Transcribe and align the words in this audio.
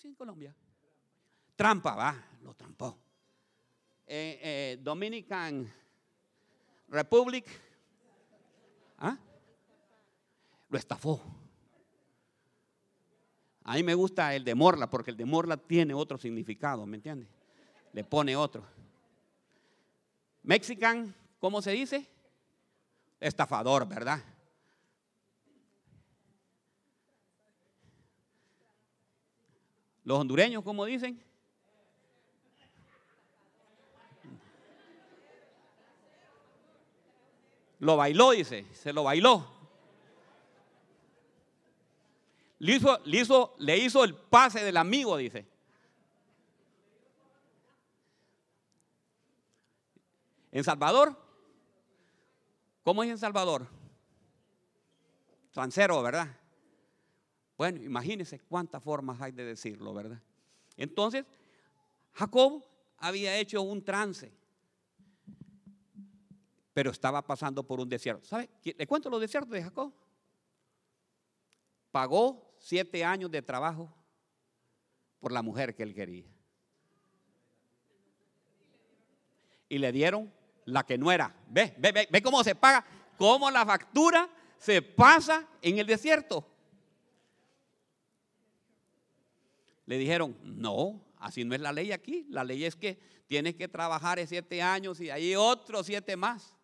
así 0.00 0.08
en 0.08 0.14
Colombia? 0.14 0.56
Trampa, 1.56 1.94
va, 1.94 2.24
lo 2.40 2.54
trampó. 2.54 2.98
Eh, 4.06 4.40
eh, 4.42 4.78
Dominican 4.80 5.70
Republic, 6.88 7.44
¿ah? 8.96 9.18
lo 10.70 10.78
estafó. 10.78 11.22
A 13.64 13.74
mí 13.74 13.82
me 13.82 13.92
gusta 13.92 14.34
el 14.34 14.42
de 14.42 14.54
Morla, 14.54 14.88
porque 14.88 15.10
el 15.10 15.18
de 15.18 15.26
Morla 15.26 15.58
tiene 15.58 15.92
otro 15.92 16.16
significado, 16.16 16.86
¿me 16.86 16.96
entiendes? 16.96 17.28
Le 17.92 18.02
pone 18.02 18.34
otro. 18.34 18.64
Mexican, 20.42 21.14
¿cómo 21.38 21.60
se 21.60 21.72
dice? 21.72 22.08
Estafador, 23.20 23.86
¿verdad? 23.86 24.24
Los 30.10 30.18
hondureños, 30.18 30.64
¿cómo 30.64 30.86
dicen? 30.86 31.22
Lo 37.78 37.96
bailó, 37.96 38.32
dice, 38.32 38.66
se 38.74 38.92
lo 38.92 39.04
bailó. 39.04 39.46
Le 42.58 42.74
hizo, 42.74 43.54
le 43.58 43.78
hizo, 43.78 44.02
el 44.02 44.16
pase 44.16 44.64
del 44.64 44.78
amigo, 44.78 45.16
dice. 45.16 45.46
En 50.50 50.64
Salvador, 50.64 51.16
¿cómo 52.82 53.04
es 53.04 53.10
en 53.10 53.18
Salvador? 53.18 53.68
Trancero, 55.52 56.02
¿verdad? 56.02 56.39
Bueno, 57.60 57.82
imagínense 57.82 58.40
cuántas 58.40 58.82
formas 58.82 59.20
hay 59.20 59.32
de 59.32 59.44
decirlo, 59.44 59.92
¿verdad? 59.92 60.18
Entonces, 60.78 61.26
Jacob 62.14 62.64
había 62.96 63.36
hecho 63.36 63.60
un 63.60 63.84
trance, 63.84 64.32
pero 66.72 66.90
estaba 66.90 67.20
pasando 67.20 67.62
por 67.62 67.78
un 67.78 67.86
desierto. 67.86 68.26
¿Sabe? 68.26 68.48
¿Le 68.64 68.86
cuento 68.86 69.10
los 69.10 69.20
desiertos 69.20 69.50
de 69.50 69.62
Jacob? 69.62 69.92
Pagó 71.90 72.56
siete 72.58 73.04
años 73.04 73.30
de 73.30 73.42
trabajo 73.42 73.94
por 75.18 75.30
la 75.30 75.42
mujer 75.42 75.74
que 75.74 75.82
él 75.82 75.92
quería. 75.92 76.24
Y 79.68 79.76
le 79.76 79.92
dieron 79.92 80.32
la 80.64 80.86
que 80.86 80.96
no 80.96 81.12
era. 81.12 81.36
Ve, 81.46 81.74
ve, 81.76 81.92
ve, 81.92 82.08
ve 82.10 82.22
cómo 82.22 82.42
se 82.42 82.54
paga, 82.54 82.86
cómo 83.18 83.50
la 83.50 83.66
factura 83.66 84.30
se 84.56 84.80
pasa 84.80 85.46
en 85.60 85.76
el 85.76 85.86
desierto. 85.86 86.49
Le 89.90 89.98
dijeron, 89.98 90.36
no, 90.44 91.04
así 91.16 91.42
no 91.44 91.52
es 91.52 91.60
la 91.60 91.72
ley 91.72 91.90
aquí. 91.90 92.24
La 92.28 92.44
ley 92.44 92.64
es 92.64 92.76
que 92.76 92.96
tienes 93.26 93.56
que 93.56 93.66
trabajar 93.66 94.24
siete 94.24 94.62
años 94.62 95.00
y 95.00 95.10
ahí 95.10 95.34
otros 95.34 95.84
siete 95.84 96.16
más. 96.16 96.56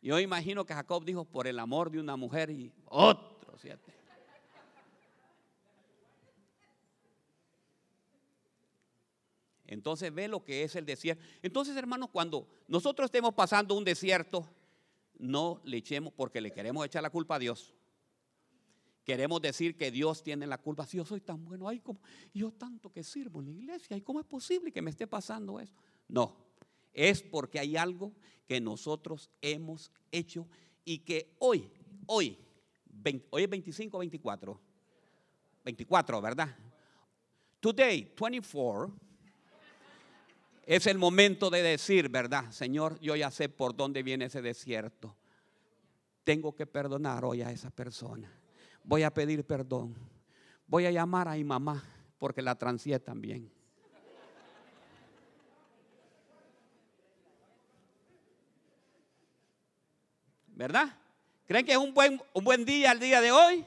Yo 0.00 0.20
imagino 0.20 0.64
que 0.64 0.74
Jacob 0.74 1.04
dijo, 1.04 1.24
por 1.24 1.48
el 1.48 1.58
amor 1.58 1.90
de 1.90 1.98
una 1.98 2.14
mujer 2.14 2.50
y 2.50 2.72
otros 2.84 3.60
siete. 3.60 3.92
Entonces 9.66 10.14
ve 10.14 10.28
lo 10.28 10.44
que 10.44 10.62
es 10.62 10.76
el 10.76 10.86
desierto. 10.86 11.24
Entonces, 11.42 11.76
hermanos, 11.76 12.10
cuando 12.12 12.46
nosotros 12.68 13.06
estemos 13.06 13.34
pasando 13.34 13.74
un 13.74 13.82
desierto, 13.82 14.48
no 15.18 15.60
le 15.64 15.78
echemos 15.78 16.12
porque 16.12 16.40
le 16.40 16.52
queremos 16.52 16.86
echar 16.86 17.02
la 17.02 17.10
culpa 17.10 17.34
a 17.34 17.38
Dios. 17.40 17.74
Queremos 19.04 19.42
decir 19.42 19.76
que 19.76 19.90
Dios 19.90 20.22
tiene 20.22 20.46
la 20.46 20.58
culpa. 20.58 20.86
Si 20.86 20.96
yo 20.96 21.04
soy 21.04 21.20
tan 21.20 21.44
bueno, 21.44 21.68
ay, 21.68 21.80
como, 21.80 22.00
yo 22.32 22.52
tanto 22.52 22.92
que 22.92 23.02
sirvo 23.02 23.40
en 23.40 23.46
la 23.46 23.50
iglesia, 23.50 23.96
¿y 23.96 24.00
cómo 24.00 24.20
es 24.20 24.26
posible 24.26 24.70
que 24.70 24.80
me 24.80 24.90
esté 24.90 25.08
pasando 25.08 25.58
eso? 25.58 25.74
No, 26.08 26.36
es 26.92 27.22
porque 27.22 27.58
hay 27.58 27.76
algo 27.76 28.12
que 28.46 28.60
nosotros 28.60 29.28
hemos 29.40 29.90
hecho 30.12 30.46
y 30.84 30.98
que 30.98 31.34
hoy, 31.40 31.68
hoy, 32.06 32.38
hoy 33.30 33.42
es 33.42 33.50
25 33.50 33.98
24, 33.98 34.60
24, 35.64 36.20
¿verdad? 36.20 36.56
Today, 37.58 38.14
24, 38.20 38.94
es 40.64 40.86
el 40.86 40.98
momento 40.98 41.50
de 41.50 41.62
decir, 41.62 42.08
¿verdad? 42.08 42.52
Señor, 42.52 43.00
yo 43.00 43.16
ya 43.16 43.32
sé 43.32 43.48
por 43.48 43.74
dónde 43.74 44.04
viene 44.04 44.26
ese 44.26 44.42
desierto. 44.42 45.16
Tengo 46.22 46.54
que 46.54 46.66
perdonar 46.66 47.24
hoy 47.24 47.42
a 47.42 47.50
esa 47.50 47.70
persona 47.70 48.41
voy 48.84 49.02
a 49.02 49.12
pedir 49.12 49.44
perdón. 49.44 49.94
Voy 50.66 50.86
a 50.86 50.90
llamar 50.90 51.28
a 51.28 51.34
mi 51.34 51.44
mamá 51.44 51.82
porque 52.18 52.42
la 52.42 52.54
transié 52.54 52.98
también. 52.98 53.50
¿Verdad? 60.48 60.96
¿Creen 61.46 61.66
que 61.66 61.72
es 61.72 61.78
un 61.78 61.92
buen, 61.92 62.22
un 62.32 62.44
buen 62.44 62.64
día 62.64 62.92
el 62.92 63.00
día 63.00 63.20
de 63.20 63.32
hoy? 63.32 63.64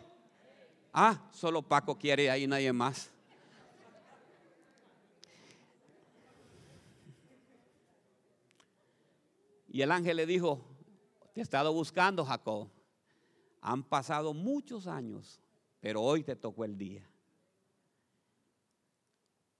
Ah, 0.93 1.19
solo 1.33 1.61
Paco 1.61 1.97
quiere, 1.97 2.29
ahí 2.31 2.47
nadie 2.47 2.71
más. 2.71 3.11
Y 9.67 9.81
el 9.81 9.91
ángel 9.91 10.15
le 10.15 10.25
dijo, 10.25 10.61
te 11.33 11.41
he 11.41 11.43
estado 11.43 11.73
buscando, 11.73 12.23
Jacob. 12.23 12.69
Han 13.67 13.81
pasado 13.83 14.31
muchos 14.31 14.85
años, 14.85 15.41
pero 15.79 15.99
hoy 15.99 16.23
te 16.23 16.35
tocó 16.35 16.65
el 16.65 16.77
día. 16.77 17.09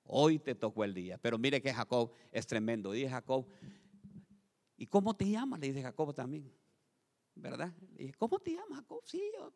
Hoy 0.04 0.38
te 0.38 0.54
tocó 0.54 0.84
el 0.84 0.94
día. 0.94 1.18
Pero 1.18 1.40
mire 1.40 1.60
que 1.60 1.74
Jacob 1.74 2.12
es 2.32 2.46
tremendo. 2.46 2.92
Dice 2.92 3.10
Jacob, 3.10 3.48
¿y 4.78 4.86
cómo 4.86 5.16
te 5.16 5.28
llamas? 5.28 5.60
Le 5.60 5.70
dice 5.70 5.82
Jacob 5.82 6.14
también. 6.14 6.54
¿Verdad? 7.34 7.74
Le 7.96 8.04
dije, 8.04 8.14
¿cómo 8.14 8.38
te 8.38 8.52
llamas, 8.52 8.78
Jacob? 8.78 9.02
Sí, 9.06 9.24
yo. 9.36 9.52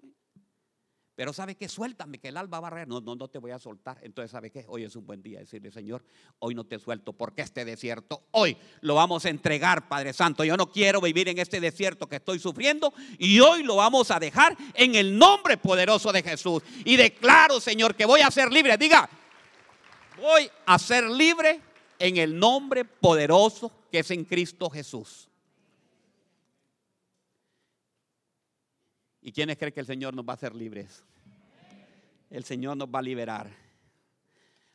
Pero 1.19 1.33
¿sabe 1.33 1.55
qué? 1.55 1.67
Suéltame, 1.67 2.17
que 2.17 2.29
el 2.29 2.37
alba 2.37 2.61
va 2.61 2.69
a 2.69 2.85
No, 2.85 3.01
no, 3.01 3.13
no 3.13 3.27
te 3.27 3.39
voy 3.39 3.51
a 3.51 3.59
soltar. 3.59 3.99
Entonces, 4.03 4.31
¿sabe 4.31 4.51
qué? 4.51 4.63
Hoy 4.69 4.85
es 4.85 4.95
un 4.95 5.05
buen 5.05 5.21
día 5.21 5.39
decirle, 5.39 5.69
Señor, 5.69 6.01
hoy 6.39 6.55
no 6.55 6.63
te 6.65 6.79
suelto 6.79 7.11
porque 7.11 7.41
este 7.41 7.65
desierto, 7.65 8.23
hoy 8.31 8.55
lo 8.79 8.95
vamos 8.95 9.25
a 9.25 9.29
entregar, 9.29 9.89
Padre 9.89 10.13
Santo. 10.13 10.45
Yo 10.45 10.55
no 10.55 10.71
quiero 10.71 11.01
vivir 11.01 11.27
en 11.27 11.37
este 11.37 11.59
desierto 11.59 12.07
que 12.07 12.15
estoy 12.15 12.39
sufriendo 12.39 12.93
y 13.17 13.37
hoy 13.41 13.63
lo 13.63 13.75
vamos 13.75 14.11
a 14.11 14.19
dejar 14.21 14.55
en 14.73 14.95
el 14.95 15.17
nombre 15.17 15.57
poderoso 15.57 16.13
de 16.13 16.23
Jesús. 16.23 16.63
Y 16.85 16.95
declaro, 16.95 17.59
Señor, 17.59 17.95
que 17.95 18.05
voy 18.05 18.21
a 18.21 18.31
ser 18.31 18.49
libre. 18.49 18.77
Diga, 18.77 19.09
voy 20.21 20.49
a 20.67 20.79
ser 20.79 21.03
libre 21.03 21.59
en 21.99 22.15
el 22.15 22.39
nombre 22.39 22.85
poderoso 22.85 23.69
que 23.91 23.99
es 23.99 24.11
en 24.11 24.23
Cristo 24.23 24.69
Jesús. 24.69 25.27
¿Y 29.21 29.33
quiénes 29.33 29.57
creen 29.57 29.73
que 29.73 29.81
el 29.81 29.85
Señor 29.85 30.13
nos 30.13 30.25
va 30.25 30.31
a 30.31 30.35
hacer 30.35 30.55
libres? 30.55 31.03
El 32.29 32.43
Señor 32.43 32.77
nos 32.77 32.87
va 32.87 32.99
a 32.99 33.03
liberar. 33.03 33.49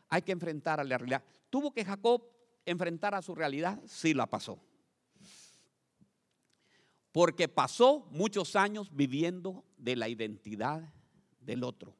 Hay 0.09 0.22
que 0.22 0.32
enfrentar 0.32 0.81
a 0.81 0.84
la 0.84 0.98
realidad. 0.98 1.25
¿Tuvo 1.50 1.72
que 1.72 1.84
Jacob 1.84 2.22
enfrentar 2.66 3.15
a 3.15 3.22
su 3.22 3.34
realidad? 3.34 3.81
Sí 3.87 4.15
la 4.15 4.26
pasó. 4.26 4.59
Porque 7.12 7.48
pasó 7.48 8.09
muchos 8.10 8.56
años 8.56 8.94
viviendo 8.94 9.65
de 9.76 9.97
la 9.97 10.09
identidad 10.09 10.92
del 11.41 11.62
otro. 11.62 11.94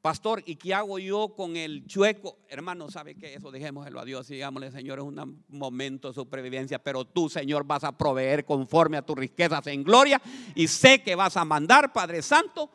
Pastor, 0.00 0.44
¿y 0.46 0.54
qué 0.54 0.72
hago 0.74 1.00
yo 1.00 1.34
con 1.34 1.56
el 1.56 1.84
chueco? 1.86 2.38
Hermano, 2.48 2.88
¿sabe 2.88 3.16
qué? 3.16 3.34
Eso 3.34 3.50
dejémoslo 3.50 3.98
a 3.98 4.04
Dios 4.04 4.30
y 4.30 4.34
digámosle, 4.34 4.70
Señor, 4.70 5.00
es 5.00 5.04
un 5.04 5.44
momento 5.48 6.08
de 6.08 6.14
supervivencia, 6.14 6.78
pero 6.78 7.04
tú, 7.04 7.28
Señor, 7.28 7.64
vas 7.64 7.82
a 7.82 7.98
proveer 7.98 8.44
conforme 8.44 8.96
a 8.96 9.02
tus 9.02 9.18
riquezas 9.18 9.66
en 9.66 9.82
gloria 9.82 10.22
y 10.54 10.68
sé 10.68 11.02
que 11.02 11.16
vas 11.16 11.36
a 11.36 11.44
mandar, 11.44 11.92
Padre 11.92 12.22
Santo. 12.22 12.70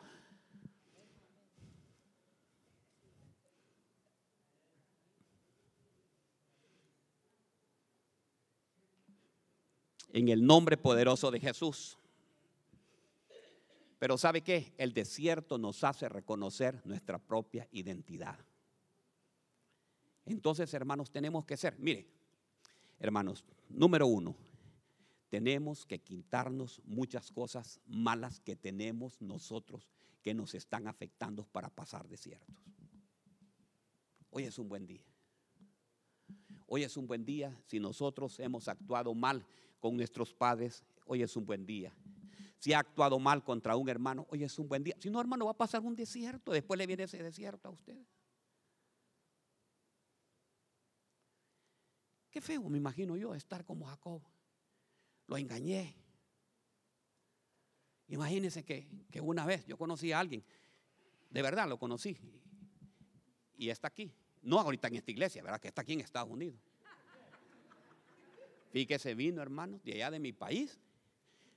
En 10.14 10.28
el 10.28 10.46
nombre 10.46 10.76
poderoso 10.76 11.28
de 11.32 11.40
Jesús. 11.40 11.98
Pero 13.98 14.16
¿sabe 14.16 14.42
qué? 14.42 14.72
El 14.78 14.94
desierto 14.94 15.58
nos 15.58 15.82
hace 15.82 16.08
reconocer 16.08 16.80
nuestra 16.86 17.18
propia 17.18 17.66
identidad. 17.72 18.38
Entonces, 20.24 20.72
hermanos, 20.72 21.10
tenemos 21.10 21.44
que 21.44 21.56
ser, 21.56 21.76
mire, 21.80 22.06
hermanos, 23.00 23.44
número 23.68 24.06
uno, 24.06 24.36
tenemos 25.30 25.84
que 25.84 25.98
quitarnos 25.98 26.80
muchas 26.84 27.32
cosas 27.32 27.80
malas 27.84 28.38
que 28.38 28.54
tenemos 28.54 29.20
nosotros 29.20 29.90
que 30.22 30.32
nos 30.32 30.54
están 30.54 30.86
afectando 30.86 31.44
para 31.46 31.70
pasar 31.70 32.06
desiertos. 32.06 32.54
Hoy 34.30 34.44
es 34.44 34.60
un 34.60 34.68
buen 34.68 34.86
día. 34.86 35.02
Hoy 36.68 36.84
es 36.84 36.96
un 36.96 37.08
buen 37.08 37.24
día 37.24 37.60
si 37.66 37.80
nosotros 37.80 38.38
hemos 38.38 38.68
actuado 38.68 39.12
mal 39.12 39.44
con 39.84 39.98
nuestros 39.98 40.32
padres. 40.32 40.82
Hoy 41.04 41.22
es 41.22 41.36
un 41.36 41.44
buen 41.44 41.66
día 41.66 41.94
si 42.56 42.72
ha 42.72 42.78
actuado 42.78 43.18
mal 43.18 43.44
contra 43.44 43.76
un 43.76 43.86
hermano, 43.90 44.26
hoy 44.30 44.42
es 44.42 44.58
un 44.58 44.66
buen 44.66 44.82
día. 44.82 44.96
Si 44.98 45.10
no, 45.10 45.20
hermano, 45.20 45.44
va 45.44 45.50
a 45.50 45.56
pasar 45.56 45.82
un 45.82 45.94
desierto, 45.94 46.50
después 46.50 46.78
le 46.78 46.86
viene 46.86 47.02
ese 47.02 47.22
desierto 47.22 47.68
a 47.68 47.70
usted. 47.70 47.98
Qué 52.30 52.40
feo, 52.40 52.66
me 52.70 52.78
imagino 52.78 53.18
yo, 53.18 53.34
estar 53.34 53.66
como 53.66 53.84
Jacob. 53.84 54.22
Lo 55.26 55.36
engañé. 55.36 55.94
Imagínense 58.08 58.64
que, 58.64 58.88
que 59.10 59.20
una 59.20 59.44
vez 59.44 59.66
yo 59.66 59.76
conocí 59.76 60.12
a 60.12 60.20
alguien, 60.20 60.42
de 61.28 61.42
verdad 61.42 61.68
lo 61.68 61.78
conocí, 61.78 62.16
y 63.58 63.68
está 63.68 63.88
aquí. 63.88 64.10
No 64.40 64.58
ahorita 64.58 64.88
en 64.88 64.94
esta 64.94 65.10
iglesia, 65.10 65.42
¿verdad? 65.42 65.60
Que 65.60 65.68
está 65.68 65.82
aquí 65.82 65.92
en 65.92 66.00
Estados 66.00 66.30
Unidos. 66.30 66.58
Fíjese, 68.74 69.14
vino, 69.14 69.40
hermano, 69.40 69.78
de 69.84 69.92
allá 69.92 70.10
de 70.10 70.18
mi 70.18 70.32
país. 70.32 70.80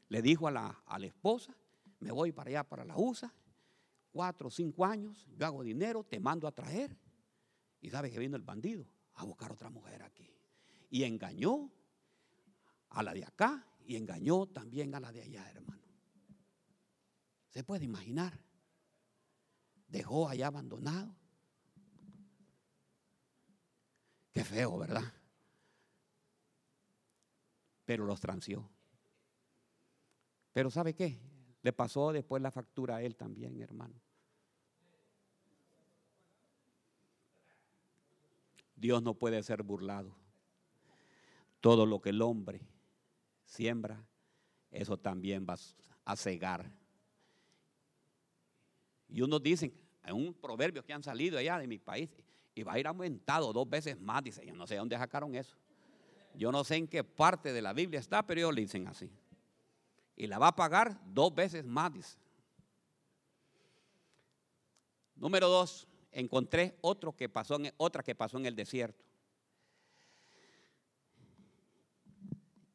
Le 0.07 0.21
dijo 0.21 0.47
a 0.47 0.51
la, 0.51 0.83
a 0.85 0.99
la 0.99 1.07
esposa, 1.07 1.51
me 1.99 2.11
voy 2.11 2.31
para 2.31 2.51
allá, 2.51 2.63
para 2.63 2.85
la 2.85 2.95
USA, 2.95 3.33
cuatro 4.11 4.49
o 4.49 4.51
cinco 4.51 4.85
años, 4.85 5.25
yo 5.35 5.47
hago 5.47 5.63
dinero, 5.63 6.03
te 6.03 6.19
mando 6.19 6.47
a 6.47 6.51
traer. 6.51 6.95
Y 7.81 7.89
sabe 7.89 8.11
que 8.11 8.19
vino 8.19 8.35
el 8.35 8.43
bandido 8.43 8.85
a 9.15 9.25
buscar 9.25 9.51
otra 9.51 9.71
mujer 9.71 10.03
aquí. 10.03 10.31
Y 10.91 11.05
engañó 11.05 11.71
a 12.89 13.01
la 13.01 13.15
de 13.15 13.25
acá 13.25 13.65
y 13.83 13.95
engañó 13.95 14.45
también 14.45 14.93
a 14.93 14.99
la 14.99 15.11
de 15.11 15.23
allá, 15.23 15.49
hermano. 15.49 15.81
Se 17.49 17.63
puede 17.63 17.85
imaginar. 17.85 18.39
Dejó 19.87 20.29
allá 20.29 20.45
abandonado. 20.45 21.15
Qué 24.31 24.43
feo, 24.43 24.77
¿verdad? 24.77 25.11
Pero 27.87 28.05
los 28.05 28.19
transió. 28.19 28.69
Pero 30.51 30.69
¿sabe 30.69 30.93
qué? 30.93 31.17
Le 31.61 31.71
pasó 31.71 32.11
después 32.11 32.43
la 32.43 32.51
factura 32.51 32.97
a 32.97 33.01
él 33.01 33.15
también, 33.15 33.61
hermano. 33.61 33.95
Dios 38.75 39.01
no 39.01 39.13
puede 39.13 39.41
ser 39.41 39.63
burlado. 39.63 40.13
Todo 41.61 41.85
lo 41.85 42.01
que 42.01 42.09
el 42.09 42.21
hombre 42.21 42.59
siembra, 43.45 44.05
eso 44.69 44.97
también 44.97 45.47
va 45.49 45.55
a 46.03 46.15
cegar. 46.17 46.69
Y 49.07 49.21
unos 49.21 49.41
dicen, 49.41 49.73
hay 50.03 50.11
un 50.11 50.33
proverbio 50.33 50.83
que 50.83 50.91
han 50.91 51.03
salido 51.03 51.37
allá 51.37 51.57
de 51.57 51.67
mi 51.67 51.79
país, 51.79 52.09
y 52.53 52.63
va 52.63 52.73
a 52.73 52.79
ir 52.79 52.87
aumentado 52.87 53.53
dos 53.53 53.69
veces 53.69 53.97
más. 53.97 54.21
Dice, 54.23 54.45
yo 54.45 54.53
no 54.55 54.67
sé 54.67 54.75
dónde 54.75 54.97
sacaron 54.97 55.33
eso. 55.35 55.55
Yo 56.37 56.51
no 56.51 56.63
sé 56.63 56.75
en 56.75 56.87
qué 56.87 57.03
parte 57.03 57.51
de 57.51 57.61
la 57.63 57.73
Biblia 57.73 57.99
está, 57.99 58.25
pero 58.25 58.39
ellos 58.39 58.53
le 58.53 58.61
dicen 58.61 58.87
así. 58.87 59.09
Y 60.15 60.27
la 60.27 60.37
va 60.37 60.49
a 60.49 60.55
pagar 60.55 60.99
dos 61.07 61.33
veces 61.33 61.65
más, 61.65 61.91
dice. 61.91 62.17
Número 65.15 65.49
dos, 65.49 65.87
encontré 66.11 66.77
otro 66.81 67.15
que 67.15 67.27
pasó 67.27 67.55
en, 67.55 67.73
otra 67.77 68.03
que 68.03 68.13
pasó 68.13 68.37
en 68.37 68.45
el 68.45 68.55
desierto. 68.55 69.03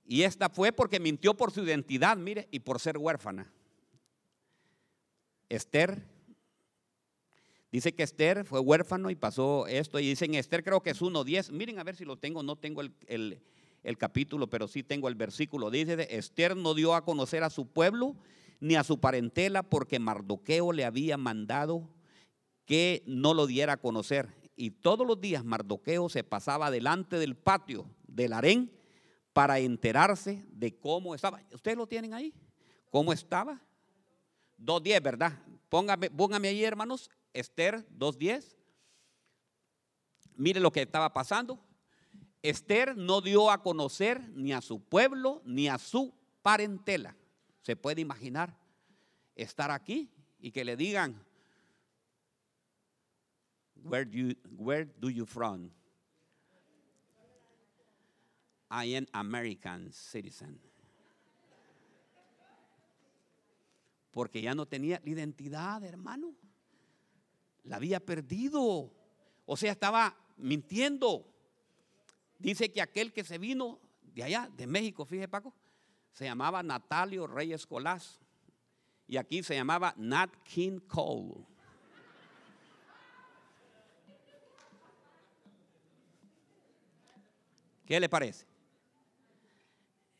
Y 0.05 0.25
esta 0.25 0.49
fue 0.49 0.73
porque 0.73 0.99
mintió 0.99 1.35
por 1.35 1.53
su 1.53 1.63
identidad, 1.63 2.17
mire, 2.17 2.49
y 2.51 2.59
por 2.59 2.81
ser 2.81 2.99
huérfana. 2.99 3.53
Esther, 5.49 6.05
dice 7.71 7.95
que 7.95 8.03
Esther 8.03 8.45
fue 8.45 8.59
huérfano 8.59 9.09
y 9.09 9.15
pasó 9.15 9.69
esto. 9.69 10.01
Y 10.01 10.09
dicen 10.09 10.35
Esther, 10.35 10.65
creo 10.65 10.83
que 10.83 10.91
es 10.91 11.01
1.10. 11.01 11.53
Miren 11.53 11.79
a 11.79 11.85
ver 11.85 11.95
si 11.95 12.05
lo 12.05 12.17
tengo, 12.19 12.43
no 12.43 12.57
tengo 12.57 12.81
el, 12.81 12.93
el, 13.07 13.41
capítulo, 13.99 14.49
pero 14.49 14.69
sí 14.69 14.83
tengo 14.83 15.09
el 15.09 15.15
versículo. 15.15 15.71
Dice, 15.71 16.07
Esther 16.11 16.57
no 16.57 16.75
dio 16.75 16.95
a 16.95 17.05
conocer 17.05 17.43
a 17.43 17.51
su 17.51 17.67
pueblo 17.67 18.17
ni 18.61 18.77
a 18.77 18.85
su 18.85 19.01
parentela 19.01 19.63
porque 19.63 19.99
Mardoqueo 19.99 20.73
le 20.73 20.85
había 20.85 21.17
mandado 21.17 21.89
que 22.65 23.03
no 23.07 23.35
lo 23.35 23.47
diera 23.47 23.75
a 23.75 23.77
conocer. 23.79 24.29
Y 24.55 24.71
todos 24.71 25.07
los 25.07 25.21
días 25.21 25.45
Mardoqueo 25.45 26.09
se 26.09 26.25
pasaba 26.25 26.71
delante 26.71 27.19
del 27.19 27.37
patio 27.37 27.91
del 28.07 28.33
harén 28.33 28.71
para 29.33 29.59
enterarse 29.59 30.45
de 30.49 30.79
cómo 30.79 31.15
estaba. 31.15 31.43
¿Ustedes 31.53 31.77
lo 31.77 31.87
tienen 31.87 32.15
ahí? 32.15 32.33
¿Cómo 32.91 33.13
estaba? 33.13 33.61
2.10, 34.59 35.03
¿verdad? 35.03 35.39
Póngame, 35.69 36.11
póngame 36.11 36.49
ahí, 36.49 36.63
hermanos, 36.63 37.11
Esther 37.33 37.87
2.10. 37.99 38.57
Mire 40.37 40.61
lo 40.61 40.71
que 40.71 40.83
estaba 40.83 41.13
pasando. 41.13 41.59
Esther 42.43 42.97
no 42.97 43.21
dio 43.21 43.51
a 43.51 43.63
conocer 43.63 44.21
ni 44.35 44.53
a 44.53 44.61
su 44.61 44.81
pueblo 44.81 45.43
ni 45.45 45.69
a 45.69 45.79
su 45.79 46.13
parentela. 46.43 47.17
Se 47.63 47.77
puede 47.77 48.01
imaginar 48.01 48.59
estar 49.37 49.71
aquí 49.71 50.11
y 50.41 50.51
que 50.51 50.65
le 50.65 50.77
digan, 50.77 51.25
where 53.85 54.05
do 54.05 54.17
you, 54.17 54.35
where 54.57 54.85
do 54.85 55.09
you 55.09 55.25
from? 55.25 55.71
I 58.71 58.97
am 58.97 59.07
American 59.13 59.93
citizen. 59.93 60.59
Porque 64.11 64.43
ya 64.43 64.55
no 64.55 64.67
tenía 64.67 65.01
la 65.05 65.11
identidad, 65.11 65.85
hermano. 65.85 66.35
La 67.65 67.77
había 67.77 68.01
perdido. 68.01 68.93
O 69.47 69.57
sea, 69.57 69.73
estaba 69.73 70.17
mintiendo. 70.37 71.32
Dice 72.43 72.73
que 72.73 72.83
aquel 72.83 73.13
que 73.13 73.23
se 73.23 73.39
vino 73.39 73.79
de 74.03 74.25
allá, 74.25 74.51
de 74.57 74.67
México, 74.67 75.07
fíjese 75.07 75.29
Paco, 75.29 75.55
se 76.11 76.25
llamaba 76.25 76.61
Natalio 76.65 77.29
Reyes 77.29 77.65
Colás. 77.65 78.21
Y 79.07 79.17
aquí 79.17 79.45
se 79.45 79.55
llamaba 79.55 79.95
Nat 79.97 80.35
King 80.43 80.81
Cole. 80.81 81.47
¿Qué 87.87 88.01
le 88.01 88.09
parece? 88.09 88.45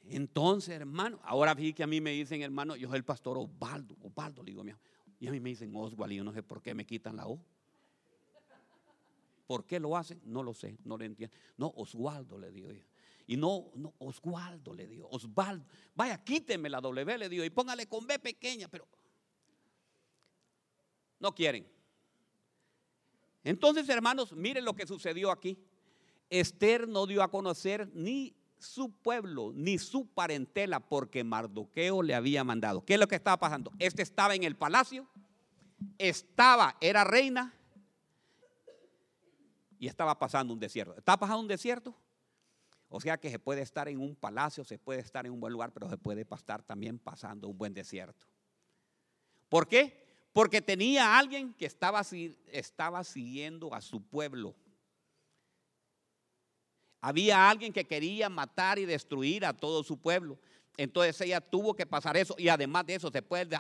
Entonces, 0.05 0.75
hermano, 0.75 1.19
ahora 1.25 1.55
vi 1.55 1.73
que 1.73 1.83
a 1.83 1.89
mí 1.89 2.01
me 2.01 2.13
dicen, 2.13 2.43
hermano, 2.43 2.77
yo 2.77 2.87
soy 2.89 2.99
el 2.99 3.05
pastor 3.05 3.37
Osvaldo, 3.37 3.97
Osvaldo, 4.01 4.45
le 4.45 4.53
digo, 4.53 4.65
y 5.19 5.27
a 5.27 5.31
mí 5.31 5.41
me 5.41 5.51
dicen 5.51 5.75
Oswald, 5.75 6.13
y 6.13 6.17
yo 6.17 6.25
no 6.25 6.33
sé 6.33 6.45
por 6.45 6.63
qué 6.63 6.73
me 6.73 6.87
quitan 6.87 7.17
la 7.17 7.27
O. 7.27 7.41
¿Por 9.53 9.67
qué 9.67 9.79
lo 9.79 9.99
hacen? 9.99 10.19
No 10.25 10.43
lo 10.43 10.55
sé, 10.55 10.79
no 10.83 10.97
lo 10.97 11.05
entiendo. 11.05 11.37
No, 11.59 11.75
Oswaldo 11.77 12.39
le 12.39 12.51
digo 12.51 12.73
yo. 12.73 12.83
Y 13.27 13.37
no, 13.37 13.71
no, 13.75 13.93
Oswaldo 13.99 14.73
le 14.73 14.87
digo, 14.87 15.07
Osvaldo, 15.11 15.67
vaya, 15.95 16.25
quíteme 16.25 16.71
la 16.71 16.81
W, 16.81 17.19
le 17.19 17.29
digo, 17.29 17.45
y 17.45 17.51
póngale 17.51 17.87
con 17.87 18.07
B 18.07 18.19
pequeña, 18.19 18.69
pero 18.69 18.89
no 21.19 21.35
quieren. 21.35 21.71
Entonces, 23.45 23.87
hermanos, 23.91 24.33
miren 24.33 24.65
lo 24.65 24.75
que 24.75 24.87
sucedió 24.87 25.31
aquí. 25.31 25.59
Esther 26.31 26.89
no 26.89 27.07
dio 27.07 27.23
a 27.23 27.31
conocer 27.31 27.91
ni 27.93 28.35
su 28.59 28.91
pueblo 28.91 29.53
ni 29.55 29.77
su 29.77 30.07
parentela 30.07 30.81
porque 30.81 31.25
Mardoqueo 31.25 32.03
le 32.03 32.15
había 32.15 32.43
mandado. 32.43 32.87
¿Qué 32.87 32.95
es 32.95 33.01
lo 33.01 33.07
que 33.07 33.17
estaba 33.17 33.39
pasando? 33.39 33.71
Este 33.79 34.01
estaba 34.01 34.35
en 34.35 34.45
el 34.45 34.57
palacio, 34.57 35.07
estaba, 35.99 36.79
era 36.81 37.05
reina 37.05 37.55
y 39.83 39.89
estaba 39.89 40.17
pasando 40.17 40.55
un 40.55 40.61
desierto. 40.61 40.97
¿Está 40.97 41.17
pasando 41.17 41.41
un 41.41 41.49
desierto? 41.49 41.93
O 42.89 43.01
sea 43.01 43.19
que 43.19 43.29
se 43.29 43.41
puede 43.41 43.63
estar 43.63 43.89
en 43.89 43.99
un 43.99 44.15
palacio, 44.15 44.63
se 44.63 44.79
puede 44.79 45.01
estar 45.01 45.27
en 45.27 45.33
un 45.33 45.41
buen 45.41 45.53
lugar, 45.53 45.73
pero 45.73 45.91
se 45.91 45.99
puede 45.99 46.21
estar 46.21 46.63
también 46.63 47.01
pasando 47.01 47.49
un 47.49 47.59
buen 47.59 47.75
desierto. 47.75 48.25
¿Por 49.49 49.67
qué? 49.67 50.07
Porque 50.33 50.63
tenía 50.63 51.19
alguien 51.19 51.53
que 51.55 51.67
estaba, 51.67 52.01
estaba 52.53 53.03
siguiendo 53.03 53.75
a 53.75 53.81
su 53.81 54.01
pueblo. 54.01 54.55
Había 57.01 57.51
alguien 57.51 57.73
que 57.73 57.85
quería 57.85 58.29
matar 58.29 58.79
y 58.79 58.85
destruir 58.85 59.45
a 59.45 59.53
todo 59.53 59.83
su 59.83 59.99
pueblo. 59.99 60.39
Entonces 60.77 61.21
ella 61.23 61.41
tuvo 61.41 61.75
que 61.75 61.87
pasar 61.87 62.17
eso. 62.17 62.37
Y 62.39 62.51
además 62.51 62.87
de 62.87 62.95
eso 62.95 63.11
se 63.11 63.23
puede, 63.23 63.59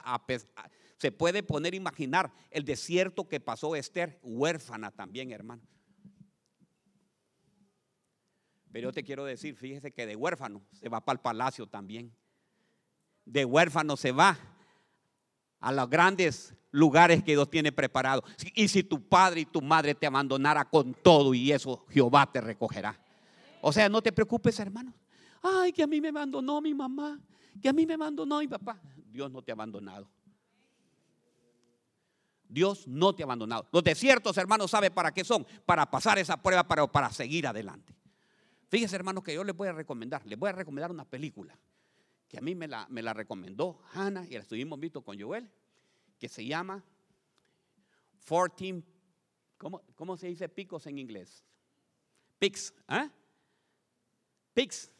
se 0.98 1.10
puede 1.10 1.42
poner 1.42 1.74
imaginar 1.74 2.32
el 2.48 2.64
desierto 2.64 3.26
que 3.26 3.40
pasó 3.40 3.74
Esther, 3.74 4.20
huérfana 4.22 4.92
también, 4.92 5.32
hermano. 5.32 5.62
Pero 8.72 8.88
yo 8.88 8.92
te 8.92 9.04
quiero 9.04 9.24
decir, 9.24 9.54
fíjese 9.54 9.92
que 9.92 10.06
de 10.06 10.16
huérfano 10.16 10.62
se 10.72 10.88
va 10.88 11.04
para 11.04 11.16
el 11.16 11.20
palacio 11.20 11.66
también. 11.66 12.10
De 13.26 13.44
huérfano 13.44 13.96
se 13.98 14.12
va 14.12 14.38
a 15.60 15.70
los 15.70 15.88
grandes 15.88 16.54
lugares 16.70 17.22
que 17.22 17.32
Dios 17.32 17.50
tiene 17.50 17.70
preparados. 17.70 18.24
Y 18.54 18.68
si 18.68 18.82
tu 18.82 19.06
padre 19.06 19.42
y 19.42 19.44
tu 19.44 19.60
madre 19.60 19.94
te 19.94 20.06
abandonara 20.06 20.64
con 20.64 20.94
todo 20.94 21.34
y 21.34 21.52
eso, 21.52 21.84
Jehová 21.90 22.30
te 22.32 22.40
recogerá. 22.40 22.98
O 23.60 23.72
sea, 23.72 23.90
no 23.90 24.00
te 24.00 24.10
preocupes, 24.10 24.58
hermano. 24.58 24.94
Ay, 25.42 25.72
que 25.72 25.82
a 25.82 25.86
mí 25.86 26.00
me 26.00 26.08
abandonó 26.08 26.60
mi 26.62 26.72
mamá, 26.72 27.20
que 27.60 27.68
a 27.68 27.72
mí 27.72 27.86
me 27.86 27.94
abandonó 27.94 28.38
mi 28.38 28.48
papá. 28.48 28.80
Dios 28.96 29.30
no 29.30 29.42
te 29.42 29.52
ha 29.52 29.54
abandonado. 29.54 30.08
Dios 32.48 32.88
no 32.88 33.14
te 33.14 33.22
ha 33.22 33.26
abandonado. 33.26 33.68
Los 33.70 33.84
desiertos, 33.84 34.36
hermanos, 34.38 34.70
¿sabe 34.70 34.90
para 34.90 35.12
qué 35.12 35.24
son? 35.24 35.46
Para 35.66 35.90
pasar 35.90 36.18
esa 36.18 36.42
prueba, 36.42 36.66
para, 36.66 36.86
para 36.86 37.10
seguir 37.10 37.46
adelante. 37.46 37.94
Fíjese, 38.72 38.96
hermanos, 38.96 39.22
que 39.22 39.34
yo 39.34 39.44
les 39.44 39.54
voy 39.54 39.68
a 39.68 39.72
recomendar, 39.72 40.24
les 40.24 40.38
voy 40.38 40.48
a 40.48 40.52
recomendar 40.52 40.90
una 40.90 41.04
película 41.04 41.54
que 42.26 42.38
a 42.38 42.40
mí 42.40 42.54
me 42.54 42.66
la, 42.66 42.86
me 42.88 43.02
la 43.02 43.12
recomendó 43.12 43.82
Hannah 43.92 44.26
y 44.26 44.30
la 44.30 44.40
estuvimos 44.40 44.80
viendo 44.80 45.02
con 45.02 45.20
Joel, 45.20 45.50
que 46.18 46.26
se 46.26 46.46
llama 46.46 46.82
14, 48.26 48.82
¿cómo, 49.58 49.82
cómo 49.94 50.16
se 50.16 50.28
dice 50.28 50.48
picos 50.48 50.86
en 50.86 50.96
inglés? 50.96 51.44
Pics, 52.38 52.72
¿ah? 52.88 53.10
Pics. 54.54 54.90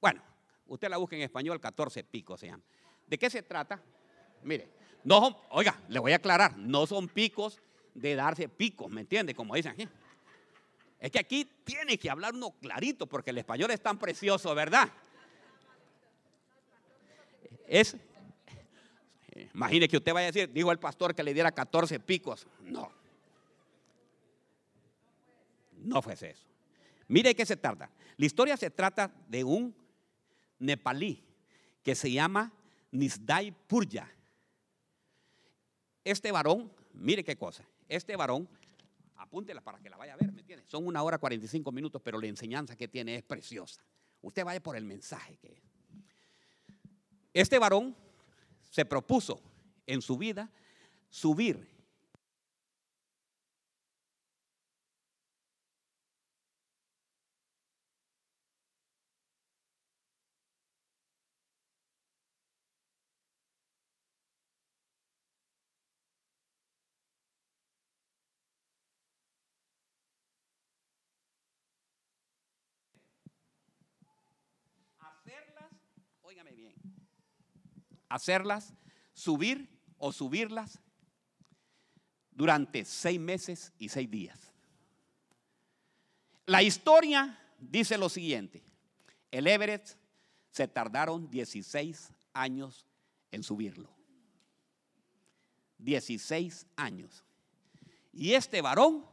Bueno, 0.00 0.22
usted 0.68 0.88
la 0.88 0.98
busca 0.98 1.16
en 1.16 1.22
español, 1.22 1.60
14 1.60 2.04
picos 2.04 2.38
se 2.38 2.46
llama. 2.46 2.62
¿De 3.08 3.18
qué 3.18 3.28
se 3.28 3.42
trata? 3.42 3.82
Mire, 4.44 4.70
no 5.02 5.42
oiga, 5.50 5.82
le 5.88 5.98
voy 5.98 6.12
a 6.12 6.16
aclarar, 6.16 6.56
no 6.56 6.86
son 6.86 7.08
picos 7.08 7.60
de 7.92 8.14
darse 8.14 8.48
picos, 8.48 8.88
¿me 8.88 9.00
entiende? 9.00 9.34
Como 9.34 9.56
dicen 9.56 9.72
aquí. 9.72 9.88
Es 10.98 11.10
que 11.10 11.18
aquí 11.18 11.44
tiene 11.64 11.98
que 11.98 12.10
hablar 12.10 12.34
uno 12.34 12.52
clarito 12.52 13.06
porque 13.06 13.30
el 13.30 13.38
español 13.38 13.70
es 13.70 13.80
tan 13.82 13.98
precioso, 13.98 14.54
¿verdad? 14.54 14.88
Es, 17.66 17.96
imagine 19.54 19.88
que 19.88 19.96
usted 19.96 20.12
vaya 20.12 20.28
a 20.28 20.32
decir, 20.32 20.52
dijo 20.52 20.72
el 20.72 20.78
pastor 20.78 21.14
que 21.14 21.22
le 21.22 21.34
diera 21.34 21.52
14 21.52 22.00
picos. 22.00 22.46
No. 22.62 22.90
No 25.72 26.02
fue 26.02 26.14
eso. 26.14 26.46
Mire 27.08 27.34
qué 27.34 27.44
se 27.44 27.56
trata. 27.56 27.90
La 28.16 28.26
historia 28.26 28.56
se 28.56 28.70
trata 28.70 29.12
de 29.28 29.44
un 29.44 29.74
nepalí 30.58 31.22
que 31.82 31.94
se 31.94 32.10
llama 32.10 32.52
Nisdai 32.90 33.52
Purya. 33.52 34.10
Este 36.02 36.32
varón, 36.32 36.72
mire 36.94 37.22
qué 37.24 37.36
cosa, 37.36 37.64
este 37.88 38.16
varón, 38.16 38.48
apúntela 39.16 39.60
para 39.60 39.78
que 39.78 39.90
la 39.90 39.96
vaya 39.96 40.14
a 40.14 40.16
ver, 40.16 40.32
¿me 40.32 40.40
entiende? 40.40 40.64
Son 40.66 40.86
una 40.86 41.02
hora 41.02 41.18
45 41.18 41.72
minutos, 41.72 42.00
pero 42.02 42.20
la 42.20 42.26
enseñanza 42.26 42.76
que 42.76 42.88
tiene 42.88 43.16
es 43.16 43.22
preciosa. 43.22 43.82
Usted 44.22 44.44
vaya 44.44 44.62
por 44.62 44.76
el 44.76 44.84
mensaje 44.84 45.36
que 45.36 45.52
es. 45.52 45.62
Este 47.32 47.58
varón 47.58 47.94
se 48.70 48.84
propuso 48.84 49.40
en 49.86 50.00
su 50.02 50.16
vida 50.16 50.50
subir 51.10 51.75
bien, 76.54 76.74
hacerlas, 78.08 78.74
subir 79.12 79.68
o 79.98 80.12
subirlas 80.12 80.80
durante 82.32 82.84
seis 82.84 83.20
meses 83.20 83.72
y 83.78 83.88
seis 83.88 84.10
días. 84.10 84.52
La 86.46 86.62
historia 86.62 87.38
dice 87.58 87.96
lo 87.96 88.08
siguiente, 88.08 88.62
el 89.30 89.46
Everett 89.46 89.96
se 90.50 90.66
tardaron 90.66 91.30
16 91.30 92.12
años 92.32 92.86
en 93.30 93.42
subirlo. 93.42 93.88
16 95.78 96.66
años. 96.76 97.24
Y 98.12 98.32
este 98.32 98.62
varón, 98.62 99.04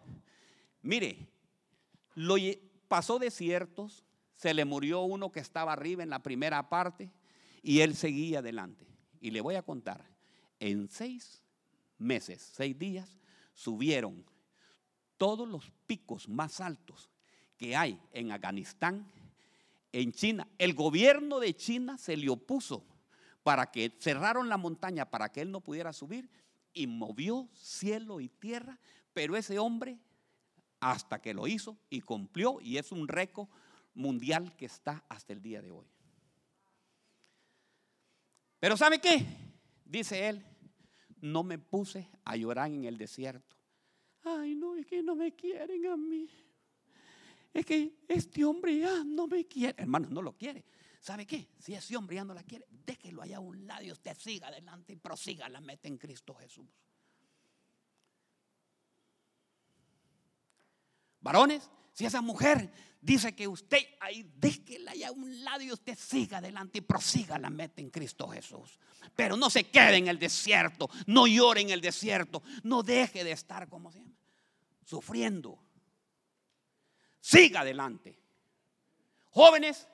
mire, 0.82 1.28
lo 2.16 2.36
pasó 2.88 3.20
desiertos, 3.20 4.04
se 4.36 4.54
le 4.54 4.66
murió 4.66 5.02
uno 5.02 5.32
que 5.32 5.40
estaba 5.40 5.74
arriba 5.74 6.04
en 6.04 6.10
la 6.10 6.22
primera 6.22 6.70
parte 6.70 7.12
y 7.62 7.80
él 7.80 7.96
seguía 7.96 8.40
adelante. 8.40 8.86
Y 9.20 9.32
le 9.32 9.42
voy 9.42 9.56
a 9.56 9.64
contar, 9.64 10.06
en 10.60 10.90
seis 10.90 11.44
meses, 11.98 12.52
seis 12.54 12.78
días, 12.78 13.18
subieron 13.54 14.26
todos 15.18 15.48
los 15.48 15.72
picos 15.88 16.28
más 16.28 16.60
altos 16.60 17.10
que 17.58 17.76
hay 17.76 18.00
en 18.12 18.32
Afganistán, 18.32 19.10
en 19.92 20.12
China. 20.12 20.48
El 20.58 20.74
gobierno 20.74 21.40
de 21.40 21.56
China 21.56 21.98
se 21.98 22.18
le 22.18 22.30
opuso 22.30 22.86
para 23.44 23.72
que 23.72 23.96
cerraron 24.00 24.50
la 24.50 24.58
montaña 24.58 25.10
para 25.10 25.32
que 25.32 25.42
él 25.42 25.52
no 25.52 25.62
pudiera 25.62 25.94
subir 25.94 26.30
y 26.74 26.88
movió 26.88 27.48
cielo 27.54 28.20
y 28.20 28.30
tierra, 28.30 28.80
pero 29.14 29.38
ese 29.38 29.60
hombre 29.60 30.00
hasta 30.80 31.22
que 31.22 31.34
lo 31.34 31.48
hizo 31.48 31.78
y 31.90 32.02
cumplió 32.02 32.60
y 32.60 32.78
es 32.78 32.92
un 32.92 33.08
récord 33.08 33.48
mundial 33.94 34.56
que 34.56 34.66
está 34.66 35.04
hasta 35.10 35.34
el 35.34 35.42
día 35.42 35.62
de 35.62 35.72
hoy. 35.72 35.88
Pero 38.60 38.78
¿sabe 38.78 39.00
qué? 39.00 39.26
Dice 39.84 40.30
él, 40.30 40.46
no 41.22 41.44
me 41.44 41.58
puse 41.58 42.10
a 42.26 42.36
llorar 42.36 42.72
en 42.72 42.86
el 42.86 42.98
desierto. 42.98 43.56
Ay, 44.24 44.56
no, 44.56 44.76
es 44.76 44.86
que 44.86 45.04
no 45.04 45.16
me 45.16 45.34
quieren 45.36 45.86
a 45.88 45.98
mí. 45.98 46.30
Es 47.54 47.66
que 47.66 48.00
este 48.08 48.44
hombre 48.46 48.80
ya 48.80 49.04
no 49.04 49.28
me 49.28 49.46
quiere. 49.46 49.76
Hermanos, 49.78 50.10
no 50.12 50.22
lo 50.22 50.36
quiere. 50.36 50.64
¿Sabe 51.00 51.28
qué? 51.28 51.50
Si 51.60 51.74
ese 51.74 51.98
hombre 51.98 52.16
ya 52.16 52.24
no 52.24 52.34
la 52.34 52.44
quiere, 52.44 52.66
déjelo 52.70 53.22
allá 53.22 53.38
a 53.38 53.42
un 53.42 53.68
lado 53.68 53.84
y 53.84 53.92
usted 53.92 54.18
siga 54.18 54.48
adelante 54.48 54.94
y 54.94 54.96
prosiga 54.96 55.50
la 55.50 55.60
meta 55.60 55.90
en 55.90 55.98
Cristo 55.98 56.34
Jesús. 56.34 56.66
Varones, 61.20 61.70
si 61.94 62.06
esa 62.06 62.22
mujer 62.22 62.72
dice 63.00 63.36
que 63.36 63.48
usted 63.48 63.80
ahí 64.00 64.30
déjela 64.36 64.92
allá 64.92 65.10
a 65.10 65.12
un 65.12 65.44
lado 65.44 65.62
y 65.62 65.72
usted 65.72 65.98
siga 65.98 66.40
adelante 66.40 66.80
y 66.80 66.82
prosiga 66.82 67.38
la 67.38 67.50
meta 67.50 67.82
en 67.82 67.90
Cristo 67.90 68.28
Jesús. 68.28 68.80
Pero 69.16 69.38
no 69.38 69.50
se 69.50 69.66
quede 69.66 69.98
en 69.98 70.08
el 70.08 70.18
desierto, 70.18 70.90
no 71.06 71.28
llore 71.28 71.62
en 71.62 71.70
el 71.70 71.82
desierto, 71.82 72.42
no 72.64 72.82
deje 72.82 73.24
de 73.24 73.32
estar, 73.32 73.70
como 73.70 73.92
llama? 73.92 74.16
Sufriendo. 74.84 75.60
Siga 77.20 77.62
adelante. 77.62 78.18
Jóvenes, 79.32 79.88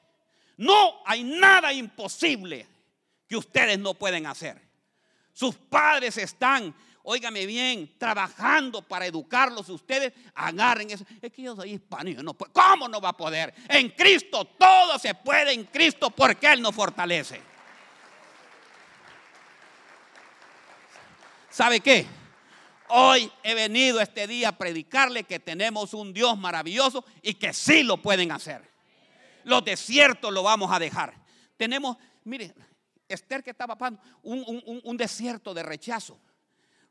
no 0.57 1.01
hay 1.05 1.23
nada 1.23 1.73
imposible 1.73 2.67
que 3.27 3.37
ustedes 3.37 3.77
no 3.79 3.93
pueden 3.93 4.25
hacer. 4.25 4.61
Sus 5.33 5.55
padres 5.55 6.17
están 6.17 6.75
óigame 7.03 7.45
bien, 7.45 7.97
trabajando 7.97 8.81
para 8.81 9.05
educarlos, 9.05 9.69
ustedes 9.69 10.13
agarren 10.35 10.91
eso. 10.91 11.05
Es 11.21 11.31
que 11.31 11.41
yo 11.41 11.55
soy 11.55 11.73
hispano, 11.73 12.21
no 12.21 12.33
¿cómo 12.33 12.87
no 12.87 13.01
va 13.01 13.09
a 13.09 13.17
poder? 13.17 13.53
En 13.67 13.89
Cristo 13.89 14.45
todo 14.45 14.99
se 14.99 15.13
puede 15.15 15.53
en 15.53 15.65
Cristo 15.65 16.09
porque 16.09 16.51
Él 16.51 16.61
nos 16.61 16.75
fortalece. 16.75 17.41
¿Sabe 21.49 21.79
qué? 21.79 22.05
Hoy 22.89 23.31
he 23.43 23.53
venido 23.53 24.01
este 24.01 24.27
día 24.27 24.49
a 24.49 24.57
predicarle 24.57 25.23
que 25.23 25.39
tenemos 25.39 25.93
un 25.93 26.13
Dios 26.13 26.37
maravilloso 26.37 27.05
y 27.21 27.35
que 27.35 27.53
sí 27.53 27.83
lo 27.83 27.97
pueden 27.97 28.31
hacer. 28.31 28.67
Los 29.43 29.63
desiertos 29.63 30.33
lo 30.33 30.43
vamos 30.43 30.71
a 30.71 30.79
dejar. 30.79 31.13
Tenemos, 31.57 31.97
mire, 32.23 32.53
Esther 33.07 33.43
que 33.43 33.51
estaba 33.51 33.77
pasando 33.77 34.01
un, 34.23 34.81
un 34.83 34.97
desierto 34.97 35.53
de 35.53 35.63
rechazo 35.63 36.19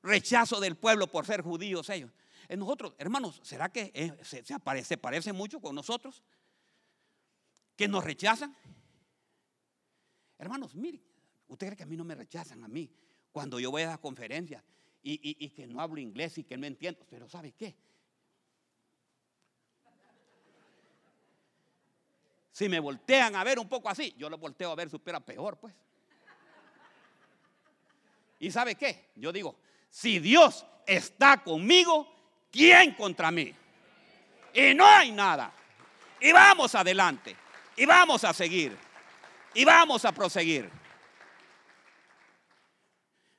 rechazo 0.08 0.58
del 0.60 0.76
pueblo 0.76 1.06
por 1.06 1.26
ser 1.26 1.42
judíos 1.42 1.88
ellos. 1.90 2.10
En 2.48 2.58
nosotros, 2.58 2.94
hermanos, 2.98 3.40
¿será 3.44 3.68
que 3.68 3.92
eh, 3.94 4.12
se, 4.22 4.42
aparece, 4.54 4.96
parece 4.96 5.32
mucho 5.32 5.60
con 5.60 5.74
nosotros? 5.74 6.22
¿Que 7.76 7.86
nos 7.86 8.02
rechazan? 8.02 8.56
Hermanos, 10.38 10.74
miren, 10.74 11.02
¿usted 11.46 11.66
cree 11.66 11.76
que 11.76 11.82
a 11.82 11.86
mí 11.86 11.96
no 11.96 12.04
me 12.04 12.14
rechazan 12.14 12.64
a 12.64 12.68
mí 12.68 12.90
cuando 13.30 13.60
yo 13.60 13.70
voy 13.70 13.82
a 13.82 13.88
las 13.88 13.98
conferencias 13.98 14.64
y, 15.02 15.36
y 15.44 15.50
que 15.50 15.66
no 15.66 15.80
hablo 15.80 16.00
inglés 16.00 16.38
y 16.38 16.44
que 16.44 16.56
no 16.56 16.66
entiendo? 16.66 17.06
Pero 17.08 17.28
¿sabe 17.28 17.52
qué? 17.52 17.76
Si 22.58 22.68
me 22.68 22.80
voltean 22.80 23.36
a 23.36 23.44
ver 23.44 23.58
un 23.58 23.68
poco 23.68 23.88
así, 23.88 24.14
yo 24.18 24.28
lo 24.28 24.36
volteo 24.36 24.72
a 24.72 24.74
ver 24.74 24.90
supera 24.90 25.20
peor, 25.20 25.58
pues. 25.58 25.74
¿Y 28.40 28.50
sabe 28.50 28.74
qué? 28.74 29.10
Yo 29.16 29.32
digo, 29.32 29.56
si 29.90 30.18
Dios 30.18 30.64
está 30.86 31.42
conmigo, 31.42 32.06
¿quién 32.50 32.94
contra 32.94 33.30
mí? 33.30 33.54
Y 34.54 34.74
no 34.74 34.86
hay 34.86 35.12
nada. 35.12 35.52
Y 36.20 36.32
vamos 36.32 36.74
adelante. 36.74 37.36
Y 37.76 37.86
vamos 37.86 38.24
a 38.24 38.32
seguir. 38.32 38.76
Y 39.54 39.64
vamos 39.64 40.04
a 40.04 40.12
proseguir. 40.12 40.70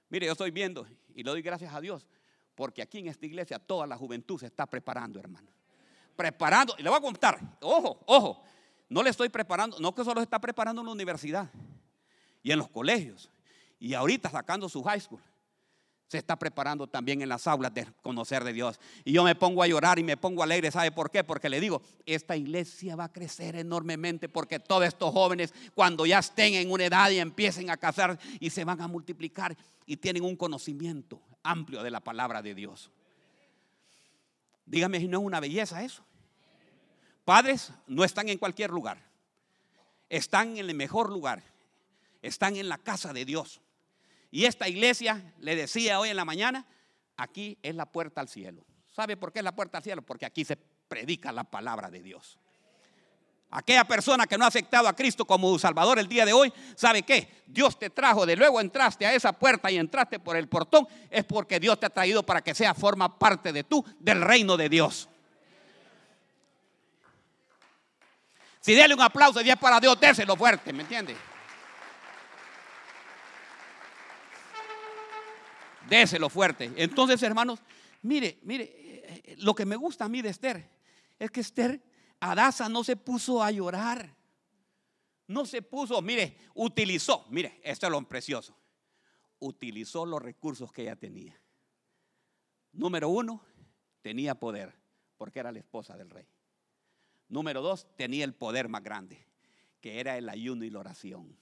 Mire, 0.10 0.26
yo 0.26 0.32
estoy 0.32 0.52
viendo 0.52 0.88
y 1.14 1.24
le 1.24 1.32
doy 1.32 1.42
gracias 1.42 1.74
a 1.74 1.82
Dios 1.82 2.08
porque 2.56 2.82
aquí 2.82 2.98
en 2.98 3.08
esta 3.08 3.26
iglesia 3.26 3.58
toda 3.58 3.88
la 3.88 3.96
juventud 3.96 4.40
se 4.40 4.48
está 4.48 4.66
preparando, 4.66 5.20
hermano. 5.20 5.48
Preparando, 6.16 6.76
y 6.78 6.84
le 6.84 6.90
voy 6.90 6.98
a 6.98 7.02
contar, 7.02 7.40
ojo, 7.62 8.02
ojo, 8.06 8.44
no 8.90 9.02
le 9.02 9.12
estoy 9.12 9.30
preparando, 9.30 9.80
no 9.80 9.96
que 9.96 10.04
solo 10.04 10.20
se 10.20 10.24
está 10.24 10.40
preparando 10.40 10.82
en 10.82 10.88
la 10.88 10.92
universidad 10.92 11.50
y 12.44 12.52
en 12.52 12.60
los 12.60 12.68
colegios 12.70 13.30
y 13.80 13.94
ahorita 13.94 14.30
sacando 14.30 14.68
su 14.68 14.84
high 14.84 15.00
school 15.00 15.22
se 16.10 16.18
está 16.18 16.38
preparando 16.38 16.88
también 16.88 17.22
en 17.22 17.30
las 17.30 17.46
aulas 17.46 17.72
de 17.72 17.86
conocer 18.02 18.44
de 18.44 18.52
Dios. 18.52 18.80
Y 19.06 19.14
yo 19.14 19.24
me 19.24 19.36
pongo 19.36 19.62
a 19.62 19.68
llorar 19.68 20.00
y 20.00 20.04
me 20.04 20.18
pongo 20.18 20.42
alegre. 20.42 20.72
¿Sabe 20.72 20.92
por 20.92 21.12
qué? 21.12 21.24
Porque 21.24 21.50
le 21.50 21.60
digo, 21.60 21.84
esta 22.04 22.36
iglesia 22.36 22.96
va 22.96 23.04
a 23.06 23.14
crecer 23.14 23.56
enormemente 23.56 24.28
porque 24.28 24.60
todos 24.60 24.86
estos 24.86 25.14
jóvenes 25.14 25.54
cuando 25.76 26.08
ya 26.08 26.18
estén 26.18 26.56
en 26.56 26.72
una 26.72 26.86
edad 26.86 27.12
y 27.12 27.20
empiecen 27.20 27.70
a 27.70 27.78
casar 27.78 28.18
y 28.40 28.50
se 28.50 28.66
van 28.66 28.82
a 28.82 28.88
multiplicar 28.88 29.56
y 29.86 29.98
tienen 29.98 30.24
un 30.24 30.36
conocimiento 30.36 31.22
amplio 31.44 31.84
de 31.84 31.92
la 31.92 32.00
palabra 32.00 32.42
de 32.42 32.56
Dios. 32.56 32.90
Dígame 34.66 35.00
si 35.00 35.08
no 35.08 35.20
es 35.20 35.26
una 35.26 35.40
belleza 35.40 35.84
eso. 35.84 36.04
Padres 37.24 37.72
no 37.86 38.04
están 38.04 38.30
en 38.30 38.40
cualquier 38.40 38.72
lugar. 38.72 39.00
Están 40.10 40.58
en 40.58 40.70
el 40.70 40.74
mejor 40.74 41.12
lugar. 41.12 41.44
Están 42.24 42.56
en 42.56 42.68
la 42.68 42.80
casa 42.80 43.14
de 43.14 43.26
Dios. 43.26 43.62
Y 44.32 44.46
esta 44.46 44.68
iglesia, 44.68 45.34
le 45.40 45.56
decía 45.56 46.00
hoy 46.00 46.10
en 46.10 46.16
la 46.16 46.26
mañana, 46.26 46.66
aquí 47.18 47.58
es 47.64 47.76
la 47.76 47.86
puerta 47.86 48.22
al 48.22 48.28
cielo. 48.28 48.66
¿Sabe 48.96 49.18
por 49.18 49.32
qué 49.32 49.40
es 49.40 49.46
la 49.46 49.56
puerta 49.56 49.78
al 49.78 49.84
cielo? 49.84 50.02
Porque 50.02 50.26
aquí 50.26 50.46
se 50.46 50.56
predica 50.56 51.32
la 51.32 51.44
palabra 51.44 51.90
de 51.90 52.02
Dios. 52.02 52.38
Aquella 53.52 53.84
persona 53.84 54.28
que 54.28 54.38
no 54.38 54.46
ha 54.46 54.50
aceptado 54.50 54.88
a 54.88 54.96
Cristo 54.96 55.26
como 55.26 55.58
Salvador 55.58 55.98
el 55.98 56.08
día 56.08 56.24
de 56.24 56.34
hoy, 56.34 56.54
¿sabe 56.76 57.02
qué? 57.02 57.44
Dios 57.48 57.80
te 57.80 57.90
trajo, 57.90 58.28
de 58.28 58.36
luego 58.36 58.62
entraste 58.62 59.08
a 59.08 59.14
esa 59.14 59.34
puerta 59.34 59.72
y 59.72 59.78
entraste 59.78 60.20
por 60.20 60.38
el 60.38 60.48
portón, 60.48 60.88
es 61.10 61.24
porque 61.26 61.60
Dios 61.60 61.80
te 61.80 61.88
ha 61.88 61.90
traído 61.90 62.22
para 62.22 62.42
que 62.44 62.54
sea 62.54 62.76
forma 62.76 63.18
parte 63.18 63.52
de 63.52 63.64
tú, 63.64 63.84
del 64.00 64.22
reino 64.22 64.56
de 64.56 64.70
Dios. 64.70 65.10
Si 68.60 68.76
déle 68.76 68.94
un 68.94 69.02
aplauso 69.02 69.42
y 69.42 69.50
es 69.50 69.58
para 69.58 69.80
Dios, 69.80 70.00
déselo 70.00 70.36
fuerte, 70.36 70.72
¿me 70.72 70.84
entiende? 70.84 71.16
Déselo 75.90 76.30
fuerte. 76.30 76.72
Entonces, 76.76 77.22
hermanos, 77.24 77.60
mire, 78.02 78.40
mire, 78.44 78.64
eh, 78.74 79.36
lo 79.40 79.56
que 79.56 79.66
me 79.66 79.76
gusta 79.76 80.06
a 80.06 80.10
mí 80.10 80.22
de 80.22 80.30
Esther 80.30 80.70
es 81.18 81.32
que 81.32 81.42
Esther 81.42 81.82
Adasa 82.20 82.70
no 82.70 82.84
se 82.84 82.96
puso 82.96 83.44
a 83.44 83.52
llorar. 83.52 84.16
No 85.28 85.46
se 85.46 85.62
puso, 85.62 86.02
mire, 86.02 86.38
utilizó, 86.56 87.26
mire, 87.30 87.60
esto 87.64 87.86
es 87.86 87.92
lo 87.92 88.02
precioso. 88.08 88.58
Utilizó 89.40 90.06
los 90.06 90.22
recursos 90.22 90.72
que 90.72 90.84
ella 90.84 90.96
tenía. 90.96 91.40
Número 92.72 93.10
uno, 93.10 93.44
tenía 94.02 94.36
poder, 94.36 94.74
porque 95.18 95.40
era 95.40 95.52
la 95.52 95.60
esposa 95.60 95.96
del 95.98 96.10
rey. 96.10 96.28
Número 97.28 97.62
dos, 97.62 97.88
tenía 97.96 98.26
el 98.26 98.34
poder 98.34 98.70
más 98.70 98.84
grande, 98.84 99.24
que 99.82 100.00
era 100.00 100.18
el 100.18 100.30
ayuno 100.30 100.66
y 100.66 100.72
la 100.72 100.80
oración. 100.80 101.38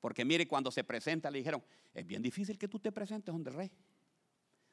Porque 0.00 0.24
mire, 0.24 0.46
cuando 0.46 0.70
se 0.70 0.84
presenta, 0.84 1.30
le 1.30 1.38
dijeron, 1.38 1.62
es 1.92 2.06
bien 2.06 2.22
difícil 2.22 2.58
que 2.58 2.68
tú 2.68 2.78
te 2.78 2.92
presentes 2.92 3.32
donde 3.32 3.50
el 3.50 3.56
rey. 3.56 3.70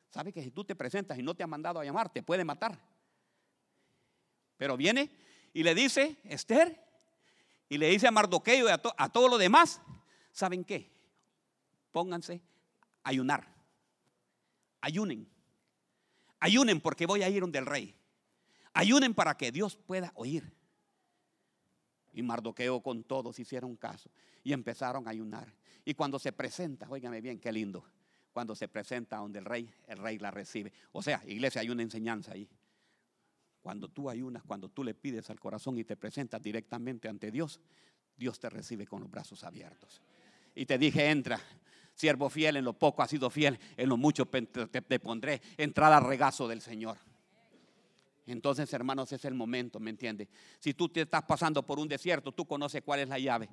Sabe 0.09 0.31
que 0.31 0.41
si 0.41 0.51
tú 0.51 0.63
te 0.63 0.75
presentas 0.75 1.17
y 1.19 1.23
no 1.23 1.35
te 1.35 1.43
ha 1.43 1.47
mandado 1.47 1.79
a 1.79 1.83
llamar, 1.83 2.11
te 2.11 2.23
puede 2.23 2.45
matar. 2.45 2.79
Pero 4.57 4.77
viene 4.77 5.11
y 5.53 5.63
le 5.63 5.75
dice, 5.75 6.17
Esther, 6.23 6.81
y 7.67 7.77
le 7.77 7.89
dice 7.89 8.07
a 8.07 8.11
Mardoqueo 8.11 8.67
y 8.67 8.71
a, 8.71 9.09
todos 9.09 9.29
los 9.29 9.39
demás, 9.39 9.81
¿saben 10.31 10.63
qué? 10.63 10.91
Pónganse 11.91 12.41
a 13.03 13.09
ayunar. 13.09 13.47
Ayunen. 14.81 15.27
Ayunen 16.39 16.79
porque 16.79 17.05
voy 17.05 17.23
a 17.23 17.29
ir 17.29 17.41
donde 17.41 17.59
el 17.59 17.65
rey. 17.65 17.95
Ayunen 18.73 19.13
para 19.13 19.35
que 19.35 19.51
Dios 19.51 19.75
pueda 19.75 20.11
oír. 20.15 20.54
Y 22.15 22.23
Mardoqueo 22.23 22.81
con 22.81 23.03
todos 23.03 23.37
hicieron 23.39 23.75
caso 23.75 24.09
y 24.43 24.53
empezaron 24.53 25.07
a 25.07 25.11
ayunar. 25.11 25.53
Y 25.83 25.93
cuando 25.93 26.17
se 26.17 26.31
presenta, 26.31 26.89
óigame 26.89 27.21
bien, 27.21 27.39
qué 27.39 27.51
lindo. 27.51 27.83
Cuando 28.31 28.55
se 28.55 28.67
presenta 28.67 29.17
donde 29.17 29.39
el 29.39 29.45
rey, 29.45 29.69
el 29.87 29.97
rey 29.97 30.17
la 30.17 30.31
recibe. 30.31 30.71
O 30.93 31.03
sea, 31.03 31.21
iglesia, 31.27 31.61
hay 31.61 31.69
una 31.69 31.83
enseñanza 31.83 32.31
ahí. 32.31 32.49
Cuando 33.61 33.89
tú 33.89 34.09
ayunas, 34.09 34.43
cuando 34.43 34.69
tú 34.69 34.83
le 34.83 34.93
pides 34.93 35.29
al 35.29 35.39
corazón 35.39 35.77
y 35.77 35.83
te 35.83 35.97
presentas 35.97 36.41
directamente 36.41 37.09
ante 37.09 37.31
Dios, 37.31 37.59
Dios 38.15 38.39
te 38.39 38.49
recibe 38.49 38.87
con 38.87 39.01
los 39.01 39.11
brazos 39.11 39.43
abiertos. 39.43 40.01
Y 40.53 40.65
te 40.65 40.77
dije, 40.77 41.09
entra, 41.09 41.39
siervo 41.93 42.29
fiel, 42.29 42.57
en 42.57 42.63
lo 42.63 42.73
poco 42.73 43.03
has 43.03 43.09
sido 43.09 43.29
fiel, 43.29 43.59
en 43.75 43.89
lo 43.89 43.97
mucho 43.97 44.25
te, 44.25 44.41
te 44.43 44.99
pondré, 44.99 45.41
entrada 45.57 45.97
al 45.97 46.05
regazo 46.05 46.47
del 46.47 46.61
Señor. 46.61 46.97
Entonces, 48.27 48.71
hermanos, 48.73 49.11
es 49.11 49.23
el 49.25 49.35
momento, 49.35 49.79
¿me 49.79 49.91
entiendes? 49.91 50.27
Si 50.59 50.73
tú 50.73 50.89
te 50.89 51.01
estás 51.01 51.23
pasando 51.23 51.63
por 51.63 51.79
un 51.79 51.87
desierto, 51.87 52.31
tú 52.31 52.45
conoces 52.45 52.81
cuál 52.83 53.01
es 53.01 53.09
la 53.09 53.19
llave. 53.19 53.49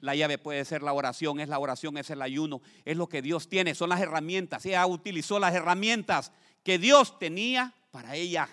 La 0.00 0.14
llave 0.14 0.38
puede 0.38 0.64
ser 0.64 0.82
la 0.82 0.92
oración, 0.92 1.40
es 1.40 1.48
la 1.48 1.58
oración, 1.58 1.98
es 1.98 2.10
el 2.10 2.22
ayuno, 2.22 2.60
es 2.84 2.96
lo 2.96 3.08
que 3.08 3.22
Dios 3.22 3.48
tiene, 3.48 3.74
son 3.74 3.90
las 3.90 4.00
herramientas. 4.00 4.64
Ella 4.66 4.86
utilizó 4.86 5.38
las 5.38 5.54
herramientas 5.54 6.32
que 6.62 6.78
Dios 6.78 7.18
tenía 7.18 7.74
para 7.90 8.16
ella. 8.16 8.48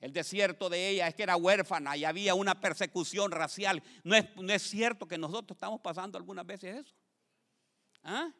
El 0.00 0.12
desierto 0.12 0.70
de 0.70 0.88
ella 0.88 1.08
es 1.08 1.14
que 1.14 1.22
era 1.22 1.36
huérfana 1.36 1.96
y 1.96 2.04
había 2.04 2.34
una 2.34 2.58
persecución 2.58 3.30
racial. 3.30 3.82
No 4.02 4.16
es, 4.16 4.24
no 4.36 4.52
es 4.52 4.62
cierto 4.62 5.06
que 5.06 5.18
nosotros 5.18 5.56
estamos 5.56 5.80
pasando 5.80 6.16
algunas 6.16 6.46
veces 6.46 6.86
eso. 6.86 6.94
¿Ah? 8.02 8.32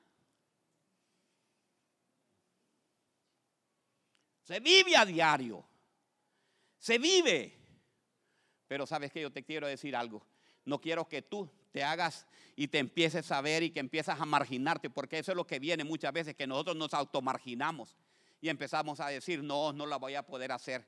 Se 4.50 4.58
vive 4.58 4.96
a 4.96 5.06
diario. 5.06 5.64
Se 6.76 6.98
vive. 6.98 7.56
Pero 8.66 8.84
sabes 8.84 9.12
que 9.12 9.20
yo 9.20 9.30
te 9.30 9.44
quiero 9.44 9.68
decir 9.68 9.94
algo. 9.94 10.26
No 10.64 10.80
quiero 10.80 11.08
que 11.08 11.22
tú 11.22 11.48
te 11.70 11.84
hagas 11.84 12.26
y 12.56 12.66
te 12.66 12.78
empieces 12.78 13.30
a 13.30 13.40
ver 13.42 13.62
y 13.62 13.70
que 13.70 13.78
empiezas 13.78 14.20
a 14.20 14.24
marginarte, 14.24 14.90
porque 14.90 15.20
eso 15.20 15.30
es 15.30 15.36
lo 15.36 15.46
que 15.46 15.60
viene 15.60 15.84
muchas 15.84 16.12
veces, 16.12 16.34
que 16.34 16.48
nosotros 16.48 16.74
nos 16.74 16.92
automarginamos 16.94 17.96
y 18.40 18.48
empezamos 18.48 18.98
a 18.98 19.06
decir, 19.06 19.40
no, 19.40 19.72
no 19.72 19.86
la 19.86 19.98
voy 19.98 20.16
a 20.16 20.26
poder 20.26 20.50
hacer. 20.50 20.84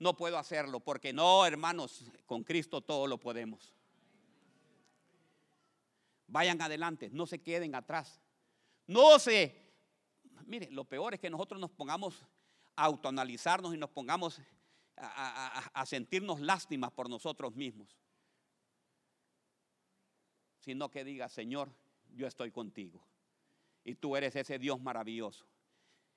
No 0.00 0.16
puedo 0.16 0.36
hacerlo, 0.36 0.80
porque 0.80 1.12
no, 1.12 1.46
hermanos, 1.46 2.10
con 2.26 2.42
Cristo 2.42 2.80
todo 2.80 3.06
lo 3.06 3.20
podemos. 3.20 3.72
Vayan 6.26 6.60
adelante, 6.60 7.08
no 7.12 7.24
se 7.24 7.40
queden 7.40 7.76
atrás. 7.76 8.20
No 8.88 9.20
se... 9.20 9.64
Mire, 10.44 10.68
lo 10.72 10.84
peor 10.84 11.14
es 11.14 11.20
que 11.20 11.30
nosotros 11.30 11.60
nos 11.60 11.70
pongamos 11.70 12.26
autoanalizarnos 12.76 13.74
y 13.74 13.78
nos 13.78 13.90
pongamos 13.90 14.40
a, 14.96 15.84
sentirnos 15.86 16.40
lástimas 16.40 16.90
por 16.92 17.08
nosotros 17.08 17.54
mismos, 17.54 17.96
sino 20.60 20.90
que 20.90 21.04
diga, 21.04 21.28
Señor, 21.28 21.70
yo 22.14 22.26
estoy 22.26 22.50
contigo. 22.50 23.02
Y 23.84 23.94
tú 23.94 24.16
eres 24.16 24.34
ese 24.36 24.58
Dios 24.58 24.80
maravilloso. 24.80 25.46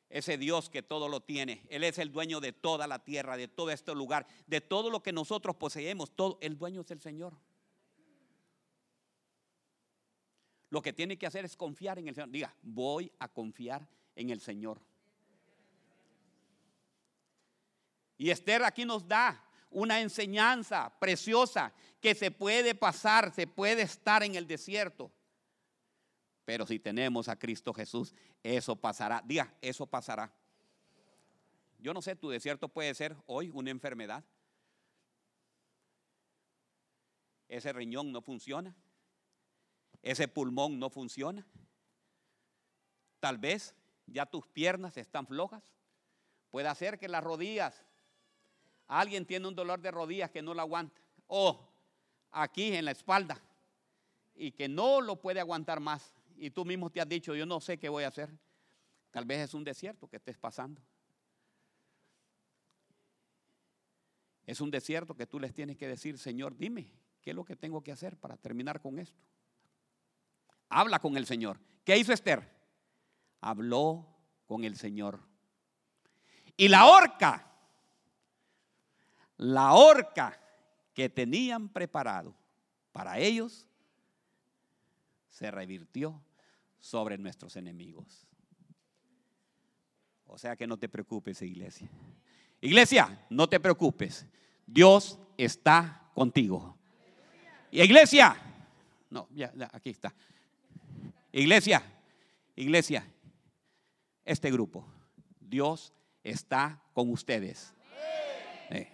Ese 0.09 0.37
Dios 0.37 0.69
que 0.69 0.81
todo 0.81 1.07
lo 1.07 1.21
tiene. 1.21 1.63
Él 1.69 1.83
es 1.83 1.99
el 1.99 2.11
dueño 2.11 2.39
de 2.39 2.51
toda 2.51 2.87
la 2.87 3.03
tierra, 3.03 3.37
de 3.37 3.47
todo 3.47 3.69
este 3.69 3.93
lugar, 3.93 4.25
de 4.47 4.59
todo 4.59 4.89
lo 4.89 5.03
que 5.03 5.13
nosotros 5.13 5.55
poseemos. 5.55 6.09
Todo, 6.15 6.39
el 6.41 6.57
dueño 6.57 6.81
es 6.81 6.89
el 6.89 6.99
Señor. 6.99 7.37
Lo 10.71 10.81
que 10.81 10.93
tiene 10.93 11.17
que 11.17 11.27
hacer 11.27 11.45
es 11.45 11.55
confiar 11.55 11.99
en 11.99 12.07
el 12.07 12.15
Señor. 12.15 12.31
Diga, 12.31 12.55
voy 12.63 13.11
a 13.19 13.27
confiar 13.27 13.87
en 14.15 14.31
el 14.31 14.39
Señor. 14.39 14.81
Y 18.19 18.31
Esther 18.31 18.63
aquí 18.63 18.83
nos 18.83 19.07
da 19.07 19.41
una 19.71 20.01
enseñanza 20.01 20.93
preciosa 20.99 21.71
que 22.01 22.13
se 22.13 22.31
puede 22.31 22.75
pasar, 22.75 23.33
se 23.33 23.47
puede 23.47 23.83
estar 23.83 24.23
en 24.23 24.35
el 24.35 24.45
desierto. 24.45 25.09
Pero 26.43 26.67
si 26.67 26.79
tenemos 26.79 27.29
a 27.29 27.37
Cristo 27.37 27.73
Jesús, 27.73 28.13
eso 28.43 28.75
pasará. 28.75 29.23
Diga, 29.25 29.53
eso 29.61 29.87
pasará. 29.87 30.33
Yo 31.79 31.93
no 31.93 32.01
sé, 32.01 32.17
tu 32.17 32.29
desierto 32.29 32.67
puede 32.67 32.93
ser 32.93 33.15
hoy 33.25 33.51
una 33.53 33.71
enfermedad. 33.71 34.25
Ese 37.47 37.71
riñón 37.71 38.11
no 38.11 38.21
funciona. 38.21 38.75
Ese 40.01 40.27
pulmón 40.27 40.77
no 40.77 40.89
funciona. 40.89 41.47
Tal 43.21 43.37
vez 43.37 43.73
ya 44.07 44.25
tus 44.25 44.45
piernas 44.47 44.97
están 44.97 45.25
flojas. 45.25 45.63
Puede 46.51 46.73
ser 46.75 46.99
que 46.99 47.07
las 47.07 47.23
rodillas 47.23 47.85
Alguien 48.89 49.25
tiene 49.25 49.47
un 49.47 49.55
dolor 49.55 49.79
de 49.79 49.91
rodillas 49.91 50.31
que 50.31 50.41
no 50.41 50.53
lo 50.53 50.61
aguanta. 50.61 50.99
O 51.27 51.69
aquí 52.31 52.73
en 52.73 52.85
la 52.85 52.91
espalda. 52.91 53.39
Y 54.35 54.51
que 54.51 54.67
no 54.67 54.99
lo 54.99 55.21
puede 55.21 55.39
aguantar 55.39 55.79
más. 55.79 56.11
Y 56.35 56.49
tú 56.49 56.65
mismo 56.65 56.89
te 56.89 56.99
has 56.99 57.07
dicho, 57.07 57.35
yo 57.35 57.45
no 57.45 57.61
sé 57.61 57.77
qué 57.77 57.87
voy 57.87 58.03
a 58.03 58.07
hacer. 58.07 58.31
Tal 59.11 59.25
vez 59.25 59.39
es 59.41 59.53
un 59.53 59.63
desierto 59.63 60.07
que 60.07 60.17
estés 60.17 60.37
pasando. 60.37 60.81
Es 64.45 64.59
un 64.59 64.71
desierto 64.71 65.15
que 65.15 65.27
tú 65.27 65.39
les 65.39 65.53
tienes 65.53 65.77
que 65.77 65.87
decir, 65.87 66.17
Señor, 66.17 66.57
dime, 66.57 66.91
¿qué 67.21 67.29
es 67.29 67.35
lo 67.35 67.45
que 67.45 67.55
tengo 67.55 67.83
que 67.83 67.91
hacer 67.91 68.17
para 68.17 68.37
terminar 68.37 68.81
con 68.81 68.97
esto? 68.97 69.21
Habla 70.69 70.97
con 70.97 71.15
el 71.15 71.27
Señor. 71.27 71.59
¿Qué 71.83 71.95
hizo 71.95 72.11
Esther? 72.11 72.49
Habló 73.41 74.07
con 74.47 74.63
el 74.63 74.75
Señor. 74.75 75.19
Y 76.57 76.69
la 76.69 76.87
horca 76.87 77.48
la 79.39 79.73
horca 79.73 80.37
que 80.93 81.07
tenían 81.09 81.69
preparado 81.69 82.35
para 82.91 83.19
ellos 83.19 83.65
se 85.29 85.49
revirtió 85.49 86.21
sobre 86.79 87.17
nuestros 87.17 87.55
enemigos. 87.55 88.27
O 90.25 90.37
sea 90.37 90.57
que 90.57 90.67
no 90.67 90.77
te 90.77 90.89
preocupes, 90.89 91.41
iglesia. 91.41 91.89
Iglesia, 92.59 93.25
no 93.29 93.47
te 93.47 93.61
preocupes. 93.61 94.27
Dios 94.67 95.17
está 95.37 96.11
contigo. 96.13 96.77
Y 97.71 97.81
iglesia, 97.81 98.35
no, 99.09 99.29
ya, 99.31 99.53
aquí 99.71 99.91
está. 99.91 100.13
Iglesia, 101.31 101.81
iglesia, 102.57 103.09
este 104.25 104.51
grupo, 104.51 104.85
Dios 105.39 105.93
está 106.23 106.83
con 106.93 107.09
ustedes. 107.09 107.73
Eh. 108.69 108.91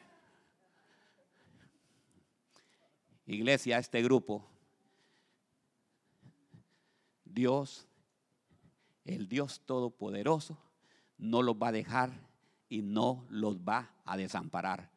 Iglesia, 3.26 3.80
este 3.80 4.02
grupo, 4.04 4.46
Dios, 7.24 7.88
el 9.04 9.28
Dios 9.28 9.62
Todopoderoso, 9.66 10.58
no 11.18 11.42
los 11.42 11.56
va 11.56 11.70
a 11.70 11.72
dejar 11.72 12.12
y 12.70 12.82
no 12.82 13.26
los 13.30 13.58
va 13.58 13.92
a 14.06 14.16
desamparar. 14.18 14.90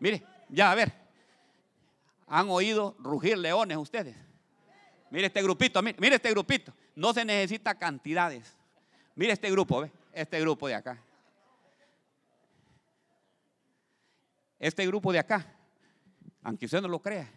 Mire, 0.00 0.24
ya 0.48 0.70
a 0.70 0.74
ver, 0.74 0.92
han 2.26 2.48
oído 2.50 2.94
rugir 3.00 3.36
leones 3.38 3.78
ustedes. 3.78 4.16
Mire 5.10 5.26
este 5.26 5.42
grupito, 5.42 5.82
mire, 5.82 6.14
este 6.14 6.30
grupito. 6.30 6.72
No 6.94 7.12
se 7.12 7.24
necesita 7.24 7.78
cantidades. 7.78 8.56
Mire 9.14 9.32
este 9.32 9.50
grupo, 9.50 9.80
¿ve? 9.80 9.90
Este 10.12 10.40
grupo 10.40 10.68
de 10.68 10.74
acá. 10.74 11.02
Este 14.58 14.86
grupo 14.86 15.12
de 15.12 15.20
acá, 15.20 15.46
aunque 16.42 16.66
usted 16.66 16.80
no 16.82 16.88
lo 16.88 17.00
crea, 17.00 17.30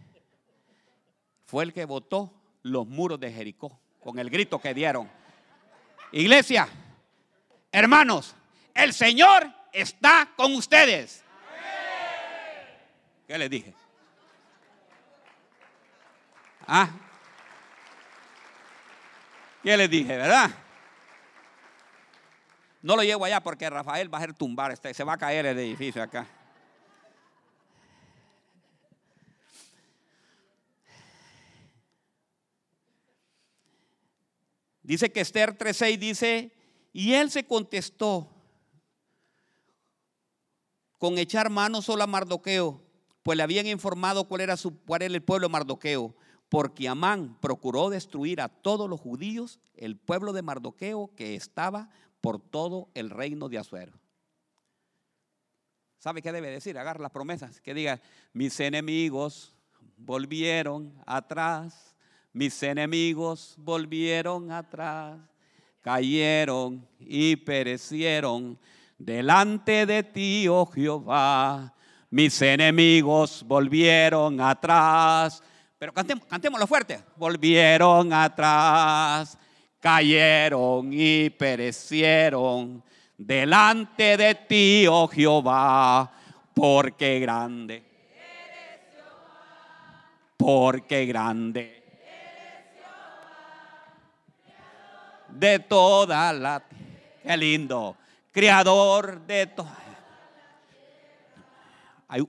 fue 1.46 1.64
el 1.64 1.74
que 1.74 1.86
votó 1.86 2.34
los 2.64 2.88
muros 2.88 3.20
de 3.20 3.32
Jericó 3.32 3.80
con 4.02 4.18
el 4.20 4.30
grito 4.30 4.60
que 4.60 4.74
dieron. 4.74 5.10
Iglesia, 6.12 6.68
hermanos, 7.72 8.36
el 8.74 8.94
Señor 8.94 9.48
está 9.72 10.30
con 10.36 10.54
ustedes. 10.56 11.24
¿Qué 13.28 13.38
les 13.38 13.50
dije? 13.50 13.74
Ah. 16.68 16.90
¿Qué 19.64 19.78
les 19.78 19.90
dije, 19.90 20.18
verdad? 20.18 20.50
No 22.82 22.96
lo 22.96 23.04
llevo 23.04 23.26
allá 23.26 23.42
porque 23.42 23.70
Rafael 23.70 24.12
va 24.12 24.18
a 24.18 24.22
hacer 24.22 24.34
tumbar, 24.34 24.72
este, 24.72 24.94
se 24.94 25.04
va 25.04 25.14
a 25.14 25.18
caer 25.18 25.46
el 25.46 25.60
edificio 25.60 26.02
acá. 26.02 26.26
Dice 34.92 35.10
que 35.10 35.22
Esther 35.22 35.58
3.6 35.58 35.98
dice, 35.98 36.52
y 36.92 37.14
él 37.14 37.32
se 37.32 37.46
contestó 37.46 38.30
con 40.98 41.18
echar 41.18 41.50
mano 41.50 41.82
solo 41.82 42.04
a 42.04 42.08
Mardoqueo, 42.08 42.84
pues 43.24 43.38
le 43.38 43.44
habían 43.44 43.68
informado 43.68 44.28
cuál 44.28 44.42
era, 44.42 44.58
su, 44.58 44.78
cuál 44.82 45.04
era 45.04 45.14
el 45.14 45.24
pueblo 45.24 45.48
de 45.48 45.52
Mardoqueo, 45.54 46.14
porque 46.50 46.90
Amán 46.90 47.38
procuró 47.40 47.90
destruir 47.90 48.42
a 48.42 48.50
todos 48.50 48.90
los 48.90 49.00
judíos, 49.00 49.62
el 49.76 49.96
pueblo 49.96 50.34
de 50.34 50.42
Mardoqueo 50.42 51.10
que 51.16 51.36
estaba 51.36 51.90
por 52.20 52.42
todo 52.42 52.90
el 52.94 53.12
reino 53.12 53.48
de 53.48 53.60
Azuero. 53.60 53.94
¿Sabe 56.00 56.22
qué 56.22 56.34
debe 56.34 56.50
decir? 56.50 56.78
Agarra 56.78 57.00
las 57.00 57.12
promesas, 57.12 57.62
que 57.62 57.74
diga, 57.74 58.02
mis 58.34 58.60
enemigos 58.60 59.56
volvieron 59.96 61.02
atrás 61.06 61.91
mis 62.34 62.64
enemigos 62.64 63.56
volvieron 63.58 64.52
atrás, 64.52 65.18
cayeron 65.82 66.88
y 67.00 67.36
perecieron 67.36 68.58
delante 68.98 69.86
de 69.86 70.04
ti, 70.04 70.48
oh 70.48 70.66
Jehová. 70.66 71.74
Mis 72.10 72.42
enemigos 72.42 73.44
volvieron 73.46 74.40
atrás. 74.40 75.42
Pero 75.78 75.94
cantemos, 75.94 76.26
cantémoslo 76.26 76.68
fuerte. 76.68 77.00
Volvieron 77.16 78.14
atrás, 78.14 79.38
cayeron 79.80 80.90
y 80.92 81.30
perecieron 81.32 82.84
delante 83.18 84.18
de 84.18 84.36
ti, 84.36 84.86
oh 84.90 85.08
Jehová, 85.08 86.12
porque 86.54 87.20
grande. 87.20 87.84
Porque 90.38 91.06
grande 91.06 91.81
de 95.34 95.60
toda 95.60 96.32
la 96.34 96.64
Qué 97.24 97.38
lindo. 97.38 97.98
Creador 98.32 99.22
de 99.26 99.48
todo. 99.48 99.70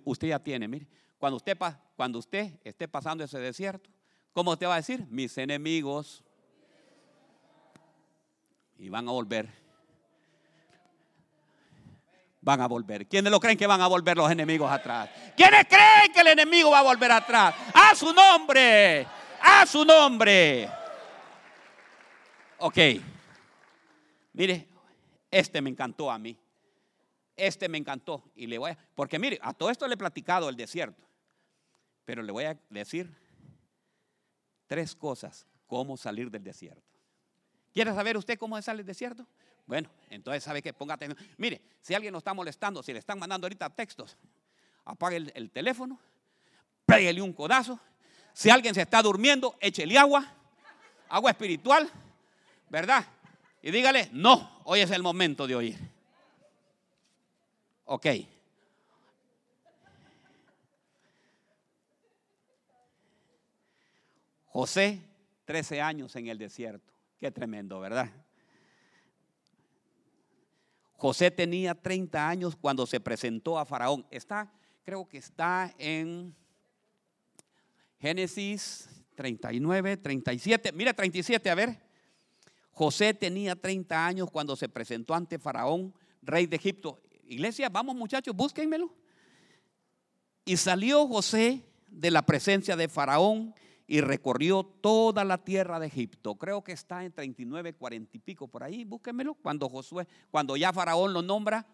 Usted 0.05 0.29
ya 0.29 0.39
tiene, 0.39 0.69
mire. 0.69 0.87
Cuando 1.19 1.37
usted, 1.37 1.57
cuando 1.97 2.19
usted 2.19 2.53
esté 2.65 2.89
pasando 2.89 3.25
ese 3.25 3.39
desierto, 3.39 3.91
¿cómo 4.33 4.53
usted 4.53 4.67
va 4.67 4.75
a 4.75 4.77
decir? 4.77 5.07
Mis 5.09 5.37
enemigos. 5.39 6.23
Y 8.79 8.89
van 8.89 9.09
a 9.09 9.13
volver. 9.13 9.49
Van 12.41 12.61
a 12.61 12.67
volver. 12.67 13.07
¿Quiénes 13.07 13.31
lo 13.31 13.39
creen 13.39 13.57
que 13.57 13.67
van 13.67 13.81
a 13.81 13.87
volver 13.87 14.17
los 14.17 14.31
enemigos 14.31 14.71
atrás? 14.71 15.09
¿Quiénes 15.37 15.67
creen 15.69 16.13
que 16.13 16.21
el 16.21 16.27
enemigo 16.29 16.71
va 16.71 16.81
a 16.81 16.83
volver 16.83 17.13
atrás? 17.13 17.55
A 17.73 17.95
su 17.95 18.13
nombre. 18.13 19.07
A 19.41 19.65
su 19.65 19.85
nombre. 19.85 20.69
Ok. 22.65 22.79
Mire, 24.35 24.69
este 25.29 25.61
me 25.61 25.69
encantó 25.69 26.13
a 26.13 26.17
mí. 26.17 26.39
Este 27.35 27.69
me 27.69 27.77
encantó. 27.77 28.23
Y 28.37 28.47
le 28.47 28.57
voy 28.57 28.71
a, 28.71 28.79
porque 28.95 29.19
mire, 29.19 29.41
a 29.43 29.53
todo 29.53 29.69
esto 29.69 29.89
le 29.89 29.95
he 29.95 29.97
platicado 29.97 30.49
el 30.49 30.55
desierto. 30.55 31.03
Pero 32.05 32.23
le 32.23 32.31
voy 32.31 32.45
a 32.45 32.57
decir 32.71 33.13
tres 34.69 34.95
cosas. 34.95 35.45
Cómo 35.67 35.97
salir 35.97 36.31
del 36.31 36.45
desierto. 36.45 36.85
¿Quiere 37.73 37.93
saber 37.95 38.17
usted 38.17 38.39
cómo 38.39 38.61
sale 38.63 38.79
del 38.79 38.87
desierto? 38.87 39.27
Bueno, 39.67 39.91
entonces 40.09 40.45
sabe 40.45 40.63
que 40.63 40.73
ponga 40.73 40.95
atención. 40.95 41.19
Mire, 41.39 41.63
si 41.81 41.95
alguien 41.95 42.13
lo 42.13 42.19
está 42.19 42.33
molestando, 42.33 42.81
si 42.85 42.93
le 42.93 43.01
están 43.01 43.19
mandando 43.19 43.47
ahorita 43.47 43.71
textos, 43.71 44.17
apague 44.85 45.17
el, 45.17 45.51
teléfono, 45.51 45.99
pégale 46.87 47.23
un 47.23 47.33
codazo. 47.33 47.81
Si 48.33 48.51
alguien 48.51 48.73
se 48.73 48.83
está 48.83 49.03
durmiendo, 49.03 49.57
échele 49.61 49.99
agua, 49.99 50.33
agua 51.09 51.33
espiritual 51.33 51.91
¿verdad? 52.73 53.07
Y 53.61 53.71
dígale, 53.71 54.09
no, 54.13 54.63
hoy 54.65 54.81
es 54.81 54.91
el 54.91 55.03
momento 55.03 55.47
de 55.47 55.55
oír. 55.55 55.79
Ok. 57.85 58.07
José, 64.47 65.03
13 65.45 65.83
años 65.83 66.17
en 66.17 66.29
el 66.29 66.39
desierto. 66.39 66.91
Qué 67.19 67.31
tremendo, 67.31 67.79
¿verdad? 67.79 68.11
José 70.97 71.31
tenía 71.31 71.75
30 71.75 72.27
años 72.27 72.57
cuando 72.57 72.87
se 72.87 73.01
presentó 73.01 73.59
a 73.59 73.67
Faraón. 73.67 74.07
Está, 74.11 74.51
creo 74.83 75.07
que 75.07 75.19
está 75.19 75.75
en 75.77 76.35
Génesis 78.01 78.89
39, 79.15 79.99
37. 79.99 80.73
Mira 80.73 80.95
37, 80.95 81.51
a 81.51 81.55
ver. 81.55 81.82
José 82.73 83.15
tenía 83.15 83.55
30 83.55 84.07
años 84.07 84.31
cuando 84.31 84.57
se 84.57 84.69
presentó 84.69 85.15
ante 85.15 85.39
Faraón, 85.39 85.95
rey 86.23 86.47
de 86.47 86.57
Egipto. 86.57 87.01
Iglesia, 87.27 87.69
vamos 87.69 87.95
muchachos, 87.95 88.35
búsquenmelo. 88.35 88.93
Y 90.45 90.57
salió 90.57 91.07
José 91.07 91.63
de 91.89 92.11
la 92.11 92.23
presencia 92.23 92.75
de 92.75 92.89
Faraón 92.89 93.55
y 93.87 94.01
recorrió 94.01 94.65
toda 94.65 95.25
la 95.25 95.39
tierra 95.39 95.79
de 95.79 95.87
Egipto. 95.87 96.37
Creo 96.37 96.65
que 96.65 96.73
está 96.73 97.05
en 97.05 97.13
39, 97.13 97.75
40 97.75 98.17
y 98.17 98.21
pico 98.21 98.49
por 98.49 98.63
ahí, 98.63 98.85
búsquenmelo. 98.85 99.35
Cuando 99.35 99.69
Josué, 99.69 100.09
cuando 100.31 100.57
ya 100.57 100.73
Faraón 100.73 101.13
lo 101.13 101.21
nombra, 101.21 101.67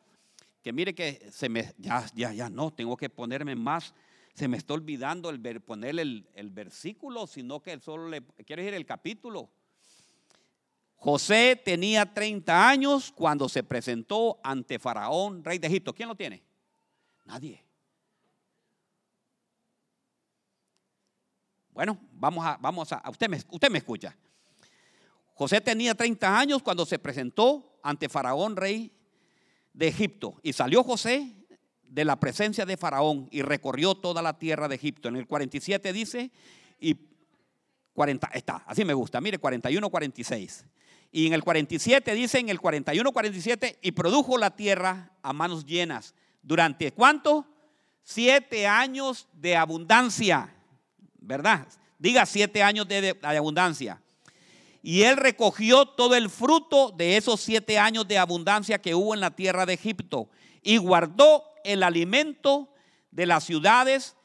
que 0.62 0.72
mire 0.72 0.94
que 0.94 1.28
se 1.30 1.48
me, 1.48 1.72
ya, 1.78 2.04
ya, 2.14 2.32
ya 2.32 2.50
no, 2.50 2.72
tengo 2.72 2.96
que 2.96 3.08
ponerme 3.08 3.54
más, 3.54 3.94
se 4.34 4.48
me 4.48 4.56
está 4.56 4.74
olvidando 4.74 5.30
el 5.30 5.38
ver, 5.38 5.60
poner 5.60 5.98
el, 5.98 6.28
el 6.34 6.50
versículo, 6.50 7.26
sino 7.26 7.60
que 7.60 7.78
solo 7.78 8.08
le, 8.08 8.22
quiero 8.44 8.62
decir 8.62 8.74
el 8.74 8.84
capítulo. 8.84 9.50
José 10.98 11.60
tenía 11.64 12.12
30 12.12 12.68
años 12.68 13.12
cuando 13.12 13.48
se 13.48 13.62
presentó 13.62 14.40
ante 14.42 14.80
Faraón, 14.80 15.44
rey 15.44 15.58
de 15.58 15.68
Egipto. 15.68 15.94
¿Quién 15.94 16.08
lo 16.08 16.16
tiene? 16.16 16.42
Nadie. 17.24 17.64
Bueno, 21.70 21.96
vamos 22.10 22.44
a, 22.44 22.56
vamos 22.60 22.92
a, 22.92 23.00
usted 23.08 23.28
me, 23.28 23.36
usted 23.36 23.70
me 23.70 23.78
escucha. 23.78 24.16
José 25.34 25.60
tenía 25.60 25.94
30 25.94 26.36
años 26.36 26.62
cuando 26.64 26.84
se 26.84 26.98
presentó 26.98 27.78
ante 27.84 28.08
Faraón, 28.08 28.56
rey 28.56 28.92
de 29.72 29.86
Egipto. 29.86 30.40
Y 30.42 30.52
salió 30.52 30.82
José 30.82 31.32
de 31.84 32.04
la 32.04 32.18
presencia 32.18 32.66
de 32.66 32.76
Faraón 32.76 33.28
y 33.30 33.42
recorrió 33.42 33.94
toda 33.94 34.20
la 34.20 34.36
tierra 34.36 34.66
de 34.66 34.74
Egipto. 34.74 35.08
En 35.08 35.14
el 35.14 35.28
47 35.28 35.92
dice, 35.92 36.32
y 36.80 36.96
40, 37.92 38.30
está, 38.34 38.64
así 38.66 38.84
me 38.84 38.94
gusta, 38.94 39.20
mire, 39.20 39.38
41, 39.38 39.88
46. 39.88 40.64
Y 41.10 41.26
en 41.26 41.32
el 41.32 41.42
47 41.42 42.14
dice, 42.14 42.38
en 42.38 42.48
el 42.48 42.60
41, 42.60 43.12
47, 43.12 43.78
y 43.80 43.92
produjo 43.92 44.36
la 44.36 44.54
tierra 44.54 45.12
a 45.22 45.32
manos 45.32 45.64
llenas. 45.64 46.14
¿Durante 46.42 46.92
cuánto? 46.92 47.46
Siete 48.02 48.66
años 48.66 49.26
de 49.32 49.56
abundancia, 49.56 50.54
¿verdad? 51.20 51.66
Diga 51.98 52.26
siete 52.26 52.62
años 52.62 52.86
de, 52.88 53.00
de 53.14 53.18
abundancia. 53.22 54.00
Y 54.82 55.02
él 55.02 55.16
recogió 55.16 55.86
todo 55.86 56.14
el 56.14 56.30
fruto 56.30 56.90
de 56.90 57.16
esos 57.16 57.40
siete 57.40 57.78
años 57.78 58.06
de 58.06 58.18
abundancia 58.18 58.78
que 58.78 58.94
hubo 58.94 59.14
en 59.14 59.20
la 59.20 59.30
tierra 59.30 59.66
de 59.66 59.74
Egipto 59.74 60.28
y 60.62 60.76
guardó 60.76 61.44
el 61.64 61.82
alimento 61.82 62.72
de 63.10 63.26
las 63.26 63.44
ciudades 63.44 64.16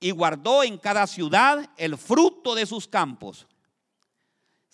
y 0.00 0.10
guardó 0.10 0.62
en 0.62 0.78
cada 0.78 1.06
ciudad 1.06 1.70
el 1.76 1.96
fruto 1.96 2.54
de 2.54 2.66
sus 2.66 2.88
campos. 2.88 3.46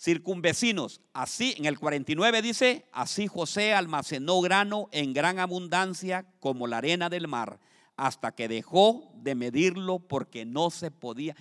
Circunvecinos, 0.03 0.99
así 1.13 1.55
en 1.57 1.63
el 1.63 1.79
49 1.79 2.41
dice, 2.41 2.85
así 2.91 3.27
José 3.27 3.73
almacenó 3.73 4.41
grano 4.41 4.89
en 4.91 5.13
gran 5.13 5.39
abundancia 5.39 6.25
como 6.41 6.67
la 6.67 6.79
arena 6.79 7.09
del 7.09 7.29
mar, 7.29 7.61
hasta 7.95 8.35
que 8.35 8.49
dejó 8.49 9.13
de 9.15 9.33
medirlo 9.33 9.99
porque 9.99 10.43
no 10.43 10.71
se 10.71 10.91
podía. 10.91 11.37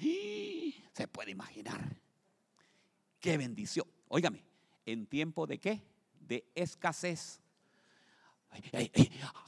Se 0.92 1.08
puede 1.08 1.32
imaginar. 1.32 1.96
Qué 3.18 3.36
bendición. 3.36 3.84
Óigame, 4.06 4.44
¿en 4.86 5.06
tiempo 5.06 5.44
de 5.48 5.58
qué? 5.58 5.82
De 6.20 6.44
escasez. 6.54 7.40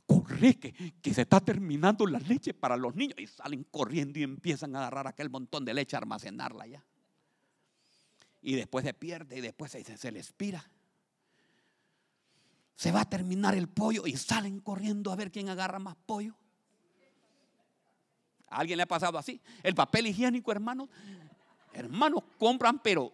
corre, 0.07 0.59
que, 0.59 0.92
que, 1.00 1.14
se 1.14 1.22
está 1.22 1.38
terminando 1.38 2.05
la 2.05 2.18
leche 2.18 2.53
para 2.53 2.77
los 2.77 2.96
niños. 2.96 3.14
Y 3.18 3.29
salen 3.29 3.62
corriendo 3.70 4.18
y 4.18 4.24
empiezan 4.24 4.74
a 4.74 4.81
agarrar 4.81 5.07
aquel 5.07 5.31
montón 5.31 5.64
de 5.64 5.72
leche, 5.72 5.94
a 5.94 6.00
almacenarla 6.00 6.66
ya. 6.66 6.85
Y 8.46 8.57
después 8.57 8.85
se 8.85 8.92
pierde 8.92 9.38
y 9.38 9.40
después 9.40 9.72
se, 9.72 9.83
se, 9.83 9.96
se 9.96 10.12
les 10.12 10.30
pira. 10.33 10.70
Se 12.74 12.92
va 12.92 13.00
a 13.00 13.09
terminar 13.09 13.54
el 13.54 13.70
pollo 13.70 14.07
y 14.07 14.18
salen 14.18 14.61
corriendo 14.61 15.11
a 15.11 15.16
ver 15.16 15.33
quién 15.33 15.48
agarra 15.48 15.78
más 15.78 15.96
pollo. 16.04 16.37
¿A 18.48 18.59
alguien 18.59 18.76
le 18.76 18.83
ha 18.83 18.87
pasado 18.87 19.16
así? 19.16 19.40
El 19.62 19.74
papel 19.74 20.09
higiénico, 20.09 20.52
hermanos. 20.52 20.90
Hermanos, 21.72 22.22
compran, 22.38 22.80
pero 22.80 23.11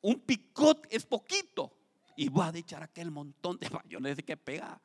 un 0.00 0.18
picot 0.18 0.86
es 0.90 1.04
poquito. 1.04 1.76
Y 2.16 2.30
va 2.30 2.48
a 2.48 2.56
echar 2.56 2.82
aquel 2.82 3.10
montón 3.10 3.58
de 3.58 3.70
yo 3.86 4.00
no 4.00 4.08
sé 4.14 4.22
qué 4.22 4.38
pega. 4.38 4.80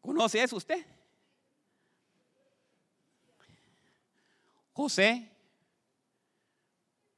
¿Conoce 0.00 0.42
eso 0.42 0.56
usted? 0.56 0.95
José 4.76 5.32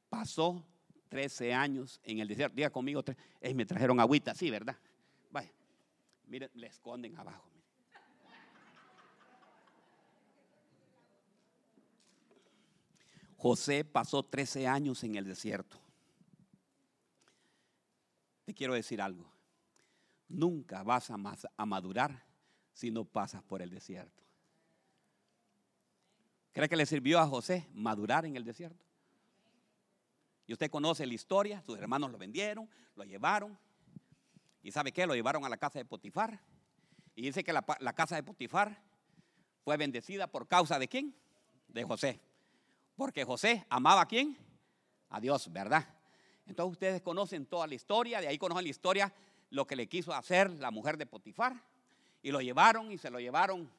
pasó 0.08 0.64
13 1.08 1.52
años 1.52 2.00
en 2.04 2.20
el 2.20 2.28
desierto. 2.28 2.54
Diga 2.54 2.70
conmigo, 2.70 3.02
me 3.52 3.66
trajeron 3.66 3.98
agüita, 3.98 4.32
sí, 4.32 4.48
¿verdad? 4.48 4.76
Vaya, 5.32 5.52
miren, 6.28 6.48
le 6.54 6.68
esconden 6.68 7.18
abajo. 7.18 7.50
José 13.36 13.84
pasó 13.84 14.22
13 14.22 14.68
años 14.68 15.02
en 15.02 15.16
el 15.16 15.24
desierto. 15.24 15.80
Te 18.44 18.54
quiero 18.54 18.74
decir 18.74 19.02
algo. 19.02 19.28
Nunca 20.28 20.84
vas 20.84 21.10
a, 21.10 21.66
madurar 21.66 22.24
si 22.72 22.92
no 22.92 23.04
pasas 23.04 23.42
por 23.42 23.62
el 23.62 23.70
desierto. 23.70 24.27
¿Cree 26.58 26.68
que 26.68 26.74
le 26.74 26.86
sirvió 26.86 27.20
a 27.20 27.26
José 27.28 27.68
madurar 27.72 28.26
en 28.26 28.34
el 28.34 28.42
desierto? 28.42 28.84
Y 30.44 30.52
usted 30.52 30.68
conoce 30.68 31.06
la 31.06 31.14
historia, 31.14 31.62
sus 31.62 31.78
hermanos 31.78 32.10
lo 32.10 32.18
vendieron, 32.18 32.68
lo 32.96 33.04
llevaron. 33.04 33.56
¿Y 34.64 34.72
sabe 34.72 34.90
qué? 34.90 35.06
Lo 35.06 35.14
llevaron 35.14 35.44
a 35.44 35.48
la 35.48 35.56
casa 35.56 35.78
de 35.78 35.84
Potifar. 35.84 36.40
Y 37.14 37.22
dice 37.22 37.44
que 37.44 37.52
la, 37.52 37.64
la 37.78 37.92
casa 37.92 38.16
de 38.16 38.24
Potifar 38.24 38.82
fue 39.62 39.76
bendecida 39.76 40.26
por 40.26 40.48
causa 40.48 40.80
de 40.80 40.88
quién? 40.88 41.14
De 41.68 41.84
José. 41.84 42.20
Porque 42.96 43.22
José 43.22 43.64
amaba 43.68 44.00
a 44.00 44.06
quién? 44.06 44.36
A 45.10 45.20
Dios, 45.20 45.52
¿verdad? 45.52 45.86
Entonces 46.44 46.72
ustedes 46.72 47.02
conocen 47.02 47.46
toda 47.46 47.68
la 47.68 47.76
historia, 47.76 48.20
de 48.20 48.26
ahí 48.26 48.36
conocen 48.36 48.64
la 48.64 48.70
historia, 48.70 49.14
lo 49.50 49.64
que 49.64 49.76
le 49.76 49.86
quiso 49.86 50.12
hacer 50.12 50.50
la 50.50 50.72
mujer 50.72 50.96
de 50.96 51.06
Potifar. 51.06 51.54
Y 52.20 52.32
lo 52.32 52.40
llevaron 52.40 52.90
y 52.90 52.98
se 52.98 53.10
lo 53.10 53.20
llevaron, 53.20 53.70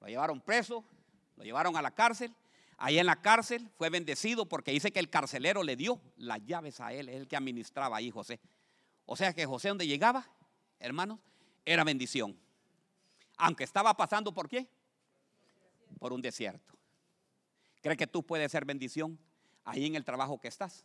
lo 0.00 0.06
llevaron 0.06 0.42
preso, 0.42 0.84
lo 1.36 1.44
llevaron 1.44 1.76
a 1.76 1.82
la 1.82 1.90
cárcel. 1.90 2.34
Ahí 2.76 2.98
en 2.98 3.06
la 3.06 3.22
cárcel 3.22 3.70
fue 3.76 3.88
bendecido 3.90 4.46
porque 4.46 4.72
dice 4.72 4.92
que 4.92 4.98
el 4.98 5.08
carcelero 5.08 5.62
le 5.62 5.76
dio 5.76 6.00
las 6.16 6.44
llaves 6.44 6.80
a 6.80 6.92
él, 6.92 7.08
es 7.08 7.16
el 7.16 7.28
que 7.28 7.36
administraba 7.36 7.96
ahí 7.96 8.10
José. 8.10 8.40
O 9.06 9.16
sea 9.16 9.32
que 9.32 9.46
José 9.46 9.68
donde 9.68 9.86
llegaba, 9.86 10.28
hermanos, 10.80 11.20
era 11.64 11.84
bendición. 11.84 12.36
Aunque 13.36 13.64
estaba 13.64 13.96
pasando 13.96 14.32
por 14.32 14.48
qué? 14.48 14.68
Por 15.98 16.12
un 16.12 16.20
desierto. 16.20 16.74
¿Cree 17.80 17.96
que 17.96 18.06
tú 18.06 18.22
puedes 18.22 18.50
ser 18.50 18.64
bendición 18.64 19.18
ahí 19.64 19.86
en 19.86 19.94
el 19.94 20.04
trabajo 20.04 20.40
que 20.40 20.48
estás? 20.48 20.84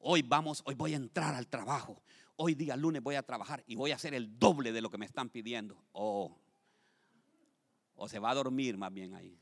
Hoy 0.00 0.22
vamos, 0.22 0.62
hoy 0.64 0.74
voy 0.74 0.94
a 0.94 0.96
entrar 0.96 1.34
al 1.34 1.48
trabajo. 1.48 2.00
Hoy 2.36 2.54
día 2.54 2.76
lunes 2.76 3.02
voy 3.02 3.16
a 3.16 3.22
trabajar 3.22 3.64
y 3.66 3.74
voy 3.74 3.90
a 3.90 3.96
hacer 3.96 4.14
el 4.14 4.38
doble 4.38 4.70
de 4.72 4.80
lo 4.80 4.90
que 4.90 4.98
me 4.98 5.06
están 5.06 5.28
pidiendo. 5.28 5.76
Oh. 5.92 6.36
O 7.98 8.08
se 8.08 8.18
va 8.18 8.30
a 8.30 8.34
dormir 8.34 8.76
más 8.76 8.92
bien 8.92 9.14
ahí. 9.14 9.36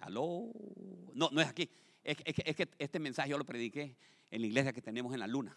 Aló. 0.00 0.50
No, 1.14 1.28
no 1.30 1.40
es 1.40 1.48
aquí. 1.48 1.70
Es, 2.02 2.16
que 2.16 2.68
este 2.78 2.98
mensaje 2.98 3.28
yo 3.28 3.36
lo 3.36 3.44
prediqué 3.44 3.94
en 4.30 4.40
la 4.40 4.46
iglesia 4.46 4.72
que 4.72 4.80
tenemos 4.80 5.12
en 5.12 5.20
la 5.20 5.26
luna. 5.26 5.56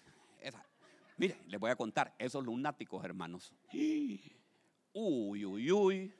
mire, 1.17 1.38
les 1.47 1.60
voy 1.60 1.71
a 1.71 1.75
contar. 1.77 2.13
Esos 2.19 2.43
lunáticos, 2.43 3.03
hermanos. 3.05 3.53
Uy, 3.71 5.45
uy, 5.45 5.71
uy. 5.71 6.13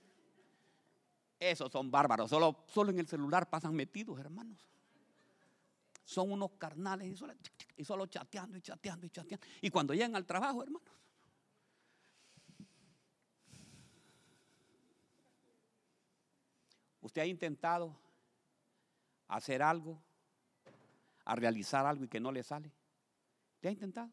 Esos 1.38 1.70
son 1.70 1.92
bárbaros. 1.92 2.30
Solo, 2.30 2.64
solo 2.68 2.92
en 2.92 3.00
el 3.00 3.08
celular 3.08 3.50
pasan 3.50 3.76
metidos, 3.76 4.18
hermanos. 4.18 4.66
Son 6.06 6.32
unos 6.32 6.52
carnales 6.52 7.22
y 7.76 7.84
solo 7.84 8.06
chateando 8.06 8.58
y 8.58 8.62
chateando 8.62 9.06
y 9.06 9.10
chateando. 9.10 9.46
Y 9.60 9.70
cuando 9.70 9.94
llegan 9.94 10.16
al 10.16 10.26
trabajo, 10.26 10.64
hermanos. 10.64 11.01
¿Usted 17.12 17.24
ha 17.24 17.26
intentado 17.26 17.94
hacer 19.28 19.62
algo, 19.62 20.02
a 21.26 21.36
realizar 21.36 21.86
algo 21.86 22.06
y 22.06 22.08
que 22.08 22.22
no 22.22 22.32
le 22.32 22.42
sale? 22.42 22.72
¿Le 23.62 23.68
ha 23.68 23.72
intentado? 23.74 24.10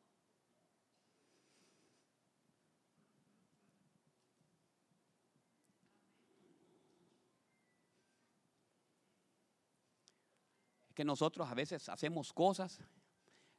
que 10.93 11.05
nosotros 11.05 11.49
a 11.49 11.55
veces 11.55 11.89
hacemos 11.89 12.33
cosas. 12.33 12.81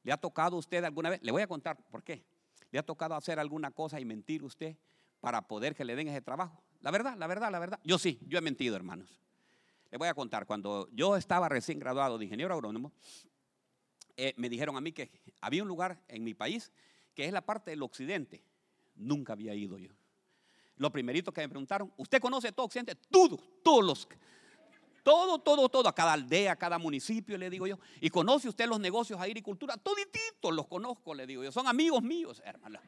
¿Le 0.04 0.12
ha 0.12 0.18
tocado 0.18 0.58
a 0.58 0.60
usted 0.60 0.84
alguna 0.84 1.12
vez? 1.12 1.24
Le 1.24 1.32
voy 1.32 1.42
a 1.42 1.48
contar 1.48 1.82
por 1.90 2.04
qué. 2.04 2.26
¿Le 2.72 2.80
ha 2.80 2.84
tocado 2.84 3.16
hacer 3.16 3.40
alguna 3.40 3.72
cosa 3.72 4.02
y 4.02 4.04
mentir 4.04 4.44
usted 4.44 4.76
para 5.22 5.48
poder 5.48 5.76
que 5.76 5.86
le 5.86 5.96
den 5.96 6.10
ese 6.10 6.22
trabajo? 6.22 6.62
La 6.82 6.92
verdad, 6.92 7.16
la 7.18 7.28
verdad, 7.28 7.50
la 7.50 7.60
verdad. 7.60 7.80
Yo 7.86 7.98
sí, 7.98 8.20
yo 8.28 8.38
he 8.38 8.42
mentido, 8.42 8.76
hermanos. 8.76 9.22
Le 9.92 9.98
voy 9.98 10.08
a 10.08 10.14
contar, 10.14 10.46
cuando 10.46 10.88
yo 10.92 11.16
estaba 11.16 11.50
recién 11.50 11.80
graduado 11.80 12.18
de 12.18 12.26
ingeniero 12.26 12.54
agrónomo, 12.54 12.92
eh, 14.18 14.34
me 14.38 14.50
dijeron 14.50 14.78
a 14.78 14.82
mí 14.82 14.92
que 14.92 15.10
había 15.42 15.64
un 15.64 15.70
lugar 15.70 16.02
en 16.08 16.24
mi 16.24 16.34
país 16.34 16.72
que 17.16 17.26
es 17.26 17.32
la 17.32 17.42
parte 17.42 17.72
del 17.72 17.82
occidente. 17.82 18.44
Nunca 18.96 19.34
había 19.34 19.54
ido 19.56 19.78
yo. 19.78 19.92
Lo 20.78 20.92
primerito 20.92 21.34
que 21.34 21.42
me 21.42 21.50
preguntaron, 21.50 21.92
¿usted 21.98 22.22
conoce 22.22 22.52
todo 22.52 22.66
Occidente? 22.68 22.96
Todo, 22.96 23.38
todos 23.64 23.84
los, 23.84 24.08
todo, 25.04 25.40
todo, 25.40 25.68
todo, 25.68 25.90
a 25.90 25.94
cada 25.94 26.14
aldea, 26.14 26.54
a 26.54 26.56
cada 26.56 26.78
municipio, 26.78 27.38
le 27.38 27.50
digo 27.50 27.68
yo. 27.68 27.80
Y 28.00 28.10
conoce 28.10 28.48
usted 28.48 28.68
los 28.68 28.80
negocios, 28.80 29.20
agricultura, 29.20 29.76
todititos 29.76 30.54
los 30.54 30.68
conozco, 30.68 31.14
le 31.14 31.28
digo 31.28 31.44
yo. 31.44 31.52
Son 31.52 31.68
amigos 31.68 32.02
míos, 32.02 32.42
hermano. 32.46 32.80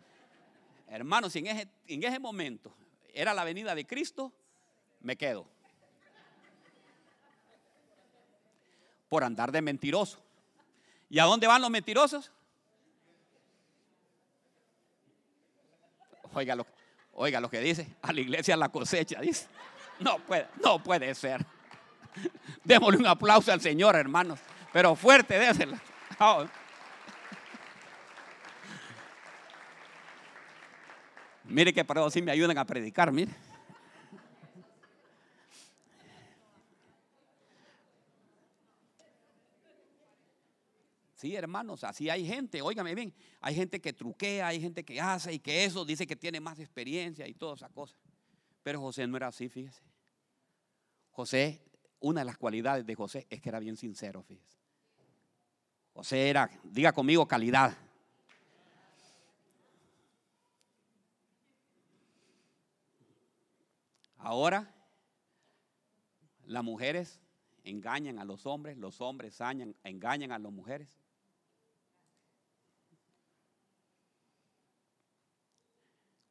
Hermanos, 0.87 1.33
si 1.33 1.39
en 1.39 1.47
ese, 1.47 1.67
en 1.87 2.03
ese 2.03 2.19
momento 2.19 2.73
era 3.13 3.33
la 3.33 3.43
venida 3.43 3.75
de 3.75 3.85
Cristo, 3.85 4.31
me 5.01 5.17
quedo. 5.17 5.47
Por 9.11 9.25
andar 9.25 9.51
de 9.51 9.61
mentiroso. 9.61 10.19
¿Y 11.09 11.19
a 11.19 11.25
dónde 11.25 11.45
van 11.45 11.61
los 11.61 11.69
mentirosos? 11.69 12.31
Oiga 16.33 16.55
lo, 16.55 16.65
oiga 17.11 17.41
lo 17.41 17.49
que 17.49 17.59
dice, 17.59 17.93
a 18.01 18.13
la 18.13 18.21
iglesia 18.21 18.55
la 18.55 18.69
cosecha, 18.69 19.19
dice. 19.19 19.47
No 19.99 20.17
puede, 20.19 20.47
no 20.63 20.81
puede 20.81 21.13
ser. 21.13 21.45
Démosle 22.63 22.99
un 22.99 23.05
aplauso 23.05 23.51
al 23.51 23.59
Señor, 23.59 23.97
hermanos. 23.97 24.39
Pero 24.71 24.95
fuerte, 24.95 25.37
désela. 25.37 25.81
Oh. 26.17 26.45
Mire 31.43 31.73
que 31.73 31.83
para 31.83 32.09
sí 32.09 32.21
me 32.21 32.31
ayudan 32.31 32.57
a 32.57 32.63
predicar, 32.63 33.11
mire. 33.11 33.33
Sí, 41.21 41.35
hermanos, 41.35 41.83
así 41.83 42.09
hay 42.09 42.25
gente, 42.25 42.63
óigame 42.63 42.95
bien, 42.95 43.13
hay 43.41 43.53
gente 43.53 43.79
que 43.79 43.93
truquea, 43.93 44.47
hay 44.47 44.59
gente 44.59 44.83
que 44.83 44.99
hace 44.99 45.31
y 45.31 45.37
que 45.37 45.65
eso 45.65 45.85
dice 45.85 46.07
que 46.07 46.15
tiene 46.15 46.39
más 46.39 46.57
experiencia 46.57 47.27
y 47.27 47.35
todas 47.35 47.59
esas 47.59 47.69
cosas. 47.69 47.95
Pero 48.63 48.81
José 48.81 49.05
no 49.05 49.17
era 49.17 49.27
así, 49.27 49.47
fíjese. 49.47 49.83
José, 51.11 51.61
una 51.99 52.21
de 52.21 52.25
las 52.25 52.39
cualidades 52.39 52.87
de 52.87 52.95
José 52.95 53.27
es 53.29 53.39
que 53.39 53.49
era 53.49 53.59
bien 53.59 53.77
sincero, 53.77 54.23
fíjese. 54.23 54.57
José 55.93 56.27
era, 56.27 56.49
diga 56.63 56.91
conmigo, 56.91 57.27
calidad. 57.27 57.77
Ahora, 64.17 64.73
las 66.47 66.63
mujeres 66.63 67.19
engañan 67.63 68.17
a 68.17 68.25
los 68.25 68.47
hombres, 68.47 68.75
los 68.75 69.01
hombres 69.01 69.37
engañan 69.83 70.31
a 70.31 70.39
las 70.39 70.51
mujeres. 70.51 70.97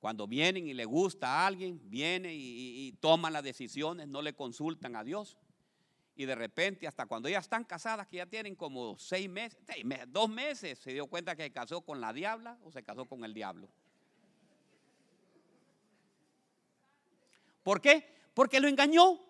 Cuando 0.01 0.27
vienen 0.27 0.67
y 0.67 0.73
le 0.73 0.87
gusta 0.87 1.29
a 1.29 1.47
alguien, 1.47 1.79
viene 1.85 2.35
y, 2.35 2.91
toman 3.01 3.35
las 3.35 3.43
decisiones, 3.43 4.09
no 4.09 4.23
le 4.23 4.33
consultan 4.33 4.97
a 4.97 5.05
Dios. 5.05 5.37
Y 6.17 6.25
de 6.25 6.35
repente, 6.35 6.89
hasta 6.89 7.05
cuando 7.05 7.29
ya 7.29 7.39
están 7.39 7.65
casadas, 7.65 8.09
que 8.09 8.17
ya 8.17 8.27
tienen 8.27 8.57
como 8.57 8.99
seis 8.99 9.29
meses, 9.29 9.59
dos 10.09 10.29
meses, 10.31 10.79
se 10.79 10.95
dio 10.95 11.07
cuenta 11.07 11.37
que 11.37 11.43
se 11.43 11.53
casó 11.53 11.83
con 11.83 12.01
la 12.01 12.15
diabla 12.15 12.59
o 12.65 12.73
se 12.73 12.83
casó 12.83 13.05
con 13.05 13.25
el 13.25 13.35
diablo. 13.35 13.69
¿Por 17.63 17.83
qué? 17.83 18.31
Porque 18.33 18.59
lo 18.59 18.69
engañó. 18.69 19.21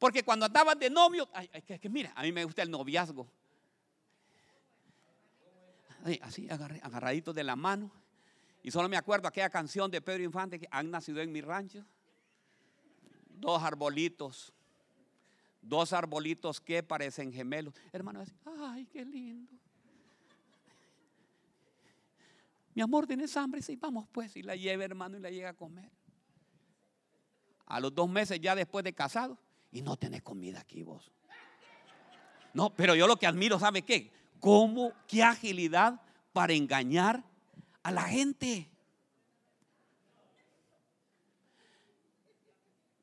Porque 0.00 0.24
cuando 0.24 0.46
andaban 0.46 0.76
de 0.76 0.90
novio, 0.90 1.28
mira, 1.88 2.12
a 2.16 2.22
mí 2.22 2.32
me 2.32 2.44
gusta 2.44 2.62
el 2.62 2.70
noviazgo. 2.70 3.30
Así, 6.20 6.48
agarraditos 6.50 7.32
de 7.32 7.44
la 7.44 7.54
mano. 7.54 8.01
Y 8.62 8.70
solo 8.70 8.88
me 8.88 8.96
acuerdo 8.96 9.28
aquella 9.28 9.50
canción 9.50 9.90
de 9.90 10.00
Pedro 10.00 10.22
Infante 10.22 10.58
que 10.58 10.68
han 10.70 10.90
nacido 10.90 11.20
en 11.20 11.32
mi 11.32 11.40
rancho. 11.40 11.84
Dos 13.28 13.62
arbolitos. 13.62 14.52
Dos 15.60 15.92
arbolitos 15.92 16.60
que 16.60 16.82
parecen 16.82 17.32
gemelos. 17.32 17.74
Hermano, 17.92 18.24
ay, 18.60 18.86
qué 18.86 19.04
lindo. 19.04 19.52
Mi 22.74 22.82
amor, 22.82 23.06
¿tienes 23.06 23.36
hambre? 23.36 23.60
Sí, 23.62 23.76
vamos 23.76 24.06
pues. 24.12 24.36
Y 24.36 24.42
la 24.42 24.56
lleva, 24.56 24.84
hermano, 24.84 25.16
y 25.16 25.20
la 25.20 25.30
llega 25.30 25.50
a 25.50 25.54
comer. 25.54 25.90
A 27.66 27.80
los 27.80 27.94
dos 27.94 28.08
meses 28.08 28.40
ya 28.40 28.54
después 28.54 28.84
de 28.84 28.92
casado. 28.92 29.38
Y 29.72 29.82
no 29.82 29.96
tenés 29.96 30.22
comida 30.22 30.60
aquí 30.60 30.82
vos. 30.82 31.10
No, 32.54 32.70
pero 32.70 32.94
yo 32.94 33.06
lo 33.06 33.16
que 33.16 33.26
admiro, 33.26 33.58
¿sabe 33.58 33.82
qué? 33.82 34.10
¿Cómo, 34.38 34.92
qué 35.06 35.22
agilidad 35.22 36.00
para 36.32 36.52
engañar 36.52 37.24
a 37.82 37.90
la 37.90 38.02
gente. 38.04 38.68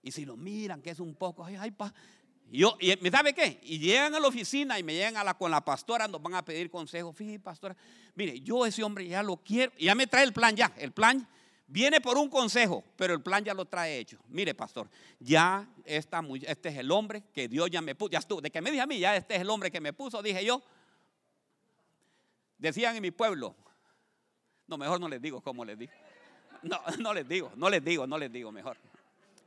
Y 0.02 0.12
si 0.12 0.26
lo 0.26 0.38
miran, 0.38 0.82
que 0.82 0.92
es 0.92 1.00
un 1.00 1.16
poco, 1.16 1.44
ay, 1.44 1.56
ay, 1.60 1.72
pa. 1.72 1.94
Yo, 2.52 2.76
y 2.80 2.96
¿me 3.02 3.12
sabe 3.12 3.34
qué? 3.34 3.60
Y 3.62 3.78
llegan 3.78 4.16
a 4.16 4.20
la 4.20 4.28
oficina 4.28 4.80
y 4.80 4.84
me 4.84 4.94
llegan 4.94 5.24
la, 5.24 5.36
con 5.36 5.52
la 5.52 5.64
pastora, 5.64 6.08
nos 6.08 6.22
van 6.22 6.34
a 6.34 6.44
pedir 6.44 6.72
consejo. 6.72 7.14
Fíjate, 7.14 7.40
pastora, 7.40 7.76
mire, 8.16 8.40
yo 8.42 8.66
ese 8.66 8.84
hombre 8.84 9.08
ya 9.08 9.22
lo 9.22 9.38
quiero, 9.38 9.72
ya 9.78 9.94
me 9.94 10.08
trae 10.08 10.24
el 10.24 10.34
plan 10.34 10.56
ya. 10.56 10.74
El 10.78 10.92
plan 10.92 11.28
viene 11.68 12.02
por 12.02 12.18
un 12.18 12.28
consejo, 12.28 12.84
pero 12.96 13.14
el 13.14 13.22
plan 13.22 13.44
ya 13.44 13.54
lo 13.54 13.66
trae 13.66 14.00
hecho. 14.00 14.18
Mire, 14.30 14.56
pastor, 14.56 14.90
ya 15.20 15.70
muy, 16.24 16.44
este 16.48 16.70
es 16.70 16.78
el 16.78 16.90
hombre 16.90 17.24
que 17.34 17.48
Dios 17.48 17.70
ya 17.70 17.82
me 17.82 17.94
puso, 17.94 18.12
ya 18.12 18.20
estuvo, 18.20 18.42
de 18.42 18.50
que 18.50 18.62
me 18.62 18.72
dije 18.72 18.82
a 18.82 18.88
mí, 18.88 19.00
ya 19.00 19.16
este 19.16 19.36
es 19.36 19.42
el 19.42 19.50
hombre 19.50 19.70
que 19.70 19.80
me 19.80 19.94
puso, 19.94 20.22
dije 20.24 20.44
yo. 20.44 20.64
Decían 22.58 22.96
en 22.96 23.02
mi 23.04 23.12
pueblo, 23.12 23.56
no, 24.70 24.78
mejor 24.78 25.00
no 25.00 25.10
les 25.10 25.22
digo 25.22 25.42
cómo 25.42 25.66
les 25.66 25.78
digo. 25.78 25.92
No, 26.62 26.80
no 27.00 27.14
les 27.14 27.28
digo, 27.28 27.52
no 27.56 27.70
les 27.70 27.84
digo, 27.84 28.06
no 28.06 28.18
les 28.18 28.32
digo 28.32 28.52
mejor. 28.52 28.78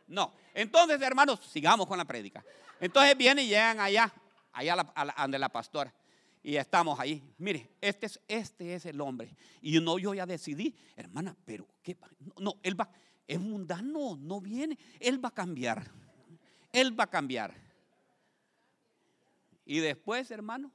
No. 0.09 0.33
Entonces, 0.53 1.01
hermanos, 1.01 1.41
sigamos 1.51 1.87
con 1.87 1.97
la 1.97 2.05
prédica. 2.05 2.45
Entonces 2.81 3.17
vienen 3.17 3.45
y 3.45 3.49
llegan 3.49 3.79
allá, 3.79 4.13
allá 4.53 4.73
a 4.95 5.05
la, 5.05 5.39
la 5.39 5.49
pastora. 5.49 5.95
Y 6.43 6.57
estamos 6.57 6.99
ahí. 6.99 7.23
Mire, 7.39 7.71
este 7.81 8.07
es, 8.07 8.21
este 8.27 8.75
es 8.75 8.87
el 8.87 9.01
hombre. 9.01 9.37
Y 9.61 9.79
no, 9.79 9.99
yo 9.99 10.13
ya 10.13 10.27
decidí, 10.27 10.75
hermana, 10.97 11.37
pero 11.45 11.69
¿qué? 11.83 11.97
No, 12.39 12.57
él 12.63 12.79
va, 12.79 12.91
es 13.29 13.39
mundano, 13.39 14.17
no 14.17 14.41
viene. 14.41 14.77
Él 14.99 15.25
va 15.25 15.29
a 15.29 15.35
cambiar. 15.35 15.89
Él 16.73 16.99
va 16.99 17.05
a 17.05 17.11
cambiar. 17.11 17.55
Y 19.65 19.79
después, 19.79 20.31
hermano, 20.33 20.73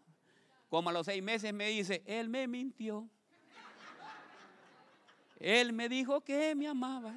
como 0.70 0.90
a 0.90 0.94
los 0.94 1.06
seis 1.06 1.22
meses 1.22 1.54
me 1.54 1.68
dice, 1.68 2.02
él 2.06 2.30
me 2.30 2.48
mintió. 2.48 3.10
Él 5.40 5.72
me 5.72 5.88
dijo 5.88 6.22
que 6.22 6.56
me 6.56 6.68
amaba. 6.68 7.14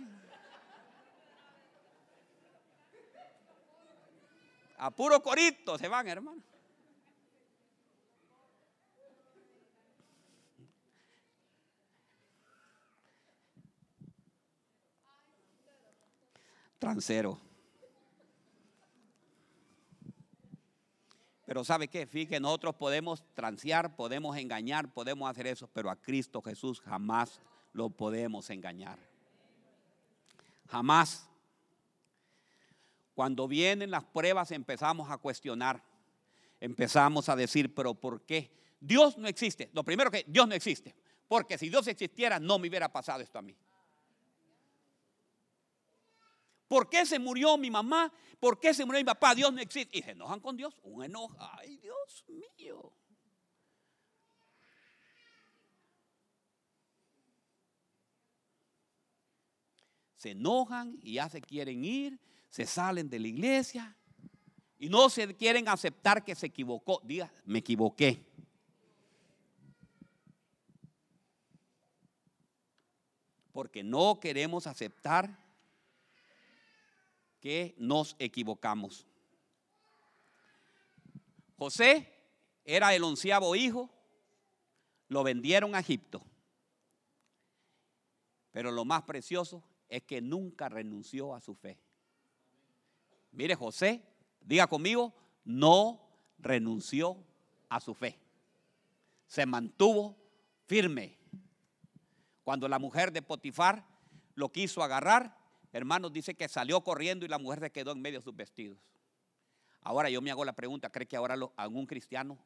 A 4.76 4.90
puro 4.90 5.22
corito 5.22 5.78
se 5.78 5.88
van, 5.88 6.09
hermano. 6.09 6.42
Transero. 16.78 17.38
Pero 21.44 21.64
¿sabe 21.64 21.88
qué? 21.88 22.06
Fíjense, 22.06 22.40
nosotros 22.40 22.74
podemos 22.76 23.22
transear, 23.35 23.96
podemos 23.96 24.37
engañar, 24.37 24.90
podemos 24.94 25.28
hacer 25.28 25.46
eso, 25.46 25.68
pero 25.68 25.90
a 25.90 25.96
Cristo 25.96 26.40
Jesús 26.40 26.80
jamás 26.80 27.40
lo 27.72 27.90
podemos 27.90 28.50
engañar. 28.50 28.98
Jamás. 30.68 31.26
Cuando 33.14 33.46
vienen 33.48 33.90
las 33.90 34.04
pruebas 34.04 34.50
empezamos 34.50 35.11
a 35.11 35.18
cuestionar, 35.18 35.83
empezamos 36.59 37.28
a 37.28 37.37
decir, 37.37 37.74
pero 37.74 37.94
¿por 37.94 38.22
qué? 38.24 38.50
Dios 38.80 39.18
no 39.18 39.28
existe. 39.28 39.68
Lo 39.74 39.85
primero 39.85 40.11
que 40.11 40.24
Dios 40.26 40.48
no 40.48 40.54
existe, 40.54 40.94
porque 41.28 41.59
si 41.59 41.68
Dios 41.68 41.87
existiera 41.87 42.40
no 42.40 42.59
me 42.59 42.68
hubiera 42.68 42.90
pasado 42.90 43.20
esto 43.20 43.38
a 43.38 43.42
mí. 43.42 43.54
¿Por 46.66 46.88
qué 46.88 47.04
se 47.04 47.18
murió 47.18 47.59
mi 47.59 47.68
mamá? 47.68 48.12
¿Por 48.38 48.61
qué 48.61 48.72
se 48.72 48.85
murió 48.85 49.00
mi 49.00 49.04
papá? 49.04 49.35
Dios 49.35 49.52
no 49.52 49.61
existe. 49.61 49.98
Y 49.98 50.02
se 50.02 50.12
enojan 50.12 50.38
con 50.38 50.56
Dios. 50.56 50.78
Un 50.85 51.02
enojo. 51.02 51.37
Ay, 51.38 51.78
Dios 51.78 52.24
mío. 52.28 52.92
Se 60.20 60.33
enojan 60.33 60.98
y 61.02 61.14
ya 61.14 61.30
se 61.30 61.40
quieren 61.40 61.83
ir, 61.83 62.20
se 62.50 62.66
salen 62.66 63.09
de 63.09 63.18
la 63.18 63.28
iglesia 63.28 63.96
y 64.78 64.90
no 64.90 65.09
se 65.09 65.35
quieren 65.35 65.66
aceptar 65.66 66.22
que 66.22 66.35
se 66.35 66.44
equivocó. 66.44 67.00
Diga, 67.02 67.33
me 67.46 67.61
equivoqué. 67.61 68.22
Porque 73.50 73.83
no 73.83 74.20
queremos 74.20 74.66
aceptar 74.66 75.38
que 77.40 77.74
nos 77.78 78.14
equivocamos. 78.18 79.06
José 81.56 82.12
era 82.66 82.94
el 82.94 83.04
onceavo 83.04 83.56
hijo, 83.56 83.88
lo 85.09 85.24
vendieron 85.24 85.74
a 85.74 85.80
Egipto. 85.80 86.22
Pero 88.52 88.70
lo 88.70 88.85
más 88.85 89.04
precioso 89.04 89.64
es 89.90 90.05
que 90.05 90.22
nunca 90.22 90.68
renunció 90.68 91.35
a 91.35 91.40
su 91.40 91.55
fe. 91.55 91.79
Mire, 93.33 93.57
José, 93.57 94.03
diga 94.40 94.68
conmigo, 94.68 95.12
no 95.44 96.00
renunció 96.38 97.17
a 97.69 97.81
su 97.81 97.92
fe. 97.92 98.19
Se 99.27 99.44
mantuvo 99.46 100.17
firme. 100.67 101.19
Cuando 102.44 102.69
la 102.69 102.79
mujer 102.79 103.12
de 103.12 103.21
Potifar 103.21 103.85
lo 104.35 104.50
quiso 104.50 104.83
agarrar, 104.83 105.37
hermanos, 105.73 106.12
dice 106.12 106.35
que 106.35 106.48
salió 106.48 106.83
corriendo 106.83 107.27
y 107.27 107.29
la 107.29 107.38
mujer 107.38 107.60
se 107.60 107.71
quedó 107.71 107.92
en 107.92 108.00
medio 108.00 108.21
de 108.21 108.25
sus 108.25 108.35
vestidos. 108.35 108.79
Ahora 109.83 110.08
yo 110.08 110.21
me 110.23 110.31
hago 110.31 110.44
la 110.44 110.52
pregunta, 110.52 110.90
¿cree 110.90 111.06
que 111.06 111.17
ahora 111.17 111.37
algún 111.56 111.87
cristiano 111.87 112.38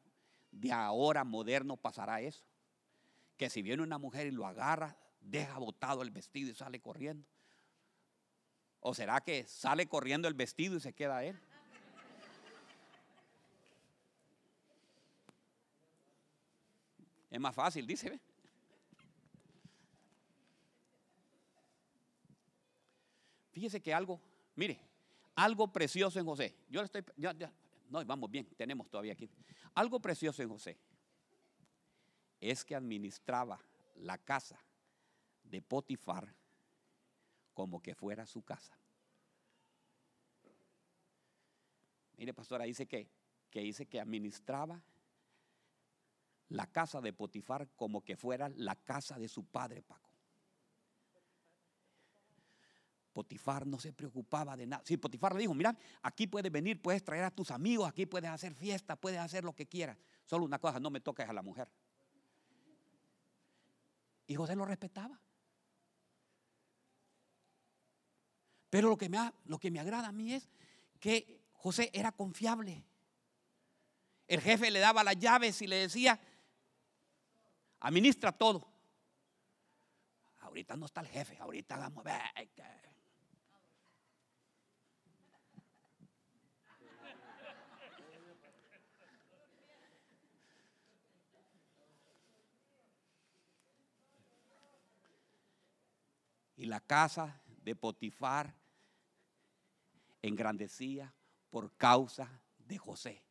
de 0.51 0.71
ahora 0.71 1.23
moderno 1.23 1.77
pasará 1.77 2.21
eso? 2.21 2.43
Que 3.37 3.49
si 3.49 3.61
viene 3.61 3.83
una 3.83 3.97
mujer 3.97 4.27
y 4.27 4.31
lo 4.31 4.47
agarra, 4.47 4.97
deja 5.19 5.57
botado 5.59 6.01
el 6.01 6.11
vestido 6.11 6.51
y 6.51 6.55
sale 6.55 6.79
corriendo. 6.79 7.27
¿O 8.87 8.93
será 8.93 9.19
que 9.19 9.47
sale 9.47 9.87
corriendo 9.87 10.27
el 10.27 10.35
vestido 10.35 10.75
y 10.75 10.79
se 10.79 10.93
queda 10.93 11.23
él? 11.23 11.35
Es 17.31 17.39
más 17.39 17.55
fácil, 17.55 17.87
dice. 17.87 18.19
Fíjese 23.53 23.81
que 23.81 23.91
algo, 23.91 24.21
mire, 24.55 24.79
algo 25.33 25.73
precioso 25.73 26.19
en 26.19 26.25
José. 26.27 26.55
Yo 26.69 26.81
le 26.81 26.85
estoy, 26.85 27.03
no, 27.89 28.05
vamos 28.05 28.29
bien, 28.29 28.45
tenemos 28.55 28.87
todavía 28.87 29.13
aquí. 29.13 29.27
Algo 29.73 29.99
precioso 29.99 30.43
en 30.43 30.49
José 30.49 30.77
es 32.39 32.63
que 32.63 32.75
administraba 32.75 33.59
la 33.95 34.19
casa 34.19 34.59
de 35.41 35.59
Potifar 35.63 36.31
como 37.55 37.81
que 37.81 37.95
fuera 37.95 38.27
su 38.27 38.43
casa. 38.43 38.77
Mire, 42.17 42.33
pastora, 42.33 42.65
dice 42.65 42.85
que, 42.85 43.09
que 43.49 43.61
dice 43.61 43.87
que 43.87 43.99
administraba 43.99 44.83
la 46.49 46.67
casa 46.67 47.01
de 47.01 47.13
Potifar 47.13 47.67
como 47.75 48.03
que 48.03 48.15
fuera 48.15 48.49
la 48.49 48.75
casa 48.75 49.17
de 49.17 49.27
su 49.27 49.45
padre, 49.45 49.81
Paco. 49.81 50.11
Potifar 53.13 53.65
no 53.65 53.79
se 53.79 53.93
preocupaba 53.93 54.57
de 54.57 54.67
nada. 54.67 54.83
Si 54.85 54.97
Potifar 54.97 55.33
le 55.33 55.39
dijo, 55.39 55.53
mira, 55.53 55.75
aquí 56.01 56.27
puedes 56.27 56.51
venir, 56.51 56.81
puedes 56.81 57.03
traer 57.03 57.23
a 57.23 57.31
tus 57.31 57.49
amigos, 57.49 57.87
aquí 57.87 58.05
puedes 58.05 58.29
hacer 58.29 58.53
fiesta, 58.53 58.97
puedes 58.97 59.19
hacer 59.19 59.45
lo 59.45 59.53
que 59.53 59.65
quieras. 59.65 59.97
Solo 60.25 60.43
una 60.43 60.59
cosa, 60.59 60.79
no 60.81 60.89
me 60.89 60.99
toques 60.99 61.27
a 61.27 61.31
la 61.31 61.41
mujer. 61.41 61.69
Y 64.27 64.35
José 64.35 64.55
lo 64.57 64.65
respetaba. 64.65 65.17
Pero 68.75 68.89
lo 68.89 68.97
que 68.97 69.07
me, 69.07 69.31
lo 69.45 69.57
que 69.57 69.71
me 69.71 69.79
agrada 69.79 70.09
a 70.09 70.11
mí 70.11 70.33
es 70.33 70.49
que 70.99 71.39
José 71.53 71.89
era 71.93 72.11
confiable. 72.11 72.83
El 74.27 74.41
jefe 74.41 74.69
le 74.69 74.79
daba 74.79 75.01
las 75.01 75.17
llaves 75.17 75.61
y 75.61 75.67
le 75.67 75.77
decía, 75.77 76.19
administra 77.79 78.33
todo. 78.33 78.67
Ahorita 80.41 80.75
no 80.75 80.87
está 80.87 80.99
el 80.99 81.07
jefe, 81.07 81.37
ahorita 81.39 81.77
vamos 81.77 82.05
a 82.05 82.09
ver. 82.33 82.49
Y 96.57 96.65
la 96.65 96.81
casa 96.81 97.41
de 97.63 97.73
Potifar 97.73 98.64
engrandecía 100.27 101.13
por 101.49 101.75
causa 101.77 102.41
de 102.59 102.77
José. 102.77 103.21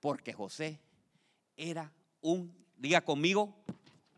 Porque 0.00 0.32
José 0.32 0.80
era 1.56 1.92
un, 2.20 2.54
diga 2.76 3.02
conmigo, 3.02 3.54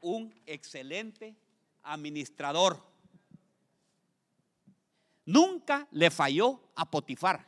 un 0.01 0.33
excelente 0.47 1.37
administrador. 1.83 2.83
Nunca 5.25 5.89
le 5.91 6.11
falló 6.11 6.61
a 6.75 6.91
Potifar. 6.91 7.47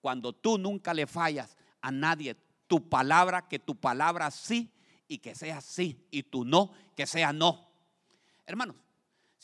Cuando 0.00 0.32
tú 0.32 0.58
nunca 0.58 0.94
le 0.94 1.06
fallas 1.06 1.56
a 1.80 1.90
nadie, 1.90 2.36
tu 2.66 2.88
palabra, 2.88 3.48
que 3.48 3.58
tu 3.58 3.74
palabra 3.74 4.30
sí 4.30 4.72
y 5.08 5.18
que 5.18 5.34
sea 5.34 5.60
sí, 5.60 6.06
y 6.10 6.22
tu 6.24 6.44
no, 6.44 6.72
que 6.94 7.06
sea 7.06 7.32
no. 7.32 7.68
Hermanos, 8.44 8.76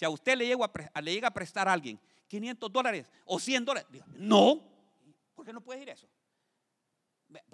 si 0.02 0.06
a 0.06 0.10
usted 0.10 0.36
le 0.36 0.46
llega 0.46 1.28
a, 1.28 1.32
prestar 1.32 1.68
a 1.68 1.72
alguien 1.72 1.96
500 2.26 2.72
dólares 2.72 3.06
o 3.24 3.38
100 3.38 3.64
dólares, 3.64 3.88
no, 4.16 4.60
¿por 5.32 5.46
qué 5.46 5.52
no 5.52 5.60
puede 5.60 5.82
ir 5.82 5.90
eso? 5.90 6.08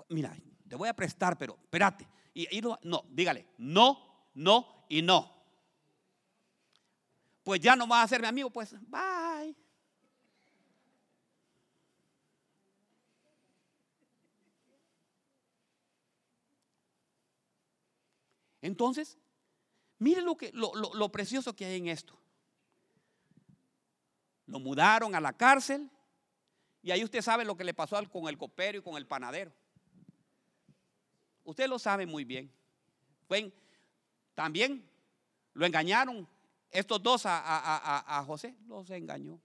Mira, 0.08 0.34
te 0.66 0.74
voy 0.74 0.88
a 0.88 0.94
prestar, 0.94 1.36
pero 1.36 1.58
espérate. 1.60 2.08
Y, 2.32 2.62
no, 2.62 3.04
dígale, 3.10 3.44
no, 3.58 4.30
no 4.32 4.86
y 4.88 5.02
no. 5.02 5.30
Pues 7.42 7.60
ya 7.60 7.76
no 7.76 7.86
vas 7.86 8.06
a 8.06 8.08
ser 8.08 8.22
mi 8.22 8.28
amigo, 8.28 8.48
pues 8.48 8.74
bye. 8.80 9.54
Entonces, 18.62 19.18
mire 19.98 20.22
lo, 20.22 21.12
precioso 21.12 21.54
que 21.54 21.66
hay 21.66 21.76
en 21.76 21.88
esto. 21.88 22.17
Lo 24.48 24.58
mudaron 24.58 25.14
a 25.14 25.20
la 25.20 25.32
cárcel 25.32 25.88
y 26.82 26.90
ahí 26.90 27.04
usted 27.04 27.22
sabe 27.22 27.44
lo 27.44 27.56
que 27.56 27.64
le 27.64 27.74
pasó 27.74 27.96
con 28.08 28.28
el 28.28 28.36
copero 28.36 28.78
y 28.78 28.82
con 28.82 28.96
el 28.96 29.06
panadero. 29.06 29.52
Usted 31.44 31.68
lo 31.68 31.78
sabe 31.78 32.06
muy 32.06 32.24
bien. 32.24 32.52
también 34.34 34.88
lo 35.52 35.66
engañaron 35.66 36.28
estos 36.70 37.02
dos 37.02 37.22
a, 37.24 38.24
José, 38.26 38.54
los 38.66 38.90
engañó. 38.90 39.40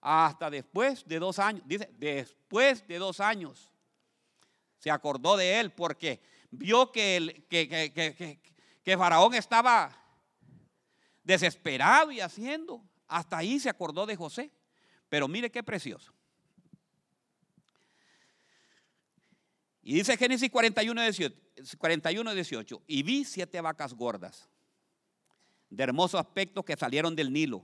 Hasta 0.00 0.50
después 0.50 1.04
de 1.06 1.18
dos 1.18 1.38
años, 1.38 1.62
dice, 1.64 1.88
después 1.96 2.86
de 2.86 2.98
dos 2.98 3.20
años, 3.20 3.70
se 4.78 4.90
acordó 4.90 5.36
de 5.36 5.60
él 5.60 5.72
porque 5.72 6.20
vio 6.50 6.90
que, 6.90 7.16
el, 7.16 7.46
que, 7.46 8.96
Faraón 8.98 9.34
estaba 9.34 9.96
desesperado 11.22 12.10
y 12.10 12.20
haciendo. 12.20 12.82
Hasta 13.12 13.36
ahí 13.36 13.60
se 13.60 13.68
acordó 13.68 14.06
de 14.06 14.16
José. 14.16 14.50
Pero 15.08 15.28
mire 15.28 15.50
qué 15.50 15.62
precioso. 15.62 16.10
Y 19.82 19.94
dice 19.94 20.16
Génesis 20.16 20.50
41, 20.50 21.02
18, 21.02 21.36
41, 21.76 22.34
18, 22.34 22.82
y 22.86 23.02
vi 23.02 23.24
siete 23.24 23.60
vacas 23.60 23.92
gordas, 23.92 24.48
de 25.68 25.82
hermoso 25.82 26.18
aspecto 26.18 26.64
que 26.64 26.76
salieron 26.76 27.14
del 27.14 27.32
Nilo, 27.32 27.62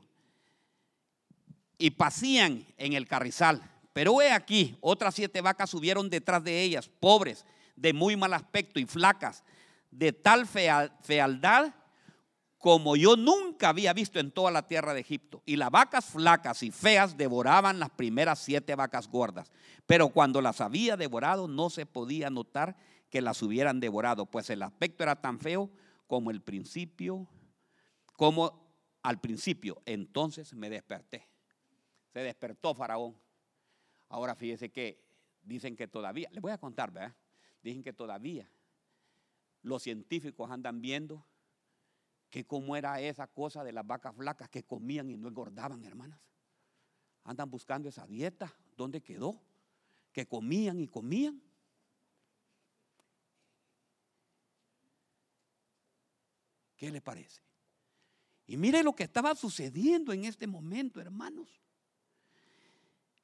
y 1.78 1.90
pasían 1.92 2.66
en 2.76 2.92
el 2.92 3.07
carrizal. 3.07 3.62
Pero 3.92 4.20
he 4.20 4.32
aquí, 4.32 4.76
otras 4.80 5.14
siete 5.14 5.40
vacas 5.40 5.70
subieron 5.70 6.11
detrás 6.11 6.44
de 6.44 6.61
ellas, 6.61 6.90
pobres, 7.01 7.46
de 7.76 7.92
muy 7.92 8.16
mal 8.16 8.34
aspecto 8.34 8.80
y 8.80 8.84
flacas, 8.84 9.44
de 9.90 10.12
tal 10.12 10.46
fealdad 10.46 11.72
como 12.59 12.96
yo 12.96 13.16
nunca 13.16 13.68
había 13.68 13.92
visto 13.92 14.18
en 14.18 14.32
toda 14.32 14.50
la 14.50 14.66
tierra 14.66 14.92
de 14.92 15.00
Egipto. 15.00 15.42
Y 15.46 15.56
las 15.56 15.70
vacas 15.70 16.06
flacas 16.06 16.62
y 16.64 16.72
feas 16.72 17.16
devoraban 17.16 17.78
las 17.78 17.90
primeras 17.90 18.40
siete 18.40 18.74
vacas 18.74 19.09
gordas. 19.09 19.52
Pero 19.86 20.09
cuando 20.09 20.40
las 20.42 20.61
había 20.61 20.96
devorado 20.96 21.46
no 21.46 21.70
se 21.70 21.86
podía 21.86 22.30
notar 22.30 22.76
que 23.11 23.22
las 23.22 23.42
hubieran 23.42 23.78
devorado, 23.78 24.26
pues 24.26 24.50
el 24.50 24.62
aspecto 24.62 25.04
era 25.04 25.20
tan 25.20 25.38
feo 25.38 25.70
como 26.09 26.30
el 26.32 26.42
principio, 26.42 27.28
como 28.16 28.68
al 29.02 29.20
principio. 29.20 29.80
Entonces 29.86 30.52
me 30.52 30.68
desperté. 30.68 31.28
Se 32.12 32.20
despertó 32.20 32.74
Faraón. 32.74 33.16
Ahora 34.09 34.34
fíjese 34.34 34.70
que 34.70 35.00
dicen 35.42 35.76
que 35.76 35.86
todavía, 35.86 36.28
les 36.32 36.42
voy 36.42 36.50
a 36.50 36.59
contar, 36.59 36.90
¿verdad? 36.90 37.14
Dicen 37.62 37.84
que 37.84 37.92
todavía 37.92 38.50
los 39.62 39.82
científicos 39.82 40.50
andan 40.50 40.80
viendo 40.80 41.24
que 42.31 42.47
cómo 42.47 42.76
era 42.76 43.01
esa 43.01 43.26
cosa 43.26 43.64
de 43.64 43.72
las 43.72 43.87
vacas 43.87 44.14
flacas 44.14 44.49
que 44.49 44.64
comían 44.64 45.11
y 45.11 45.16
no 45.16 45.29
engordaban, 45.29 45.85
hermanas. 45.85 46.20
Andan 47.24 47.51
buscando 47.51 47.89
esa 47.89 48.07
dieta, 48.07 48.55
¿dónde 48.76 49.03
quedó? 49.03 49.41
Que 50.12 50.26
comían 50.26 50.81
y 50.81 50.89
comían. 50.89 51.43
¿Qué 56.76 56.91
le 56.91 57.01
parece? 57.01 57.43
Y 58.47 58.57
mire 58.57 58.83
lo 58.83 58.95
que 58.95 59.03
estaba 59.03 59.35
sucediendo 59.35 60.12
en 60.12 60.24
este 60.24 60.47
momento, 60.47 61.01
hermanos. 61.01 61.61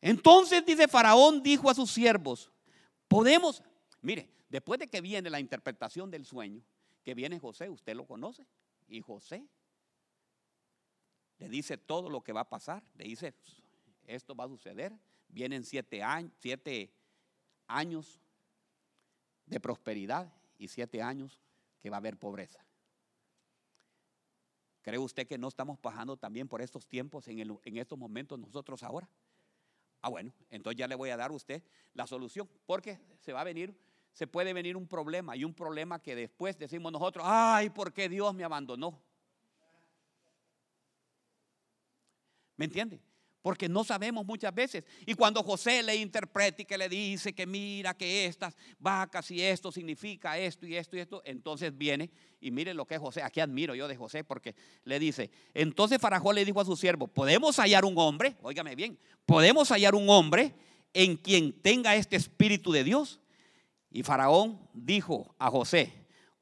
Entonces 0.00 0.66
dice 0.66 0.86
Faraón, 0.86 1.42
dijo 1.42 1.70
a 1.70 1.74
sus 1.74 1.90
siervos, 1.90 2.50
podemos, 3.08 3.62
Mire, 4.02 4.28
después 4.50 4.78
de 4.78 4.88
que 4.88 5.00
viene 5.00 5.30
la 5.30 5.40
interpretación 5.40 6.10
del 6.10 6.26
sueño, 6.26 6.62
que 7.02 7.14
viene 7.14 7.40
José, 7.40 7.70
usted 7.70 7.94
lo 7.96 8.06
conoce, 8.06 8.46
y 8.86 9.00
José 9.00 9.46
le 11.38 11.48
dice 11.48 11.76
todo 11.76 12.08
lo 12.08 12.22
que 12.22 12.32
va 12.32 12.42
a 12.42 12.48
pasar, 12.48 12.82
le 12.94 13.04
dice, 13.04 13.34
esto 14.06 14.34
va 14.34 14.44
a 14.44 14.48
suceder, 14.48 14.96
vienen 15.28 15.64
siete 15.64 16.02
años, 16.02 18.20
de 19.46 19.60
prosperidad 19.60 20.32
y 20.58 20.68
siete 20.68 21.02
años 21.02 21.40
que 21.80 21.90
va 21.90 21.96
a 21.96 21.98
haber 21.98 22.18
pobreza. 22.18 22.64
¿Cree 24.82 24.98
usted 24.98 25.26
que 25.26 25.38
no 25.38 25.48
estamos 25.48 25.78
pasando 25.78 26.16
también 26.16 26.46
por 26.46 26.60
estos 26.60 26.86
tiempos 26.86 27.26
en, 27.28 27.40
en 27.40 27.76
estos 27.78 27.98
momentos 27.98 28.38
nosotros 28.38 28.82
ahora? 28.82 29.08
Ah, 30.02 30.10
bueno, 30.10 30.32
entonces 30.50 30.78
ya 30.78 30.86
le 30.86 30.94
voy 30.94 31.10
a 31.10 31.16
dar 31.16 31.30
a 31.30 31.34
usted 31.34 31.62
la 31.94 32.06
solución, 32.06 32.48
porque 32.66 33.00
se 33.20 33.32
va 33.32 33.40
a 33.40 33.44
venir 33.44 33.74
se 34.14 34.26
puede 34.26 34.54
venir 34.54 34.78
un 34.78 34.88
problema 34.88 35.36
y 35.36 35.44
un 35.44 35.52
problema 35.52 36.00
que 36.00 36.16
después 36.16 36.58
decimos 36.58 36.90
nosotros, 36.90 37.26
ay, 37.28 37.68
¿por 37.68 37.92
qué 37.92 38.08
Dios 38.08 38.34
me 38.34 38.44
abandonó? 38.44 38.98
¿Me 42.56 42.64
entiende? 42.64 43.02
porque 43.44 43.68
no 43.68 43.84
sabemos 43.84 44.24
muchas 44.24 44.54
veces. 44.54 44.84
Y 45.04 45.12
cuando 45.12 45.42
José 45.42 45.82
le 45.82 45.94
interpreta 45.96 46.62
y 46.62 46.64
que 46.64 46.78
le 46.78 46.88
dice 46.88 47.34
que 47.34 47.44
mira 47.44 47.92
que 47.92 48.24
estas 48.24 48.56
vacas 48.78 49.30
y 49.30 49.42
esto 49.42 49.70
significa 49.70 50.38
esto 50.38 50.66
y 50.66 50.76
esto 50.76 50.96
y 50.96 51.00
esto, 51.00 51.20
entonces 51.26 51.76
viene 51.76 52.10
y 52.40 52.50
miren 52.50 52.74
lo 52.74 52.86
que 52.86 52.94
es 52.94 53.00
José. 53.02 53.22
Aquí 53.22 53.40
admiro 53.40 53.74
yo 53.74 53.86
de 53.86 53.96
José 53.96 54.24
porque 54.24 54.54
le 54.84 54.98
dice, 54.98 55.30
entonces 55.52 56.00
Faraón 56.00 56.34
le 56.34 56.46
dijo 56.46 56.58
a 56.58 56.64
su 56.64 56.74
siervo, 56.74 57.06
podemos 57.06 57.58
hallar 57.58 57.84
un 57.84 57.98
hombre, 57.98 58.34
óigame 58.40 58.74
bien, 58.74 58.98
podemos 59.26 59.68
hallar 59.68 59.94
un 59.94 60.08
hombre 60.08 60.54
en 60.94 61.14
quien 61.18 61.52
tenga 61.52 61.94
este 61.96 62.16
espíritu 62.16 62.72
de 62.72 62.82
Dios. 62.82 63.20
Y 63.94 64.02
Faraón 64.02 64.58
dijo 64.72 65.36
a 65.38 65.48
José, 65.52 65.92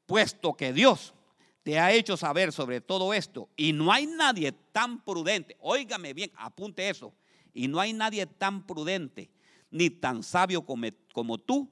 puesto 0.07 0.55
que 0.55 0.73
Dios 0.73 1.13
te 1.61 1.77
ha 1.77 1.93
hecho 1.93 2.17
saber 2.17 2.51
sobre 2.51 2.81
todo 2.81 3.13
esto 3.13 3.47
y 3.55 3.73
no 3.73 3.91
hay 3.91 4.07
nadie 4.07 4.53
tan 4.71 5.05
prudente, 5.05 5.55
óigame 5.59 6.15
bien, 6.15 6.31
apunte 6.35 6.89
eso, 6.89 7.13
y 7.53 7.67
no 7.67 7.79
hay 7.79 7.93
nadie 7.93 8.25
tan 8.25 8.65
prudente 8.65 9.29
ni 9.69 9.91
tan 9.91 10.23
sabio 10.23 10.65
como, 10.65 10.87
como 11.13 11.37
tú, 11.37 11.71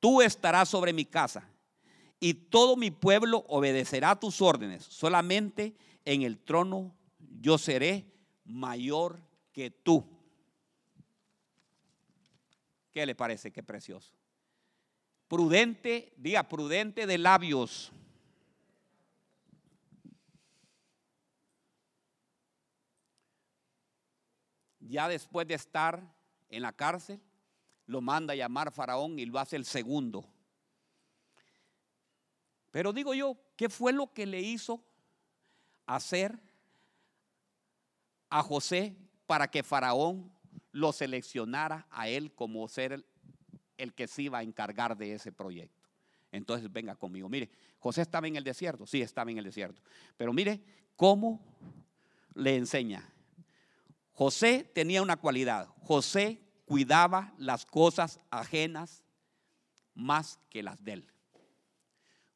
tú 0.00 0.20
estarás 0.20 0.68
sobre 0.68 0.92
mi 0.92 1.04
casa 1.04 1.48
y 2.18 2.34
todo 2.34 2.76
mi 2.76 2.90
pueblo 2.90 3.44
obedecerá 3.46 4.18
tus 4.18 4.42
órdenes, 4.42 4.82
solamente 4.82 5.76
en 6.04 6.22
el 6.22 6.38
trono 6.40 6.92
yo 7.40 7.56
seré 7.56 8.04
mayor 8.44 9.22
que 9.52 9.70
tú. 9.70 10.04
¿Qué 12.90 13.06
le 13.06 13.14
parece? 13.14 13.52
Qué 13.52 13.62
precioso. 13.62 14.12
Prudente, 15.34 16.12
diga 16.16 16.44
prudente 16.44 17.08
de 17.08 17.18
labios 17.18 17.90
ya 24.78 25.08
después 25.08 25.48
de 25.48 25.54
estar 25.54 26.00
en 26.48 26.62
la 26.62 26.72
cárcel, 26.72 27.20
lo 27.86 28.00
manda 28.00 28.32
a 28.32 28.36
llamar 28.36 28.70
Faraón 28.70 29.18
y 29.18 29.26
lo 29.26 29.40
hace 29.40 29.56
el 29.56 29.64
segundo. 29.64 30.24
Pero 32.70 32.92
digo 32.92 33.12
yo, 33.12 33.36
¿qué 33.56 33.68
fue 33.68 33.92
lo 33.92 34.12
que 34.12 34.26
le 34.26 34.40
hizo 34.40 34.84
hacer 35.84 36.38
a 38.30 38.40
José 38.40 38.96
para 39.26 39.50
que 39.50 39.64
Faraón 39.64 40.32
lo 40.70 40.92
seleccionara 40.92 41.88
a 41.90 42.08
él 42.08 42.32
como 42.32 42.68
ser 42.68 43.04
el, 43.78 43.92
que 43.94 44.06
se 44.06 44.22
iba 44.22 44.38
a 44.38 44.42
encargar 44.42 44.96
de 44.96 45.14
ese 45.14 45.32
proyecto? 45.32 45.88
Entonces 46.32 46.70
venga 46.72 46.96
conmigo. 46.96 47.28
Mire, 47.28 47.50
José 47.78 48.02
estaba 48.02 48.26
en 48.26 48.36
el 48.36 48.44
desierto, 48.44 48.86
sí 48.86 49.02
estaba 49.02 49.30
en 49.30 49.38
el 49.38 49.44
desierto. 49.44 49.82
Pero 50.16 50.32
mire 50.32 50.60
cómo 50.96 51.40
le 52.34 52.56
enseña. 52.56 53.08
José 54.12 54.70
tenía 54.74 55.02
una 55.02 55.16
cualidad. 55.16 55.68
José 55.82 56.40
cuidaba 56.64 57.34
las 57.38 57.66
cosas 57.66 58.20
ajenas 58.30 59.04
más 59.94 60.38
que 60.50 60.62
las 60.62 60.82
de 60.84 60.94
él. 60.94 61.12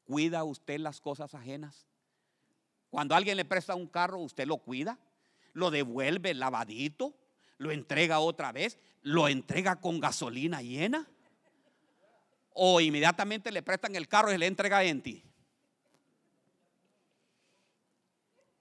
¿Cuida 0.03 0.43
usted 0.43 0.79
las 0.79 1.01
cosas 1.01 1.35
ajenas? 1.35 1.85
Cuando 2.89 3.15
alguien 3.15 3.37
le 3.37 3.45
presta 3.45 3.75
un 3.75 3.87
carro, 3.87 4.19
usted 4.19 4.47
lo 4.47 4.57
cuida, 4.57 4.97
lo 5.53 5.69
devuelve 5.69 6.33
lavadito, 6.33 7.13
lo 7.57 7.71
entrega 7.71 8.19
otra 8.19 8.51
vez, 8.51 8.79
lo 9.01 9.27
entrega 9.27 9.79
con 9.79 9.99
gasolina 9.99 10.61
llena. 10.61 11.07
O 12.53 12.81
inmediatamente 12.81 13.51
le 13.51 13.61
prestan 13.61 13.95
el 13.95 14.07
carro 14.07 14.33
y 14.33 14.37
le 14.37 14.47
entrega 14.47 14.83
en 14.83 15.01
ti. 15.01 15.23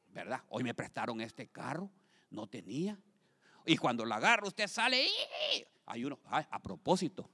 ¿Verdad? 0.09 0.43
Hoy 0.49 0.65
me 0.65 0.75
prestaron 0.75 1.21
este 1.21 1.49
carro, 1.49 1.91
no 2.31 2.47
tenía. 2.47 2.99
Y 3.65 3.77
cuando 3.77 4.05
la 4.05 4.17
agarra, 4.17 4.47
usted 4.47 4.67
sale. 4.67 5.07
Hay 5.87 6.05
uno, 6.05 6.19
a 6.27 6.63
propósito, 6.63 7.31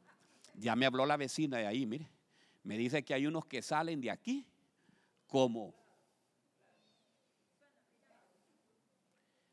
ya 0.55 0.77
me 0.77 0.87
habló 0.87 1.07
la 1.07 1.17
vecina 1.17 1.59
de 1.59 1.67
ahí, 1.67 1.87
mire. 1.87 2.09
Me 2.63 2.79
dice 2.79 3.05
que 3.05 3.15
hay 3.15 3.27
unos 3.27 3.45
que 3.47 3.63
salen 3.63 4.01
de 4.01 4.11
aquí 4.11 4.47
como. 5.27 5.75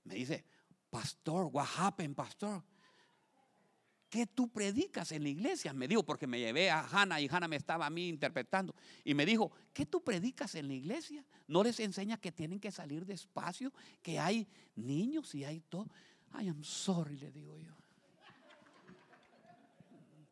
Me 0.04 0.16
dice, 0.16 0.46
Pastor, 0.90 1.46
what 1.46 1.68
happened, 1.78 2.16
Pastor? 2.16 2.64
¿Qué 4.12 4.28
tú 4.28 4.50
predicas 4.50 5.14
en 5.14 5.24
la 5.24 5.30
iglesia? 5.30 5.72
Me 5.72 5.88
dijo, 5.88 6.04
porque 6.04 6.28
me 6.28 6.38
llevé 6.38 6.70
a 6.70 6.82
Hannah 6.86 7.22
y 7.22 7.30
Hannah 7.30 7.48
me 7.48 7.56
estaba 7.56 7.86
a 7.86 7.90
mí 7.90 8.10
interpretando. 8.10 8.76
Y 9.06 9.14
me 9.14 9.26
dijo, 9.26 9.54
¿qué 9.72 9.86
tú 9.86 10.04
predicas 10.04 10.54
en 10.56 10.68
la 10.68 10.74
iglesia? 10.74 11.24
¿No 11.48 11.64
les 11.64 11.80
enseña 11.80 12.18
que 12.18 12.30
tienen 12.30 12.60
que 12.60 12.72
salir 12.72 13.06
despacio? 13.06 13.72
Que 14.04 14.20
hay 14.20 14.50
niños 14.76 15.34
y 15.34 15.46
hay 15.46 15.62
todo. 15.62 15.88
I 16.38 16.50
am 16.50 16.62
sorry, 16.62 17.16
le 17.16 17.32
digo 17.32 17.58
yo. 17.58 17.74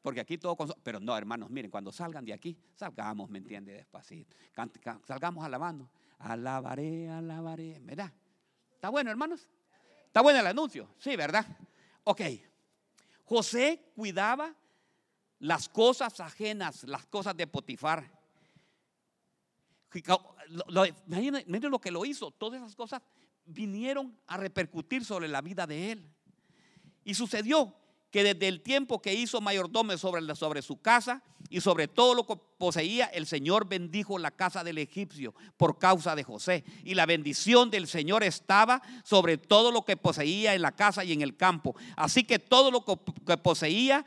Porque 0.02 0.20
aquí 0.20 0.38
todo, 0.38 0.58
pero 0.84 1.00
no, 1.00 1.16
hermanos, 1.16 1.50
miren, 1.50 1.72
cuando 1.72 1.94
salgan 1.94 2.26
de 2.26 2.34
aquí, 2.34 2.58
salgamos, 2.76 3.30
¿me 3.30 3.38
entiende? 3.38 3.72
Despacito. 3.72 4.36
Salgamos 5.06 5.46
alabando. 5.46 5.90
Alabaré, 6.18 7.08
alabaré, 7.08 7.80
¿verdad? 7.80 8.12
¿Está 8.74 8.90
bueno, 8.90 9.10
hermanos? 9.10 9.48
¿Está 10.08 10.20
bueno 10.20 10.42
el 10.42 10.48
anuncio? 10.48 10.90
Sí, 10.98 11.16
¿verdad? 11.16 11.46
Ok. 12.04 12.22
José 13.30 13.92
cuidaba 13.96 14.56
las 15.38 15.70
cosas 15.70 16.20
ajenas, 16.20 16.84
las 16.86 17.06
cosas 17.06 17.38
de 17.38 17.46
Potifar. 17.46 18.12
Miren 21.06 21.70
lo 21.70 21.80
que 21.80 21.92
lo 21.92 22.06
hizo, 22.06 22.32
todas 22.32 22.60
esas 22.60 22.76
cosas 22.76 23.04
vinieron 23.46 24.20
a 24.26 24.38
repercutir 24.38 25.06
sobre 25.06 25.28
la 25.28 25.42
vida 25.42 25.68
de 25.68 25.92
él. 25.92 26.12
Y 27.04 27.14
sucedió 27.14 27.76
que 28.12 28.24
desde 28.24 28.48
el 28.48 28.62
tiempo 28.62 29.02
que 29.02 29.14
hizo 29.14 29.42
mayordomo 29.42 29.98
sobre, 29.98 30.36
sobre 30.36 30.62
su 30.62 30.82
casa 30.82 31.24
y 31.50 31.62
sobre 31.62 31.88
todo 31.88 32.16
lo 32.16 32.26
que 32.26 32.36
poseía, 32.58 33.06
el 33.06 33.28
Señor 33.28 33.68
bendijo 33.68 34.18
la 34.18 34.32
casa 34.32 34.64
del 34.64 34.78
egipcio 34.78 35.34
por 35.58 35.78
causa 35.78 36.16
de 36.16 36.24
José. 36.24 36.64
Y 36.84 36.96
la 36.96 37.06
bendición 37.06 37.70
del 37.70 37.88
Señor 37.88 38.24
estaba 38.24 38.82
sobre 39.04 39.38
todo 39.38 39.72
lo 39.72 39.84
que 39.84 39.98
poseía 39.98 40.56
en 40.56 40.62
la 40.62 40.76
casa 40.76 41.04
y 41.04 41.14
en 41.14 41.22
el 41.22 41.38
campo. 41.38 41.76
Así 41.96 42.24
que 42.24 42.40
todo 42.40 42.72
lo 42.72 42.84
que 42.84 43.38
poseía 43.38 44.06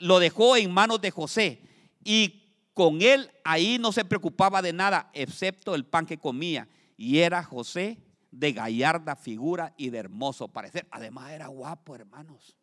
lo 0.00 0.18
dejó 0.18 0.56
en 0.56 0.72
manos 0.72 1.00
de 1.00 1.10
José. 1.10 1.62
Y 2.04 2.44
con 2.74 3.02
él 3.02 3.30
ahí 3.44 3.78
no 3.78 3.92
se 3.92 4.04
preocupaba 4.04 4.62
de 4.62 4.72
nada, 4.72 5.10
excepto 5.12 5.74
el 5.74 5.84
pan 5.84 6.06
que 6.06 6.18
comía. 6.18 6.68
Y 6.96 7.18
era 7.18 7.42
José 7.42 7.98
de 8.30 8.52
gallarda 8.52 9.16
figura 9.16 9.74
y 9.76 9.90
de 9.90 9.98
hermoso 9.98 10.48
parecer. 10.48 10.86
Además 10.90 11.32
era 11.32 11.48
guapo, 11.48 11.94
hermanos. 11.94 12.57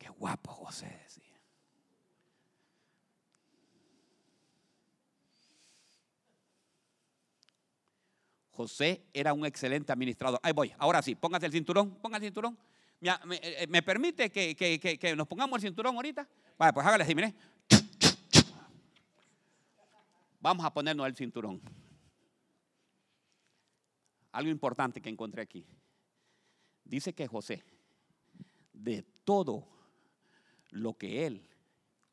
Qué 0.00 0.08
guapo 0.08 0.50
José 0.50 0.86
decía. 1.04 1.38
José 8.52 9.04
era 9.12 9.34
un 9.34 9.44
excelente 9.44 9.92
administrador. 9.92 10.40
Ahí 10.42 10.54
voy, 10.54 10.72
ahora 10.78 11.02
sí, 11.02 11.14
póngase 11.14 11.44
el 11.44 11.52
cinturón, 11.52 11.96
póngase 11.96 12.24
el 12.24 12.28
cinturón. 12.30 12.58
¿Me, 13.26 13.40
eh, 13.42 13.66
me, 13.68 13.82
permite 13.82 14.30
que, 14.30 14.56
que, 14.56 14.78
que, 14.78 15.16
nos 15.16 15.28
pongamos 15.28 15.56
el 15.58 15.68
cinturón 15.68 15.94
ahorita? 15.96 16.26
Vale, 16.56 16.72
pues 16.72 16.86
hágale 16.86 17.04
así, 17.04 17.14
mire. 17.14 17.34
Vamos 20.40 20.64
a 20.64 20.72
ponernos 20.72 21.06
el 21.06 21.14
cinturón. 21.14 21.60
Algo 24.32 24.50
importante 24.50 25.02
que 25.02 25.10
encontré 25.10 25.42
aquí. 25.42 25.66
Dice 26.84 27.14
que 27.14 27.26
José, 27.26 27.62
de 28.72 29.02
todo 29.24 29.79
lo 30.70 30.94
que 30.94 31.26
él 31.26 31.48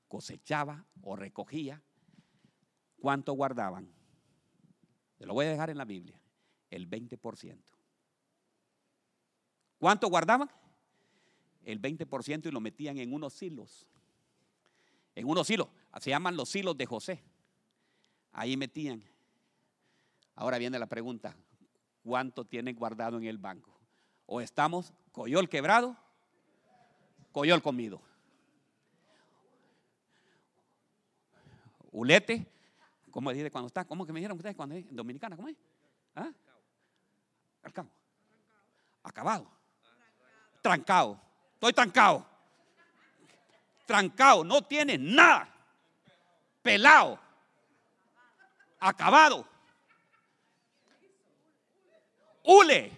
cosechaba 0.07 0.85
o 1.01 1.15
recogía, 1.15 1.81
¿cuánto 2.99 3.33
guardaban? 3.33 3.91
Te 5.17 5.25
lo 5.25 5.33
voy 5.33 5.45
a 5.45 5.49
dejar 5.49 5.69
en 5.69 5.77
la 5.77 5.85
Biblia. 5.85 6.19
El 6.69 6.89
20%. 6.89 7.57
¿Cuánto 9.79 10.07
guardaban? 10.07 10.49
El 11.63 11.81
20% 11.81 12.47
y 12.47 12.51
lo 12.51 12.59
metían 12.59 12.97
en 12.97 13.13
unos 13.13 13.41
hilos. 13.41 13.87
En 15.15 15.27
unos 15.27 15.49
hilos. 15.49 15.67
Se 15.99 16.09
llaman 16.09 16.35
los 16.35 16.55
hilos 16.55 16.77
de 16.77 16.85
José. 16.85 17.23
Ahí 18.31 18.55
metían. 18.57 19.03
Ahora 20.35 20.59
viene 20.59 20.77
la 20.77 20.85
pregunta, 20.85 21.35
¿cuánto 22.03 22.45
tienen 22.45 22.75
guardado 22.75 23.17
en 23.17 23.23
el 23.23 23.39
banco? 23.39 23.75
¿O 24.27 24.39
estamos 24.39 24.93
coyol 25.11 25.49
quebrado, 25.49 25.97
coyol 27.31 27.63
comido? 27.63 28.06
Ulete, 31.91 32.45
¿cómo 33.11 33.31
dice 33.31 33.51
cuando 33.51 33.67
está? 33.67 33.85
¿Cómo 33.85 34.05
que 34.05 34.13
me 34.13 34.19
dijeron 34.19 34.37
ustedes 34.37 34.55
cuando 34.55 34.75
es 34.75 34.85
Dominicana? 34.89 35.35
¿Cómo 35.35 35.47
es? 35.47 35.55
¿Ah? 36.15 36.31
Al 37.63 37.87
Acabado. 39.03 39.47
Trancado. 40.61 41.19
Estoy 41.53 41.73
trancado. 41.73 42.25
Trancado. 43.85 44.43
No 44.43 44.61
tiene 44.63 44.97
nada. 44.97 45.49
Pelado 46.61 47.27
acabado. 48.79 49.45
hule. 52.43 52.97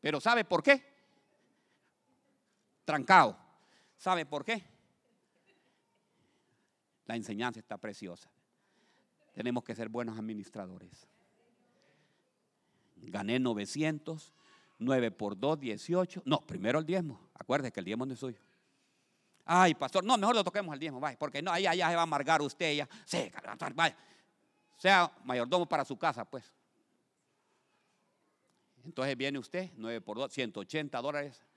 Pero 0.00 0.20
¿sabe 0.20 0.44
por 0.44 0.62
qué? 0.62 0.87
Trancado. 2.88 3.36
¿Sabe 3.98 4.24
por 4.24 4.46
qué? 4.46 4.64
La 7.04 7.16
enseñanza 7.16 7.60
está 7.60 7.76
preciosa. 7.76 8.30
Tenemos 9.34 9.62
que 9.62 9.74
ser 9.74 9.90
buenos 9.90 10.18
administradores. 10.18 11.06
Gané 12.96 13.40
900, 13.40 14.32
9 14.78 15.10
por 15.10 15.38
2, 15.38 15.60
18. 15.60 16.22
No, 16.24 16.40
primero 16.40 16.78
el 16.78 16.86
diezmo. 16.86 17.28
Acuérdese 17.34 17.72
que 17.72 17.80
el 17.80 17.84
diezmo 17.84 18.06
no 18.06 18.14
es 18.14 18.20
suyo. 18.20 18.40
Ay, 19.44 19.74
pastor, 19.74 20.02
no, 20.02 20.16
mejor 20.16 20.36
lo 20.36 20.42
toquemos 20.42 20.72
el 20.72 20.80
diezmo, 20.80 20.98
vaya, 20.98 21.18
porque 21.18 21.42
no, 21.42 21.52
allá, 21.52 21.74
ya 21.74 21.90
se 21.90 21.94
va 21.94 22.00
a 22.00 22.04
amargar 22.04 22.40
usted, 22.40 22.74
ya. 22.74 22.88
Sí, 23.04 23.30
vaya. 23.74 23.98
Sea 24.78 25.12
mayordomo 25.24 25.68
para 25.68 25.84
su 25.84 25.98
casa, 25.98 26.24
pues. 26.24 26.50
Entonces 28.82 29.14
viene 29.14 29.38
usted, 29.38 29.72
9 29.76 30.00
por 30.00 30.16
2, 30.16 30.32
180 30.32 31.02
dólares. 31.02 31.47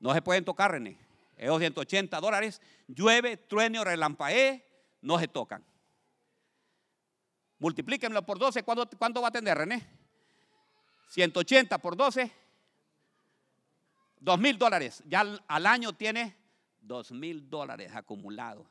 No 0.00 0.14
se 0.14 0.22
pueden 0.22 0.44
tocar, 0.44 0.72
René. 0.72 0.98
Esos 1.36 1.58
180 1.58 2.20
dólares, 2.20 2.60
llueve, 2.88 3.36
truene 3.36 3.78
o 3.78 3.84
no 5.00 5.18
se 5.18 5.28
tocan. 5.28 5.64
Multiplíquenlo 7.58 8.24
por 8.24 8.38
12, 8.38 8.62
¿cuánto, 8.62 8.88
¿cuánto 8.98 9.22
va 9.22 9.28
a 9.28 9.32
tener, 9.32 9.56
René? 9.56 9.86
180 11.08 11.78
por 11.78 11.96
12, 11.96 12.30
2 14.20 14.38
mil 14.38 14.58
dólares. 14.58 15.02
Ya 15.06 15.20
al, 15.20 15.42
al 15.46 15.66
año 15.66 15.92
tiene 15.92 16.36
2 16.80 17.12
mil 17.12 17.48
dólares 17.48 17.92
acumulados. 17.94 18.66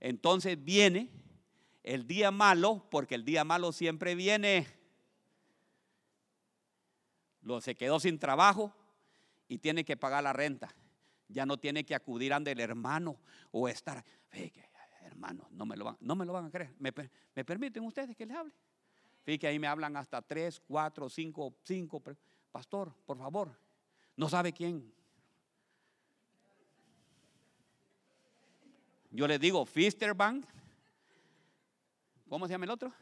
Entonces 0.00 0.62
viene 0.62 1.10
el 1.82 2.06
día 2.06 2.30
malo, 2.30 2.86
porque 2.90 3.14
el 3.14 3.24
día 3.24 3.44
malo 3.44 3.72
siempre 3.72 4.14
viene. 4.14 4.66
Lo 7.42 7.60
se 7.60 7.74
quedó 7.74 8.00
sin 8.00 8.18
trabajo 8.18 8.74
y 9.50 9.58
tiene 9.58 9.84
que 9.84 9.96
pagar 9.96 10.22
la 10.22 10.32
renta. 10.32 10.72
Ya 11.28 11.44
no 11.44 11.58
tiene 11.58 11.84
que 11.84 11.94
acudir 11.94 12.32
ante 12.32 12.52
el 12.52 12.60
hermano 12.60 13.18
o 13.50 13.68
estar. 13.68 14.02
hermano, 15.02 15.48
no 15.50 15.66
me 15.66 15.76
lo 15.76 15.84
van, 15.84 15.96
no 16.00 16.14
me 16.14 16.24
lo 16.24 16.32
van 16.32 16.46
a 16.46 16.50
creer. 16.50 16.72
¿Me, 16.78 16.92
permiten 17.44 17.84
ustedes 17.84 18.16
que 18.16 18.24
les 18.24 18.36
hable? 18.36 18.52
Fíjate, 19.24 19.48
ahí 19.48 19.58
me 19.58 19.66
hablan 19.66 19.96
hasta 19.96 20.22
tres, 20.22 20.60
cuatro, 20.60 21.10
cinco, 21.10 21.52
cinco. 21.64 22.00
Pastor, 22.52 22.94
por 23.04 23.18
favor, 23.18 23.58
no 24.16 24.28
sabe 24.28 24.52
quién. 24.52 24.94
Yo 29.10 29.26
les 29.26 29.40
digo, 29.40 29.66
Fister 29.66 30.14
Bank. 30.14 30.46
¿Cómo 32.28 32.46
se 32.46 32.52
llama 32.52 32.66
el 32.66 32.70
otro? 32.70 32.92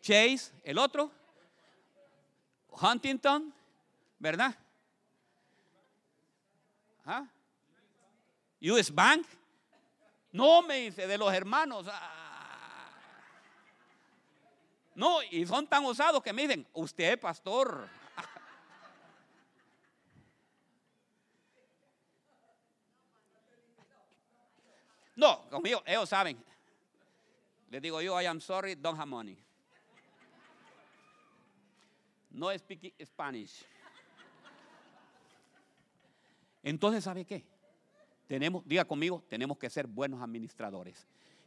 Chase, 0.00 0.50
el 0.64 0.78
otro. 0.78 1.10
Huntington, 2.70 3.52
¿verdad? 4.18 4.56
¿Ah? 7.10 7.26
US 8.60 8.94
Bank. 8.94 9.26
No, 10.30 10.60
me 10.60 10.76
dice, 10.80 11.06
de 11.06 11.16
los 11.16 11.32
hermanos. 11.32 11.86
Ah. 11.90 12.90
No, 14.94 15.22
y 15.22 15.46
son 15.46 15.66
tan 15.66 15.86
osados 15.86 16.22
que 16.22 16.34
me 16.34 16.42
dicen, 16.42 16.66
usted, 16.74 17.18
pastor. 17.18 17.88
No, 25.16 25.48
conmigo, 25.48 25.82
ellos 25.84 26.08
saben. 26.10 26.44
Les 27.70 27.82
digo 27.82 28.00
yo, 28.02 28.20
I 28.20 28.26
am 28.26 28.40
sorry, 28.40 28.76
don't 28.76 28.96
have 28.96 29.08
money. 29.08 29.36
No 32.30 32.56
speak 32.56 32.94
Spanish. 33.04 33.64
Entonces, 36.62 37.04
¿sabe 37.04 37.24
qué? 37.24 37.44
Tenemos, 38.26 38.62
diga 38.66 38.84
conmigo, 38.84 39.24
tenemos 39.28 39.56
que 39.58 39.70
ser 39.70 39.86
buenos 39.86 40.22
administradores. 40.22 41.06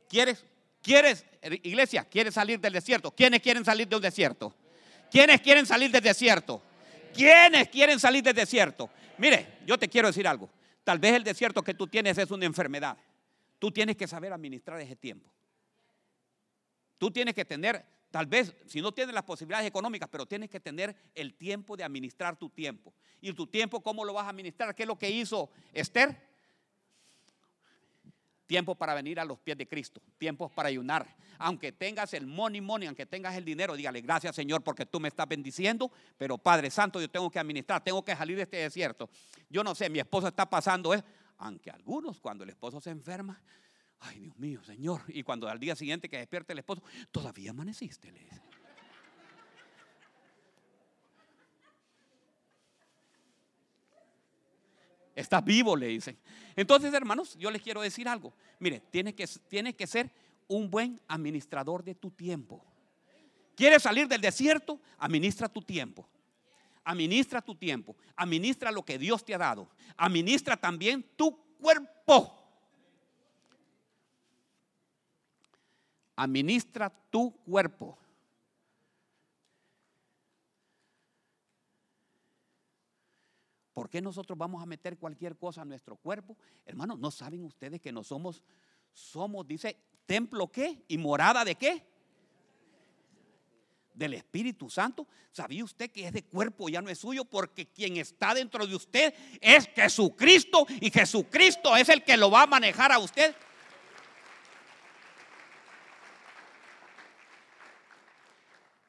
¿Quieres, 0.10 0.46
quieres, 0.82 1.26
iglesia, 1.64 2.04
quieres 2.06 2.34
salir 2.34 2.60
del 2.60 2.74
desierto? 2.74 3.12
¿Quiénes 3.12 3.42
quieren 3.42 3.64
salir 3.64 3.88
del 3.88 4.02
desierto? 4.02 4.54
¿Quiénes 5.12 5.42
quieren 5.42 5.66
salir 5.66 5.92
del 5.92 6.02
desierto? 6.02 6.62
¿Quiénes 7.14 7.70
quieren 7.70 8.00
salir 8.00 8.24
del 8.24 8.34
desierto? 8.34 8.90
Mire, 9.18 9.60
yo 9.66 9.78
te 9.78 9.88
quiero 9.88 10.08
decir 10.08 10.28
algo. 10.28 10.50
Tal 10.84 10.98
vez 10.98 11.14
el 11.14 11.24
desierto 11.24 11.62
que 11.62 11.74
tú 11.74 11.88
tienes 11.88 12.18
es 12.18 12.32
una 12.32 12.46
enfermedad. 12.46 12.98
Tú 13.60 13.72
tienes 13.72 13.96
que 13.96 14.08
saber 14.08 14.34
administrar 14.34 14.82
ese 14.82 14.96
tiempo. 14.96 15.30
Tú 16.98 17.12
tienes 17.12 17.36
que 17.36 17.46
tener 17.46 17.86
Tal 18.12 18.26
vez, 18.26 18.54
si 18.68 18.82
no 18.82 18.92
tienes 18.92 19.16
las 19.16 19.24
posibilidades 19.24 19.66
económicas, 19.66 20.10
pero 20.12 20.26
tienes 20.26 20.50
que 20.50 20.60
tener 20.60 20.94
el 21.16 21.34
tiempo 21.34 21.78
de 21.78 21.86
administrar 21.86 22.36
tu 22.36 22.50
tiempo. 22.50 22.94
¿Y 23.22 23.32
tu 23.32 23.48
tiempo 23.48 23.82
cómo 23.82 24.04
lo 24.04 24.14
vas 24.14 24.26
a 24.26 24.30
administrar? 24.30 24.76
¿Qué 24.76 24.84
es 24.84 24.88
lo 24.88 25.00
que 25.00 25.10
hizo 25.10 25.50
Esther? 25.74 26.30
Tiempo 28.46 28.76
para 28.76 28.94
venir 28.94 29.18
a 29.18 29.24
los 29.24 29.40
pies 29.40 29.58
de 29.58 29.66
Cristo, 29.66 30.02
tiempos 30.18 30.52
para 30.52 30.68
ayunar. 30.68 31.08
Aunque 31.38 31.72
tengas 31.72 32.14
el 32.14 32.28
money, 32.28 32.60
money, 32.60 32.86
aunque 32.88 33.06
tengas 33.06 33.34
el 33.38 33.46
dinero, 33.46 33.78
dígale 33.78 34.02
gracias 34.02 34.36
Señor 34.36 34.62
porque 34.62 34.86
tú 34.86 35.00
me 35.00 35.08
estás 35.08 35.28
bendiciendo, 35.28 35.90
pero 36.18 36.38
Padre 36.38 36.70
Santo, 36.70 37.00
yo 37.00 37.10
tengo 37.10 37.32
que 37.32 37.40
administrar, 37.40 37.82
tengo 37.82 38.04
que 38.04 38.14
salir 38.14 38.36
de 38.36 38.44
este 38.44 38.58
desierto. 38.58 39.10
Yo 39.50 39.64
no 39.64 39.74
sé, 39.74 39.90
mi 39.90 40.00
esposo 40.00 40.28
está 40.28 40.50
pasando, 40.50 40.94
¿eh? 40.94 41.02
aunque 41.38 41.72
algunos 41.72 42.20
cuando 42.20 42.44
el 42.44 42.50
esposo 42.50 42.82
se 42.82 42.90
enferma, 42.90 43.42
Ay, 44.02 44.20
Dios 44.20 44.38
mío, 44.38 44.64
Señor. 44.64 45.02
Y 45.08 45.24
cuando 45.24 45.48
al 45.48 45.60
día 45.60 45.76
siguiente 45.76 46.10
que 46.10 46.18
despierte 46.18 46.54
el 46.54 46.60
esposo, 46.60 46.82
todavía 47.12 47.52
amaneciste, 47.52 48.12
le 48.12 48.20
dice. 48.20 48.42
Estás 55.14 55.44
vivo, 55.44 55.76
le 55.76 55.88
dicen. 55.88 56.18
Entonces, 56.56 56.94
hermanos, 56.94 57.36
yo 57.38 57.52
les 57.52 57.62
quiero 57.62 57.82
decir 57.82 58.08
algo. 58.08 58.34
Mire, 58.60 58.80
tienes 58.80 59.14
que, 59.14 59.28
tienes 59.48 59.76
que 59.76 59.86
ser 59.86 60.10
un 60.48 60.70
buen 60.70 61.00
administrador 61.08 61.84
de 61.84 61.94
tu 61.94 62.10
tiempo. 62.10 62.66
¿Quieres 63.56 63.84
salir 63.84 64.08
del 64.08 64.22
desierto? 64.22 64.80
Administra 64.98 65.48
tu 65.48 65.62
tiempo. 65.62 66.10
Administra 66.84 67.42
tu 67.42 67.54
tiempo. 67.54 67.96
Administra 68.16 68.72
lo 68.72 68.84
que 68.84 68.98
Dios 68.98 69.24
te 69.24 69.36
ha 69.36 69.38
dado. 69.38 69.70
Administra 69.96 70.58
también 70.58 71.06
tu 71.16 71.38
cuerpo. 71.60 72.41
Administra 76.22 76.92
tu 77.10 77.32
cuerpo. 77.32 77.98
¿Por 83.74 83.90
qué 83.90 84.04
nosotros 84.04 84.38
vamos 84.38 84.62
a 84.62 84.68
meter 84.68 85.00
cualquier 85.00 85.36
cosa 85.36 85.64
a 85.64 85.66
nuestro 85.66 85.96
cuerpo? 85.96 86.38
Hermanos, 86.64 87.00
¿no 87.00 87.10
saben 87.10 87.44
ustedes 87.44 87.82
que 87.82 87.92
no 87.92 88.04
somos, 88.04 88.44
somos, 88.94 89.48
dice, 89.48 89.76
templo 90.06 90.52
qué? 90.52 90.84
¿Y 90.88 91.00
morada 91.00 91.44
de 91.44 91.56
qué? 91.56 91.84
Del 93.96 94.14
Espíritu 94.14 94.70
Santo. 94.70 95.08
¿Sabía 95.32 95.64
usted 95.64 95.90
que 95.90 96.06
es 96.06 96.14
de 96.14 96.24
cuerpo 96.24 96.70
ya 96.70 96.84
no 96.84 96.92
es 96.92 97.00
suyo? 97.00 97.26
Porque 97.26 97.66
quien 97.66 97.98
está 97.98 98.36
dentro 98.36 98.68
de 98.68 98.76
usted 98.76 99.16
es 99.42 99.66
Jesucristo 99.70 100.68
y 100.82 100.92
Jesucristo 100.92 101.76
es 101.76 101.90
el 101.90 102.04
que 102.04 102.16
lo 102.16 102.30
va 102.30 102.44
a 102.44 102.48
manejar 102.48 102.92
a 102.92 103.00
usted. 103.00 103.36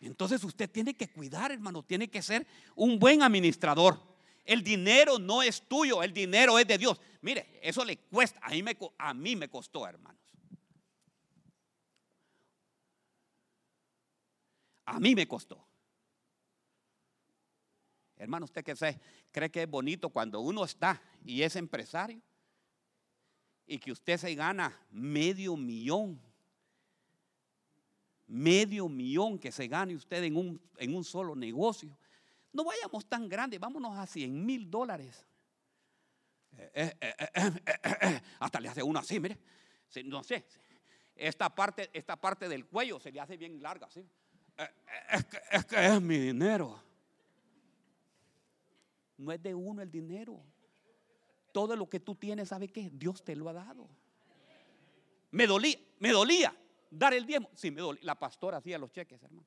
Entonces 0.06 0.42
usted 0.42 0.68
tiene 0.68 0.94
que 0.94 1.08
cuidar, 1.08 1.52
hermano, 1.52 1.82
tiene 1.82 2.08
que 2.08 2.22
ser 2.22 2.46
un 2.74 2.98
buen 2.98 3.22
administrador. 3.22 4.00
El 4.44 4.64
dinero 4.64 5.18
no 5.18 5.42
es 5.42 5.62
tuyo, 5.62 6.02
el 6.02 6.12
dinero 6.12 6.58
es 6.58 6.66
de 6.66 6.76
Dios. 6.76 7.00
Mire, 7.20 7.60
eso 7.62 7.84
le 7.84 7.96
cuesta, 7.98 8.40
a 8.42 8.50
mí 8.50 8.62
me, 8.62 8.76
a 8.98 9.14
mí 9.14 9.36
me 9.36 9.48
costó, 9.48 9.86
hermanos. 9.86 10.20
A 14.84 14.98
mí 14.98 15.14
me 15.14 15.28
costó. 15.28 15.64
Hermano, 18.16 18.44
usted 18.44 18.64
que 18.64 18.74
se 18.74 19.00
cree 19.30 19.50
que 19.50 19.62
es 19.62 19.70
bonito 19.70 20.10
cuando 20.10 20.40
uno 20.40 20.64
está 20.64 21.00
y 21.24 21.42
es 21.42 21.56
empresario 21.56 22.20
y 23.66 23.78
que 23.78 23.92
usted 23.92 24.18
se 24.18 24.34
gana 24.34 24.78
medio 24.90 25.56
millón 25.56 26.20
medio 28.32 28.88
millón 28.88 29.38
que 29.38 29.52
se 29.52 29.68
gane 29.68 29.94
usted 29.94 30.22
en 30.24 30.36
un, 30.36 30.60
en 30.78 30.94
un 30.94 31.04
solo 31.04 31.36
negocio. 31.36 31.94
No 32.50 32.64
vayamos 32.64 33.04
tan 33.04 33.28
grande, 33.28 33.58
vámonos 33.58 33.96
a 33.96 34.06
100 34.06 34.46
mil 34.46 34.70
dólares. 34.70 35.26
Eh, 36.56 36.92
eh, 36.98 37.14
eh, 37.34 38.20
hasta 38.38 38.58
le 38.58 38.68
hace 38.70 38.82
uno 38.82 38.98
así, 38.98 39.20
mire. 39.20 39.38
No 40.06 40.22
sé, 40.22 40.46
esta 41.14 41.54
parte, 41.54 41.90
esta 41.92 42.16
parte 42.16 42.48
del 42.48 42.64
cuello 42.64 42.98
se 42.98 43.12
le 43.12 43.20
hace 43.20 43.36
bien 43.36 43.62
larga, 43.62 43.90
¿sí? 43.90 44.08
Es 45.10 45.24
que, 45.26 45.38
es 45.50 45.64
que 45.66 45.86
es 45.86 46.00
mi 46.00 46.16
dinero. 46.16 46.82
No 49.18 49.30
es 49.30 49.42
de 49.42 49.54
uno 49.54 49.82
el 49.82 49.90
dinero. 49.90 50.42
Todo 51.52 51.76
lo 51.76 51.86
que 51.86 52.00
tú 52.00 52.14
tienes, 52.14 52.48
¿sabe 52.48 52.68
qué? 52.68 52.88
Dios 52.90 53.22
te 53.22 53.36
lo 53.36 53.50
ha 53.50 53.52
dado. 53.52 53.86
Me 55.30 55.46
dolía, 55.46 55.76
me 55.98 56.10
dolía 56.10 56.54
dar 56.92 57.14
el 57.14 57.26
diezmo. 57.26 57.50
Sí, 57.54 57.70
me. 57.70 57.80
La 58.02 58.14
pastora 58.14 58.58
hacía 58.58 58.78
los 58.78 58.92
cheques, 58.92 59.22
hermano. 59.22 59.46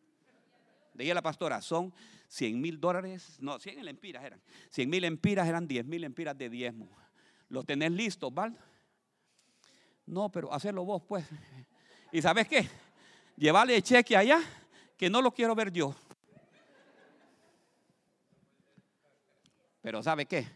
Decía 0.93 1.13
la 1.13 1.21
pastora, 1.21 1.61
son 1.61 1.93
100 2.29 2.59
mil 2.59 2.79
dólares, 2.79 3.37
no, 3.39 3.59
100 3.59 3.87
empiras 3.87 4.23
eran. 4.23 4.41
100 4.71 4.89
mil 4.89 5.03
empiras 5.03 5.47
eran 5.47 5.67
10 5.67 5.85
mil 5.85 6.03
empiras 6.03 6.37
de 6.37 6.49
diezmo. 6.49 6.89
¿Lo 7.49 7.63
tenés 7.63 7.91
listo, 7.91 8.31
¿vale? 8.31 8.55
No, 10.05 10.31
pero 10.31 10.53
hacerlo 10.53 10.85
vos, 10.85 11.03
pues. 11.07 11.25
¿Y 12.11 12.21
sabes 12.21 12.47
qué? 12.47 12.67
Llevarle 13.35 13.75
el 13.75 13.83
cheque 13.83 14.15
allá, 14.15 14.39
que 14.97 15.09
no 15.09 15.21
lo 15.21 15.33
quiero 15.33 15.53
ver 15.53 15.71
yo. 15.71 15.93
Pero 19.81 20.01
¿sabe 20.01 20.25
qué? 20.25 20.47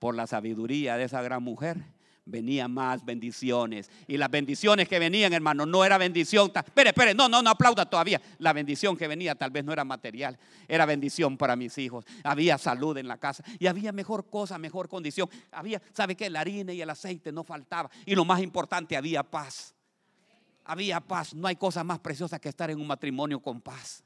Por 0.00 0.16
la 0.16 0.26
sabiduría 0.26 0.96
de 0.96 1.04
esa 1.04 1.22
gran 1.22 1.42
mujer, 1.42 1.78
venían 2.26 2.72
más 2.72 3.04
bendiciones. 3.04 3.90
Y 4.06 4.16
las 4.16 4.30
bendiciones 4.30 4.88
que 4.88 4.98
venían, 4.98 5.32
hermano, 5.32 5.66
no 5.66 5.84
era 5.84 5.98
bendición. 5.98 6.50
Espere, 6.54 6.90
espere, 6.90 7.14
no, 7.14 7.28
no, 7.28 7.42
no 7.42 7.50
aplauda 7.50 7.88
todavía. 7.88 8.20
La 8.38 8.52
bendición 8.52 8.96
que 8.96 9.08
venía 9.08 9.34
tal 9.34 9.50
vez 9.50 9.64
no 9.64 9.72
era 9.72 9.84
material, 9.84 10.38
era 10.68 10.86
bendición 10.86 11.36
para 11.36 11.56
mis 11.56 11.76
hijos. 11.78 12.04
Había 12.22 12.58
salud 12.58 12.96
en 12.98 13.08
la 13.08 13.18
casa 13.18 13.44
y 13.58 13.66
había 13.66 13.92
mejor 13.92 14.28
cosa, 14.28 14.58
mejor 14.58 14.88
condición. 14.88 15.28
Había, 15.52 15.80
¿sabe 15.92 16.16
qué? 16.16 16.30
La 16.30 16.40
harina 16.40 16.72
y 16.72 16.80
el 16.80 16.90
aceite 16.90 17.32
no 17.32 17.44
faltaba. 17.44 17.90
Y 18.06 18.14
lo 18.14 18.24
más 18.24 18.40
importante, 18.40 18.96
había 18.96 19.22
paz. 19.22 19.74
Había 20.64 21.00
paz. 21.00 21.34
No 21.34 21.46
hay 21.46 21.56
cosa 21.56 21.84
más 21.84 21.98
preciosa 21.98 22.38
que 22.38 22.48
estar 22.48 22.70
en 22.70 22.80
un 22.80 22.86
matrimonio 22.86 23.40
con 23.40 23.60
paz 23.60 24.04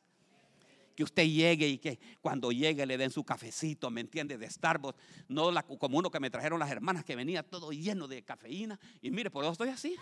que 0.99 1.05
usted 1.05 1.27
llegue 1.27 1.69
y 1.69 1.79
que 1.79 2.01
cuando 2.21 2.51
llegue 2.51 2.85
le 2.85 2.99
den 2.99 3.13
su 3.13 3.23
cafecito, 3.23 3.89
¿me 3.89 4.01
entiende? 4.01 4.37
De 4.37 4.51
Starbucks, 4.51 4.99
no 5.29 5.55
como 5.79 5.97
uno 5.97 6.11
que 6.11 6.19
me 6.19 6.29
trajeron 6.29 6.59
las 6.59 6.73
hermanas 6.73 7.05
que 7.05 7.15
venía 7.15 7.45
todo 7.45 7.71
lleno 7.71 8.09
de 8.09 8.25
cafeína. 8.25 8.81
Y 9.01 9.13
mire, 9.13 9.31
por 9.31 9.45
eso 9.45 9.53
estoy 9.53 9.69
así. 9.69 9.95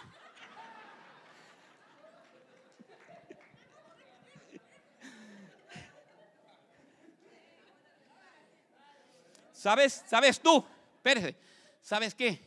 ¿Sabes? 9.52 10.02
¿Sabes 10.06 10.40
tú? 10.40 10.64
Espérese. 10.94 11.36
¿Sabes 11.82 12.14
qué? 12.14 12.40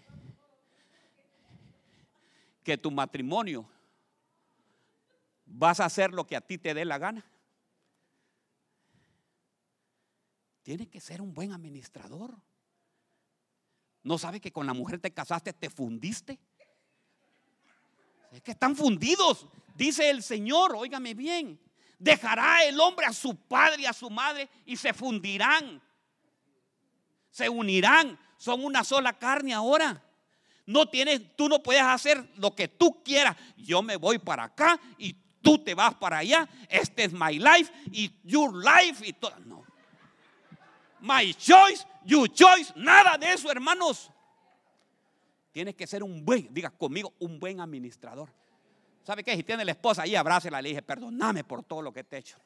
Que 2.64 2.80
tu 2.80 2.90
matrimonio 2.90 3.70
vas 5.46 5.80
a 5.80 5.86
hacer 5.86 6.12
lo 6.12 6.26
que 6.26 6.36
a 6.36 6.42
ti 6.42 6.58
te 6.58 6.74
dé 6.74 6.84
la 6.84 6.98
gana. 6.98 7.29
Tiene 10.64 10.88
que 10.88 11.00
ser 11.00 11.22
un 11.22 11.34
buen 11.34 11.54
administrador. 11.54 12.38
¿No 14.04 14.18
sabe 14.18 14.40
que 14.40 14.52
con 14.52 14.66
la 14.66 14.74
mujer 14.74 15.00
te 15.00 15.14
casaste, 15.14 15.54
te 15.54 15.70
fundiste? 15.70 16.40
Es 18.32 18.42
que 18.42 18.52
están 18.52 18.76
fundidos, 18.76 19.48
dice 19.76 20.10
el 20.10 20.24
Señor, 20.24 20.76
óigame 20.76 21.14
bien. 21.14 21.60
Dejará 21.98 22.64
el 22.64 22.80
hombre 22.80 23.06
a 23.06 23.14
su 23.14 23.36
padre 23.36 23.82
y 23.82 23.86
a 23.86 23.94
su 23.94 24.10
madre 24.10 24.50
y 24.66 24.78
se 24.78 24.94
fundirán. 24.94 25.82
Se 27.32 27.50
unirán, 27.50 28.18
son 28.38 28.64
una 28.64 28.84
sola 28.84 29.18
carne 29.18 29.54
ahora. 29.54 30.04
No 30.66 30.88
tienes, 30.88 31.36
tú 31.36 31.50
no 31.50 31.62
puedes 31.62 31.82
hacer 31.82 32.32
lo 32.36 32.56
que 32.56 32.68
tú 32.68 33.04
quieras. 33.04 33.36
Yo 33.58 33.82
me 33.82 33.98
voy 33.98 34.20
para 34.20 34.44
acá 34.44 34.80
y 34.98 35.14
tú 35.42 35.58
te 35.58 35.74
vas 35.74 35.96
para 35.96 36.20
allá. 36.20 36.48
Este 36.70 37.06
es 37.06 37.12
my 37.12 37.38
life 37.40 37.72
y 37.92 38.12
your 38.24 38.54
life 38.56 39.06
y 39.06 39.14
todo. 39.14 39.38
No 39.46 39.59
my 41.02 41.34
choice, 41.34 41.86
you 42.06 42.28
choice, 42.28 42.74
nada 42.76 43.18
de 43.18 43.34
eso, 43.34 43.52
hermanos. 43.52 44.12
Tienes 45.52 45.76
que 45.76 45.88
ser 45.88 46.04
un 46.04 46.24
buen, 46.24 46.54
diga 46.54 46.70
conmigo, 46.70 47.14
un 47.20 47.40
buen 47.40 47.60
administrador. 47.60 48.30
¿Sabe 49.04 49.24
qué? 49.24 49.36
Si 49.36 49.44
tiene 49.44 49.66
la 49.66 49.72
esposa 49.72 50.04
ahí, 50.04 50.16
abrácela. 50.16 50.62
Le 50.62 50.70
dije, 50.70 50.82
perdóname 50.82 51.44
por 51.44 51.64
todo 51.64 51.82
lo 51.82 51.92
que 51.92 52.04
te 52.04 52.18
he 52.18 52.20
hecho. 52.20 52.38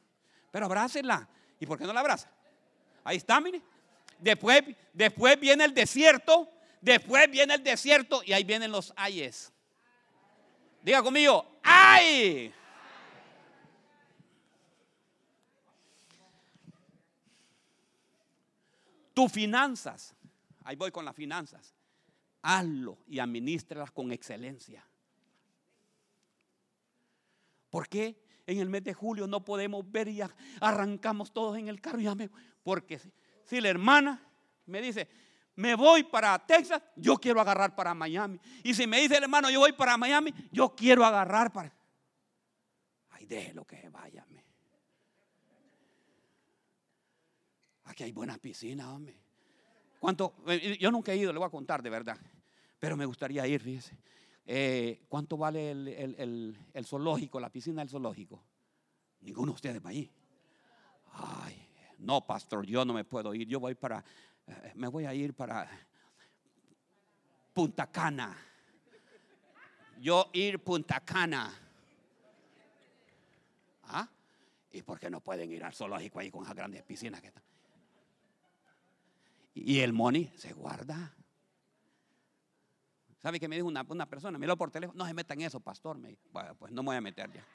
Pero 0.51 0.66
abrácela. 0.66 1.28
¿Y 1.60 1.66
por 1.66 1.78
qué 1.78 1.86
no 1.86 1.93
la 1.93 1.99
abraza? 1.99 2.30
Ahí 3.04 3.18
está, 3.18 3.41
mire. 3.41 3.62
Después, 4.20 4.64
después 4.93 5.39
viene 5.39 5.66
el 5.66 5.74
desierto. 5.74 6.49
Después 6.80 7.30
viene 7.30 7.56
el 7.56 7.64
desierto 7.64 8.22
y 8.26 8.34
ahí 8.34 8.43
vienen 8.43 8.72
los 8.72 8.93
ayes. 8.95 9.51
Diga 10.82 11.01
conmigo, 11.01 11.60
ay. 11.64 12.54
Tus 19.14 19.32
finanzas, 19.32 20.16
ahí 20.64 20.76
voy 20.76 20.91
con 20.91 21.05
las 21.05 21.16
finanzas, 21.16 21.76
hazlo 22.41 22.97
y 23.07 23.20
administralas 23.20 23.91
con 23.91 24.11
excelencia. 24.11 24.86
¿Por 27.70 27.88
qué 27.88 28.22
en 28.45 28.59
el 28.59 28.70
mes 28.70 28.84
de 28.84 28.93
julio 28.93 29.28
no 29.28 29.43
podemos 29.43 29.89
ver 29.89 30.07
y 30.07 30.22
arrancamos 30.59 31.32
todos 31.32 31.57
en 31.57 31.68
el 31.68 31.82
carro? 31.82 31.99
Y 31.99 32.16
me, 32.16 32.30
porque 32.64 32.99
si 33.45 33.61
la 33.61 33.70
hermana 33.70 34.22
me 34.66 34.82
dice, 34.82 35.07
me 35.55 35.76
voy 35.76 36.03
para 36.03 36.38
Texas, 36.39 36.82
yo 36.95 37.18
quiero 37.18 37.39
agarrar 37.39 37.76
para 37.76 37.93
Miami. 37.93 38.39
Y 38.64 38.74
si 38.74 38.88
me 38.88 38.99
dice 38.99 39.18
el 39.18 39.24
hermano, 39.24 39.49
yo 39.49 39.59
voy 39.59 39.74
para 39.74 39.97
Miami, 39.97 40.34
yo 40.51 40.76
quiero 40.76 41.05
agarrar 41.05 41.51
para... 41.51 41.74
Ay, 43.09 43.26
déjelo 43.26 43.66
que 43.66 43.89
vaya. 43.89 44.26
Aquí 47.86 48.04
hay 48.04 48.12
buena 48.12 48.38
piscina, 48.38 48.94
hombre. 48.94 49.16
¿Cuánto? 50.00 50.36
Eh, 50.48 50.78
yo 50.80 50.92
nunca 50.92 51.14
he 51.14 51.18
ido, 51.18 51.32
le 51.32 51.40
voy 51.40 51.48
a 51.48 51.52
contar 51.52 51.82
de 51.82 51.90
verdad. 51.90 52.18
Pero 52.80 52.98
me 52.98 53.06
gustaría 53.06 53.48
ir, 53.48 53.62
fíjese. 53.62 53.98
Eh, 54.46 55.06
¿Cuánto 55.08 55.38
vale 55.38 55.72
el, 55.72 56.86
zoológico, 56.86 57.40
la 57.40 57.50
piscina 57.50 57.82
del 57.82 57.90
zoológico? 57.90 58.44
Ninguno 59.22 59.54
de 59.54 59.56
ustedes 59.56 59.86
va 59.86 59.92
ahí. 59.92 60.12
Ay, 61.14 61.68
no, 62.00 62.26
pastor, 62.26 62.66
yo 62.66 62.84
no 62.84 62.94
me 62.94 63.06
puedo 63.06 63.34
ir. 63.34 63.48
Yo 63.48 63.60
voy 63.60 63.76
para, 63.76 64.04
eh, 64.48 64.74
me 64.76 64.88
voy 64.88 65.06
a 65.06 65.14
ir 65.14 65.34
para 65.34 65.70
Punta 67.54 67.90
Cana. 67.90 68.36
Yo 70.02 70.30
ir 70.34 70.60
Punta 70.60 71.00
Cana. 71.00 71.54
¿Ah? 73.84 74.10
¿Y 74.72 74.82
por 74.82 75.00
qué 75.00 75.10
no 75.10 75.22
pueden 75.22 75.52
ir 75.52 75.64
al 75.64 75.74
zoológico 75.74 76.20
ahí 76.20 76.30
con 76.30 76.44
esas 76.44 76.56
grandes 76.56 76.84
piscinas 76.84 77.22
que 77.22 77.28
están? 77.28 77.53
Y 79.54 79.80
el 79.80 79.93
money 79.93 80.32
se 80.36 80.54
guarda. 80.54 81.16
¿Sabe 83.22 83.39
qué 83.39 83.47
me 83.47 83.56
dijo 83.56 83.68
una, 83.68 84.06
persona? 84.06 84.38
Me 84.38 84.56
por 84.58 84.72
teléfono. 84.72 84.97
No 84.97 85.08
se 85.08 85.14
meta 85.14 85.34
en 85.34 85.41
eso, 85.41 85.60
pastor. 85.60 85.97
Me 85.97 86.18
bueno, 86.32 86.56
pues 86.56 86.72
no 86.72 86.84
me 86.84 86.88
voy 86.88 86.95
a 86.97 87.01
meter 87.01 87.32
ya. 87.32 87.45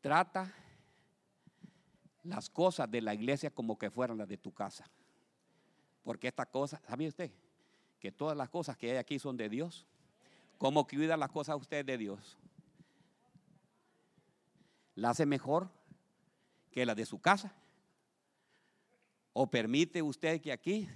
Trata 0.00 0.52
las 2.22 2.50
cosas 2.50 2.90
de 2.90 3.00
la 3.00 3.14
iglesia 3.14 3.50
como 3.50 3.78
que 3.78 3.90
fueran 3.90 4.18
las 4.18 4.28
de 4.28 4.36
tu 4.36 4.52
casa. 4.52 4.84
Porque 6.04 6.28
estas 6.28 6.46
cosas, 6.48 6.80
¿sabía 6.86 7.08
usted? 7.08 7.30
Que 7.98 8.12
todas 8.12 8.36
las 8.36 8.48
cosas 8.48 8.76
que 8.76 8.90
hay 8.90 8.96
aquí 8.96 9.18
son 9.18 9.36
de 9.36 9.48
Dios. 9.48 9.86
¿Cómo 10.58 10.86
cuida 10.86 11.16
las 11.16 11.30
cosas 11.30 11.56
usted 11.56 11.84
de 11.84 11.98
Dios? 11.98 12.36
La 14.98 15.10
hace 15.10 15.26
mejor 15.26 15.70
que 16.72 16.84
la 16.84 16.94
de 16.94 17.06
su 17.06 17.20
casa? 17.20 17.54
¿O 19.32 19.48
permite 19.48 20.02
usted 20.02 20.40
que 20.40 20.52
aquí 20.52 20.88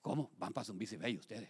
¿Cómo? 0.00 0.32
Van 0.36 0.52
para 0.52 0.68
un 0.72 0.78
bello 0.78 1.20
ustedes. 1.20 1.48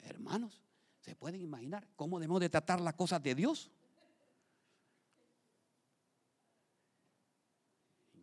Hermanos, 0.00 0.62
¿se 1.00 1.16
pueden 1.16 1.40
imaginar 1.40 1.88
cómo 1.96 2.20
debemos 2.20 2.40
de 2.40 2.50
tratar 2.50 2.78
las 2.82 2.92
cosas 2.92 3.22
de 3.22 3.34
Dios? 3.34 3.70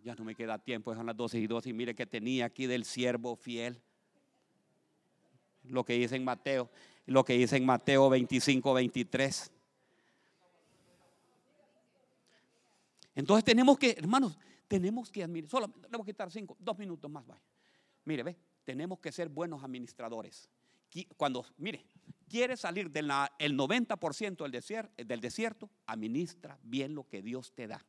Ya 0.04 0.14
no 0.14 0.24
me 0.24 0.36
queda 0.36 0.60
tiempo, 0.60 0.94
son 0.94 1.08
las 1.08 1.18
12 1.18 1.40
y 1.40 1.48
12 1.48 1.70
y 1.72 1.74
mire 1.74 1.96
que 1.96 2.06
tenía 2.06 2.46
aquí 2.46 2.68
del 2.68 2.86
siervo 2.86 3.36
fiel 3.36 3.82
lo 5.64 5.84
que 5.84 5.94
dice 5.94 6.16
en 6.16 6.24
Mateo, 6.24 6.70
lo 7.06 7.24
que 7.24 7.34
dice 7.34 7.58
en 7.58 7.66
Mateo 7.66 8.10
25, 8.10 8.74
23. 8.74 9.52
Entonces 13.16 13.44
tenemos 13.44 13.78
que, 13.78 13.92
hermanos, 13.92 14.38
tenemos 14.68 15.12
que 15.12 15.24
admirar, 15.24 15.50
solo 15.50 15.68
voy 15.92 16.02
a 16.02 16.06
quitar 16.06 16.32
cinco, 16.32 16.58
dos 16.60 16.78
minutos 16.78 17.10
más, 17.10 17.26
vaya. 17.26 17.42
Mire, 18.06 18.24
ve, 18.24 18.38
tenemos 18.64 19.00
que 19.00 19.12
ser 19.12 19.30
buenos 19.30 19.64
administradores. 19.64 20.50
Cuando, 21.18 21.46
mire, 21.58 21.86
quiere 22.30 22.56
salir 22.58 22.90
del 22.92 23.10
90% 23.10 24.44
del 24.44 24.52
desierto, 24.52 25.04
del 25.04 25.22
desierto, 25.22 25.70
administra 25.86 26.60
bien 26.64 26.94
lo 26.94 27.08
que 27.08 27.22
Dios 27.22 27.54
te 27.54 27.68
da. 27.68 27.84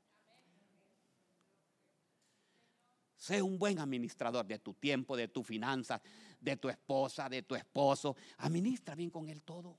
Sé 3.25 3.41
un 3.41 3.59
buen 3.59 3.79
administrador 3.79 4.45
de 4.45 4.59
tu 4.59 4.75
tiempo, 4.75 5.17
de 5.17 5.29
tus 5.29 5.47
finanzas, 5.47 5.99
de 6.39 6.59
tu 6.59 6.69
esposa, 6.69 7.27
de 7.27 7.41
tu 7.41 7.55
esposo. 7.55 8.15
Administra 8.37 8.95
bien 8.95 9.09
con 9.09 9.31
él 9.31 9.41
todo. 9.41 9.79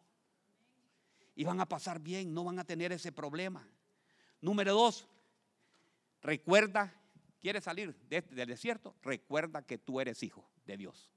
Y 1.35 1.43
van 1.43 1.61
a 1.61 1.67
pasar 1.67 1.99
bien, 1.99 2.33
no 2.33 2.43
van 2.43 2.57
a 2.57 2.63
tener 2.63 2.91
ese 2.91 3.11
problema. 3.11 3.69
Número 4.41 4.73
dos, 4.73 5.07
recuerda, 6.23 6.91
¿quieres 7.39 7.63
salir 7.63 7.95
este, 8.09 8.33
del 8.33 8.49
desierto? 8.49 8.95
Recuerda 9.03 9.61
que 9.61 9.77
tú 9.77 10.01
eres 10.01 10.23
hijo 10.23 10.49
de 10.65 10.77
Dios. 10.77 11.11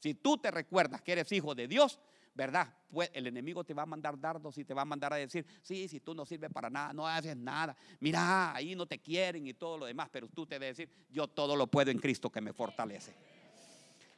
Si 0.00 0.12
tú 0.12 0.38
te 0.38 0.50
recuerdas 0.50 1.02
que 1.02 1.12
eres 1.12 1.30
hijo 1.30 1.54
de 1.54 1.68
Dios, 1.68 2.00
¿verdad? 2.36 2.68
Pues 2.90 3.10
el 3.14 3.26
enemigo 3.26 3.64
te 3.64 3.72
va 3.72 3.82
a 3.82 3.86
mandar 3.86 4.20
dardos 4.20 4.58
y 4.58 4.64
te 4.64 4.74
va 4.74 4.82
a 4.82 4.84
mandar 4.84 5.12
a 5.14 5.16
decir, 5.16 5.46
sí, 5.62 5.88
si 5.88 6.00
tú 6.00 6.14
no 6.14 6.26
sirves 6.26 6.52
para 6.52 6.68
nada, 6.68 6.92
no 6.92 7.08
haces 7.08 7.34
nada, 7.34 7.74
mira, 7.98 8.54
ahí 8.54 8.74
no 8.74 8.84
te 8.86 8.98
quieren 8.98 9.46
y 9.46 9.54
todo 9.54 9.78
lo 9.78 9.86
demás, 9.86 10.08
pero 10.12 10.28
tú 10.28 10.46
te 10.46 10.58
debes 10.58 10.76
decir, 10.76 10.94
yo 11.10 11.26
todo 11.28 11.56
lo 11.56 11.66
puedo 11.66 11.90
en 11.90 11.98
Cristo 11.98 12.30
que 12.30 12.42
me 12.42 12.52
fortalece. 12.52 13.14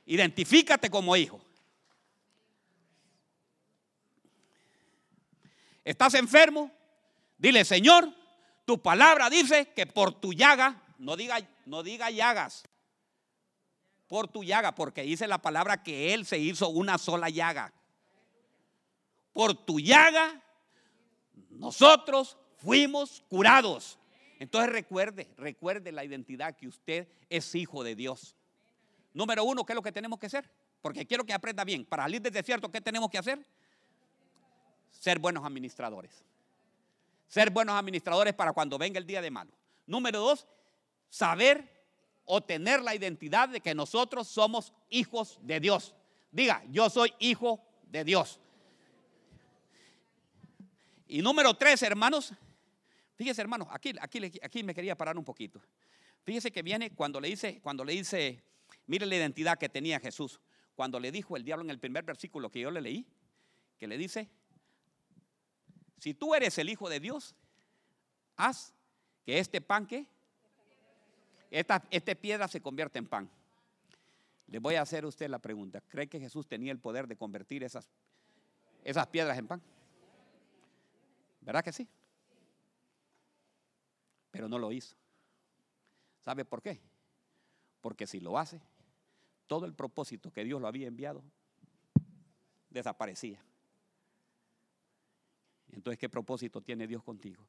Identifícate 0.07 0.91
como 0.91 1.15
hijo. 1.15 1.41
¿Estás 5.85 6.15
enfermo? 6.15 6.73
Dile, 7.39 7.65
Señor, 7.65 8.13
tu 8.65 8.83
palabra 8.83 9.31
dice 9.31 9.73
que 9.75 9.87
por 9.87 10.21
tu 10.21 10.33
llaga, 10.33 10.83
no 10.99 11.17
diga, 11.17 11.39
no 11.67 11.85
diga 11.85 12.11
llagas, 12.11 12.65
por 14.09 14.27
tu 14.27 14.43
llaga, 14.43 14.75
porque 14.75 15.03
dice 15.03 15.29
la 15.29 15.39
palabra 15.39 15.85
que 15.85 16.13
Él 16.15 16.27
se 16.27 16.39
hizo 16.39 16.69
una 16.69 16.99
sola 16.99 17.29
llaga. 17.29 17.73
Por 19.39 19.55
tu 19.55 19.79
llaga, 19.79 20.43
nosotros 21.51 22.37
fuimos 22.57 23.23
curados. 23.29 23.97
Entonces 24.41 24.73
recuerde, 24.73 25.33
recuerde 25.37 25.93
la 25.93 26.05
identidad 26.05 26.57
que 26.57 26.67
usted 26.67 27.07
es 27.31 27.55
hijo 27.55 27.85
de 27.85 27.95
Dios. 27.95 28.35
Número 29.15 29.45
uno, 29.45 29.65
¿qué 29.65 29.75
es 29.75 29.77
lo 29.77 29.83
que 29.83 29.93
tenemos 29.93 30.19
que 30.19 30.27
hacer? 30.27 30.51
Porque 30.83 31.07
quiero 31.07 31.23
que 31.23 31.33
aprenda 31.33 31.63
bien. 31.63 31.85
Para 31.85 32.03
salir 32.03 32.21
del 32.21 32.33
desierto, 32.33 32.69
¿qué 32.69 32.81
tenemos 32.81 33.09
que 33.11 33.19
hacer? 33.19 33.47
ser 34.91 35.21
buenos 35.21 35.45
administradores. 35.45 36.11
Ser 37.29 37.51
buenos 37.51 37.77
administradores 37.77 38.35
para 38.35 38.53
cuando 38.53 38.77
venga 38.77 38.99
el 38.99 39.07
día 39.07 39.23
de 39.23 39.31
malo. 39.31 39.53
Número 39.87 40.19
dos, 40.19 40.49
saber 41.11 41.87
o 42.25 42.41
tener 42.41 42.83
la 42.83 42.93
identidad 42.93 43.49
de 43.49 43.61
que 43.61 43.73
nosotros 43.73 44.27
somos 44.27 44.73
hijos 44.91 45.39
de 45.43 45.61
Dios. 45.61 45.95
Diga, 46.33 46.65
yo 46.73 46.91
soy 46.91 47.15
hijo 47.21 47.61
de 47.85 48.03
Dios. 48.03 48.41
Y 51.09 51.23
número 51.23 51.55
tres, 51.55 51.83
hermanos, 51.83 52.35
fíjese 53.17 53.41
hermanos, 53.41 53.67
aquí, 53.71 53.95
aquí, 54.01 54.21
aquí 54.43 54.63
me 54.63 54.75
quería 54.75 54.95
parar 54.95 55.17
un 55.17 55.25
poquito. 55.25 55.61
Fíjese 56.23 56.53
que 56.53 56.63
viene 56.63 56.91
cuando 56.91 57.21
le 57.21 57.29
dice, 57.29 57.61
cuando 57.63 57.85
le 57.85 57.95
dice, 57.95 58.45
mire 58.87 59.07
la 59.07 59.17
identidad 59.17 59.59
que 59.59 59.71
tenía 59.71 59.99
Jesús. 59.99 60.39
Cuando 60.75 61.01
le 61.01 61.11
dijo 61.11 61.37
el 61.37 61.45
diablo 61.45 61.65
en 61.65 61.71
el 61.71 61.79
primer 61.79 62.05
versículo 62.05 62.51
que 62.51 62.61
yo 62.61 62.71
le 62.71 62.83
leí, 62.83 63.07
que 63.79 63.89
le 63.89 63.97
dice, 63.97 64.29
si 65.99 66.13
tú 66.13 66.35
eres 66.35 66.59
el 66.59 66.69
Hijo 66.69 66.89
de 66.91 67.01
Dios, 67.01 67.35
haz 68.37 68.75
que 69.25 69.39
este 69.39 69.61
pan 69.61 69.87
que 69.87 70.07
esta, 71.51 71.81
piedra 72.21 72.47
se 72.49 72.61
convierta 72.61 72.99
en 72.99 73.07
pan. 73.07 73.31
Le 74.47 74.59
voy 74.59 74.75
a 74.75 74.83
hacer 74.83 75.05
a 75.05 75.09
usted 75.09 75.29
la 75.29 75.39
pregunta. 75.39 75.81
¿Cree 75.89 76.07
que 76.07 76.21
Jesús 76.21 76.47
tenía 76.47 76.73
el 76.73 76.79
poder 76.79 77.07
de 77.07 77.17
convertir 77.17 77.65
esas, 77.65 77.89
esas 78.85 79.07
piedras 79.07 79.39
en 79.39 79.47
pan? 79.47 79.63
¿Verdad 81.41 81.65
que 81.65 81.73
sí? 81.73 81.89
Pero 84.31 84.49
no 84.49 84.59
lo 84.59 84.73
hizo. 84.73 84.97
¿Sabe 86.21 86.45
por 86.45 86.63
qué? 86.63 86.81
Porque 87.81 88.07
si 88.07 88.21
lo 88.21 88.39
hace, 88.39 88.61
todo 89.47 89.65
el 89.67 89.75
propósito 89.75 90.31
que 90.31 90.45
Dios 90.45 90.61
lo 90.61 90.69
había 90.69 90.87
enviado 90.87 91.23
desaparecía. 92.71 93.43
Entonces, 95.73 95.99
¿qué 95.99 96.09
propósito 96.09 96.61
tiene 96.61 96.87
Dios 96.87 97.03
contigo? 97.03 97.47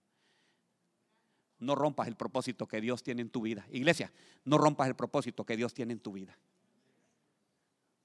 No 1.59 1.75
rompas 1.75 2.07
el 2.07 2.15
propósito 2.15 2.67
que 2.67 2.79
Dios 2.79 3.03
tiene 3.03 3.21
en 3.21 3.29
tu 3.29 3.41
vida. 3.41 3.65
Iglesia, 3.69 4.11
no 4.45 4.57
rompas 4.57 4.87
el 4.87 4.95
propósito 4.95 5.45
que 5.45 5.57
Dios 5.57 5.73
tiene 5.73 5.93
en 5.93 5.99
tu 5.99 6.13
vida. 6.13 6.37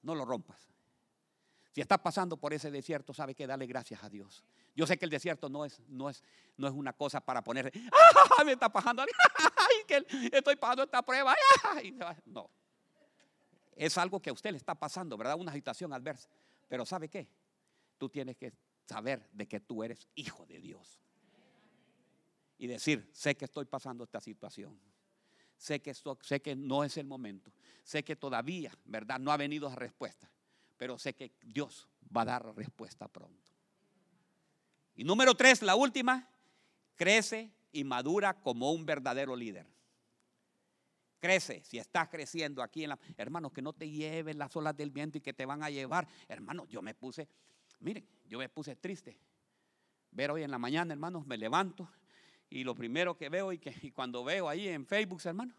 No 0.02 0.14
lo 0.14 0.24
rompas. 0.24 0.73
Si 1.74 1.80
estás 1.80 1.98
pasando 1.98 2.36
por 2.36 2.54
ese 2.54 2.70
desierto, 2.70 3.12
sabe 3.12 3.34
que 3.34 3.48
dale 3.48 3.66
gracias 3.66 4.04
a 4.04 4.08
Dios. 4.08 4.44
Yo 4.76 4.86
sé 4.86 4.96
que 4.96 5.06
el 5.06 5.10
desierto 5.10 5.48
no 5.48 5.64
es, 5.64 5.80
no 5.88 6.08
es, 6.08 6.22
no 6.56 6.68
es 6.68 6.72
una 6.72 6.92
cosa 6.92 7.20
para 7.20 7.42
poner, 7.42 7.72
¡Ah, 8.38 8.44
me 8.44 8.52
está 8.52 8.68
pasando, 8.68 9.02
¡Ay, 9.56 9.84
que 9.88 10.06
estoy 10.32 10.54
pasando 10.54 10.84
esta 10.84 11.02
prueba. 11.02 11.34
No. 12.26 12.48
Es 13.74 13.98
algo 13.98 14.22
que 14.22 14.30
a 14.30 14.32
usted 14.32 14.52
le 14.52 14.56
está 14.56 14.76
pasando, 14.76 15.16
¿verdad? 15.16 15.34
Una 15.36 15.52
situación 15.52 15.92
adversa. 15.92 16.28
Pero 16.68 16.86
¿sabe 16.86 17.08
qué? 17.08 17.26
Tú 17.98 18.08
tienes 18.08 18.36
que 18.36 18.52
saber 18.86 19.28
de 19.32 19.48
que 19.48 19.58
tú 19.58 19.82
eres 19.82 20.06
hijo 20.14 20.46
de 20.46 20.60
Dios. 20.60 21.00
Y 22.56 22.68
decir, 22.68 23.10
sé 23.12 23.34
que 23.34 23.46
estoy 23.46 23.64
pasando 23.64 24.04
esta 24.04 24.20
situación. 24.20 24.78
Sé 25.56 25.82
que, 25.82 25.90
esto, 25.90 26.16
sé 26.22 26.40
que 26.40 26.54
no 26.54 26.84
es 26.84 26.96
el 26.98 27.06
momento. 27.06 27.52
Sé 27.82 28.04
que 28.04 28.14
todavía, 28.14 28.72
¿verdad? 28.84 29.18
No 29.18 29.32
ha 29.32 29.36
venido 29.36 29.68
la 29.68 29.74
respuesta. 29.74 30.30
Pero 30.84 30.98
sé 30.98 31.14
que 31.14 31.32
Dios 31.40 31.88
va 32.14 32.20
a 32.20 32.24
dar 32.26 32.54
respuesta 32.54 33.08
pronto. 33.08 33.50
Y 34.94 35.02
número 35.02 35.34
tres, 35.34 35.62
la 35.62 35.76
última, 35.76 36.28
crece 36.94 37.50
y 37.72 37.84
madura 37.84 38.38
como 38.38 38.70
un 38.70 38.84
verdadero 38.84 39.34
líder. 39.34 39.66
Crece, 41.18 41.64
si 41.64 41.78
estás 41.78 42.10
creciendo 42.10 42.62
aquí 42.62 42.82
en 42.82 42.90
la... 42.90 42.98
Hermanos, 43.16 43.50
que 43.52 43.62
no 43.62 43.72
te 43.72 43.88
lleven 43.88 44.36
las 44.36 44.54
olas 44.56 44.76
del 44.76 44.90
viento 44.90 45.16
y 45.16 45.22
que 45.22 45.32
te 45.32 45.46
van 45.46 45.62
a 45.62 45.70
llevar. 45.70 46.06
Hermanos, 46.28 46.68
yo 46.68 46.82
me 46.82 46.92
puse, 46.92 47.30
Miren, 47.80 48.06
yo 48.26 48.38
me 48.38 48.50
puse 48.50 48.76
triste. 48.76 49.18
Ver 50.10 50.32
hoy 50.32 50.42
en 50.42 50.50
la 50.50 50.58
mañana, 50.58 50.92
hermanos, 50.92 51.26
me 51.26 51.38
levanto 51.38 51.88
y 52.50 52.62
lo 52.62 52.74
primero 52.74 53.16
que 53.16 53.30
veo 53.30 53.54
y, 53.54 53.58
que, 53.58 53.90
cuando 53.94 54.22
veo 54.22 54.50
ahí 54.50 54.68
en 54.68 54.84
Facebook, 54.84 55.22
hermano, 55.24 55.54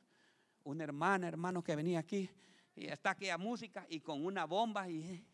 una 0.66 0.84
hermana, 0.84 1.28
hermano, 1.28 1.64
que 1.64 1.76
venía 1.76 1.98
aquí 1.98 2.30
y 2.76 2.88
está 2.88 3.12
aquella 3.12 3.38
música 3.38 3.86
y 3.90 4.02
con 4.02 4.26
una 4.26 4.46
bomba 4.46 4.90
y, 4.90 5.26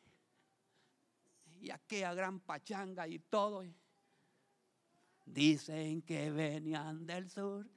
y 1.60 1.72
aquella 1.72 2.14
gran 2.14 2.40
pachanga 2.40 3.08
y 3.08 3.20
todo. 3.20 3.64
Dicen 5.26 6.02
que 6.04 6.30
venían 6.30 7.06
del 7.06 7.30
sur. 7.30 7.68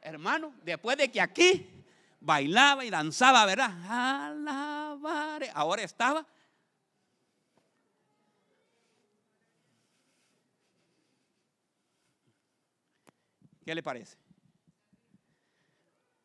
Hermano, 0.00 0.54
después 0.62 0.96
de 0.96 1.10
que 1.10 1.20
aquí 1.20 1.68
bailaba 2.20 2.84
y 2.84 2.90
danzaba, 2.90 3.44
¿verdad? 3.44 3.70
Alabaré. 3.88 5.50
Ahora 5.52 5.82
estaba. 5.82 6.26
¿Qué 13.64 13.74
le 13.74 13.82
parece? 13.82 14.21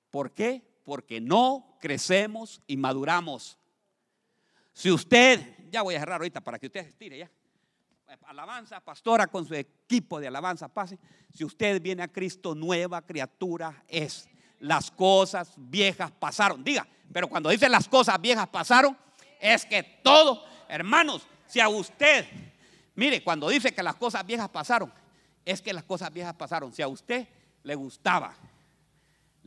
¿Por 0.09 0.31
qué? 0.31 0.61
Porque 0.83 1.19
no 1.19 1.77
crecemos 1.79 2.61
y 2.67 2.77
maduramos. 2.77 3.57
Si 4.73 4.91
usted, 4.91 5.41
ya 5.69 5.81
voy 5.81 5.95
a 5.95 5.99
cerrar 5.99 6.21
ahorita 6.21 6.41
para 6.41 6.59
que 6.59 6.67
usted 6.67 6.85
estire 6.87 7.17
ya. 7.17 7.31
Alabanza, 8.27 8.79
pastora 8.79 9.27
con 9.27 9.45
su 9.45 9.53
equipo 9.53 10.19
de 10.19 10.27
alabanza, 10.27 10.69
pase. 10.69 10.97
Si 11.33 11.43
usted 11.43 11.81
viene 11.81 12.03
a 12.03 12.07
Cristo, 12.07 12.55
nueva 12.55 13.01
criatura 13.01 13.83
es 13.87 14.29
las 14.59 14.91
cosas 14.91 15.53
viejas 15.57 16.11
pasaron. 16.11 16.63
Diga, 16.63 16.87
pero 17.11 17.27
cuando 17.27 17.49
dice 17.49 17.69
las 17.69 17.87
cosas 17.87 18.19
viejas 18.21 18.47
pasaron, 18.47 18.97
es 19.39 19.65
que 19.65 19.83
todo, 19.83 20.43
hermanos, 20.67 21.27
si 21.45 21.59
a 21.59 21.69
usted, 21.69 22.25
mire, 22.95 23.23
cuando 23.23 23.49
dice 23.49 23.73
que 23.73 23.83
las 23.83 23.95
cosas 23.95 24.25
viejas 24.25 24.49
pasaron, 24.49 24.91
es 25.45 25.61
que 25.61 25.73
las 25.73 25.83
cosas 25.83 26.11
viejas 26.11 26.33
pasaron. 26.35 26.73
Si 26.73 26.81
a 26.81 26.87
usted 26.87 27.27
le 27.63 27.75
gustaba 27.75 28.35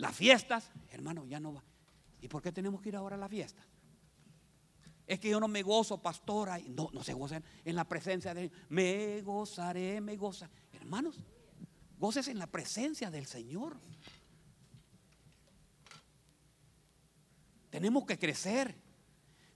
las 0.00 0.16
fiestas, 0.16 0.70
hermano, 0.90 1.26
ya 1.26 1.38
no 1.38 1.52
va. 1.52 1.62
¿Y 2.22 2.28
por 2.28 2.42
qué 2.42 2.52
tenemos 2.52 2.80
que 2.80 2.88
ir 2.88 2.96
ahora 2.96 3.16
a 3.16 3.18
la 3.18 3.28
fiesta? 3.28 3.62
Es 5.06 5.20
que 5.20 5.28
yo 5.28 5.38
no 5.38 5.46
me 5.46 5.62
gozo, 5.62 5.98
pastora. 6.00 6.58
No, 6.68 6.88
no 6.92 7.04
se 7.04 7.12
gozan 7.12 7.44
en 7.64 7.76
la 7.76 7.84
presencia 7.84 8.32
de 8.32 8.50
Me 8.70 9.20
gozaré, 9.20 10.00
me 10.00 10.16
goza. 10.16 10.48
Hermanos, 10.72 11.18
goces 11.98 12.28
en 12.28 12.38
la 12.38 12.46
presencia 12.46 13.10
del 13.10 13.26
Señor. 13.26 13.76
Tenemos 17.68 18.04
que 18.06 18.18
crecer, 18.18 18.74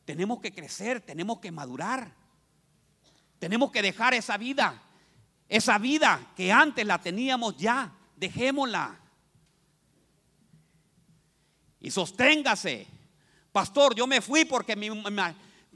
tenemos 0.05 0.41
que 0.41 0.53
crecer, 0.53 1.01
tenemos 1.01 1.39
que 1.39 1.51
madurar. 1.51 2.15
Tenemos 3.39 3.71
que 3.71 3.81
dejar 3.81 4.13
esa 4.13 4.37
vida, 4.37 4.83
esa 5.49 5.79
vida 5.79 6.33
que 6.37 6.53
antes 6.53 6.87
la 6.87 7.01
teníamos 7.01 7.57
ya, 7.57 7.93
dejémosla. 8.17 9.01
Y 11.85 11.91
sosténgase. 11.91 12.87
Pastor, 13.53 13.95
yo 13.95 14.07
me 14.07 14.23
fui 14.23 14.47
porque, 14.47 14.75
mi, 14.75 14.89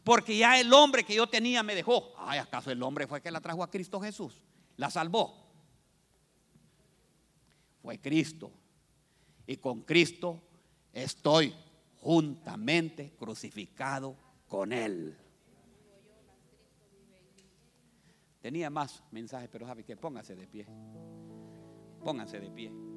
porque 0.03 0.39
ya 0.39 0.59
el 0.59 0.73
hombre 0.73 1.05
que 1.05 1.15
yo 1.15 1.27
tenía 1.27 1.63
me 1.63 1.75
dejó. 1.75 2.15
Ay, 2.17 2.39
¿acaso 2.39 2.71
el 2.71 2.83
hombre 2.83 3.07
fue 3.07 3.21
que 3.21 3.31
la 3.31 3.43
trajo 3.43 3.63
a 3.63 3.71
Cristo 3.71 4.01
Jesús? 4.01 4.43
La 4.79 4.89
salvó. 4.89 5.53
Fue 7.83 8.01
Cristo. 8.01 8.51
Y 9.47 9.59
con 9.59 9.83
Cristo 9.83 10.41
estoy 10.95 11.55
juntamente 12.01 13.13
crucificado 13.19 14.17
con 14.49 14.73
Él. 14.73 15.15
Tenía 18.41 18.71
más 18.71 19.03
mensajes, 19.11 19.51
pero 19.53 19.67
sabe 19.67 19.85
que 19.85 19.95
póngase 19.95 20.35
de 20.35 20.47
pie. 20.47 20.67
Pónganse 22.03 22.41
de 22.41 22.51
pie. 22.51 22.88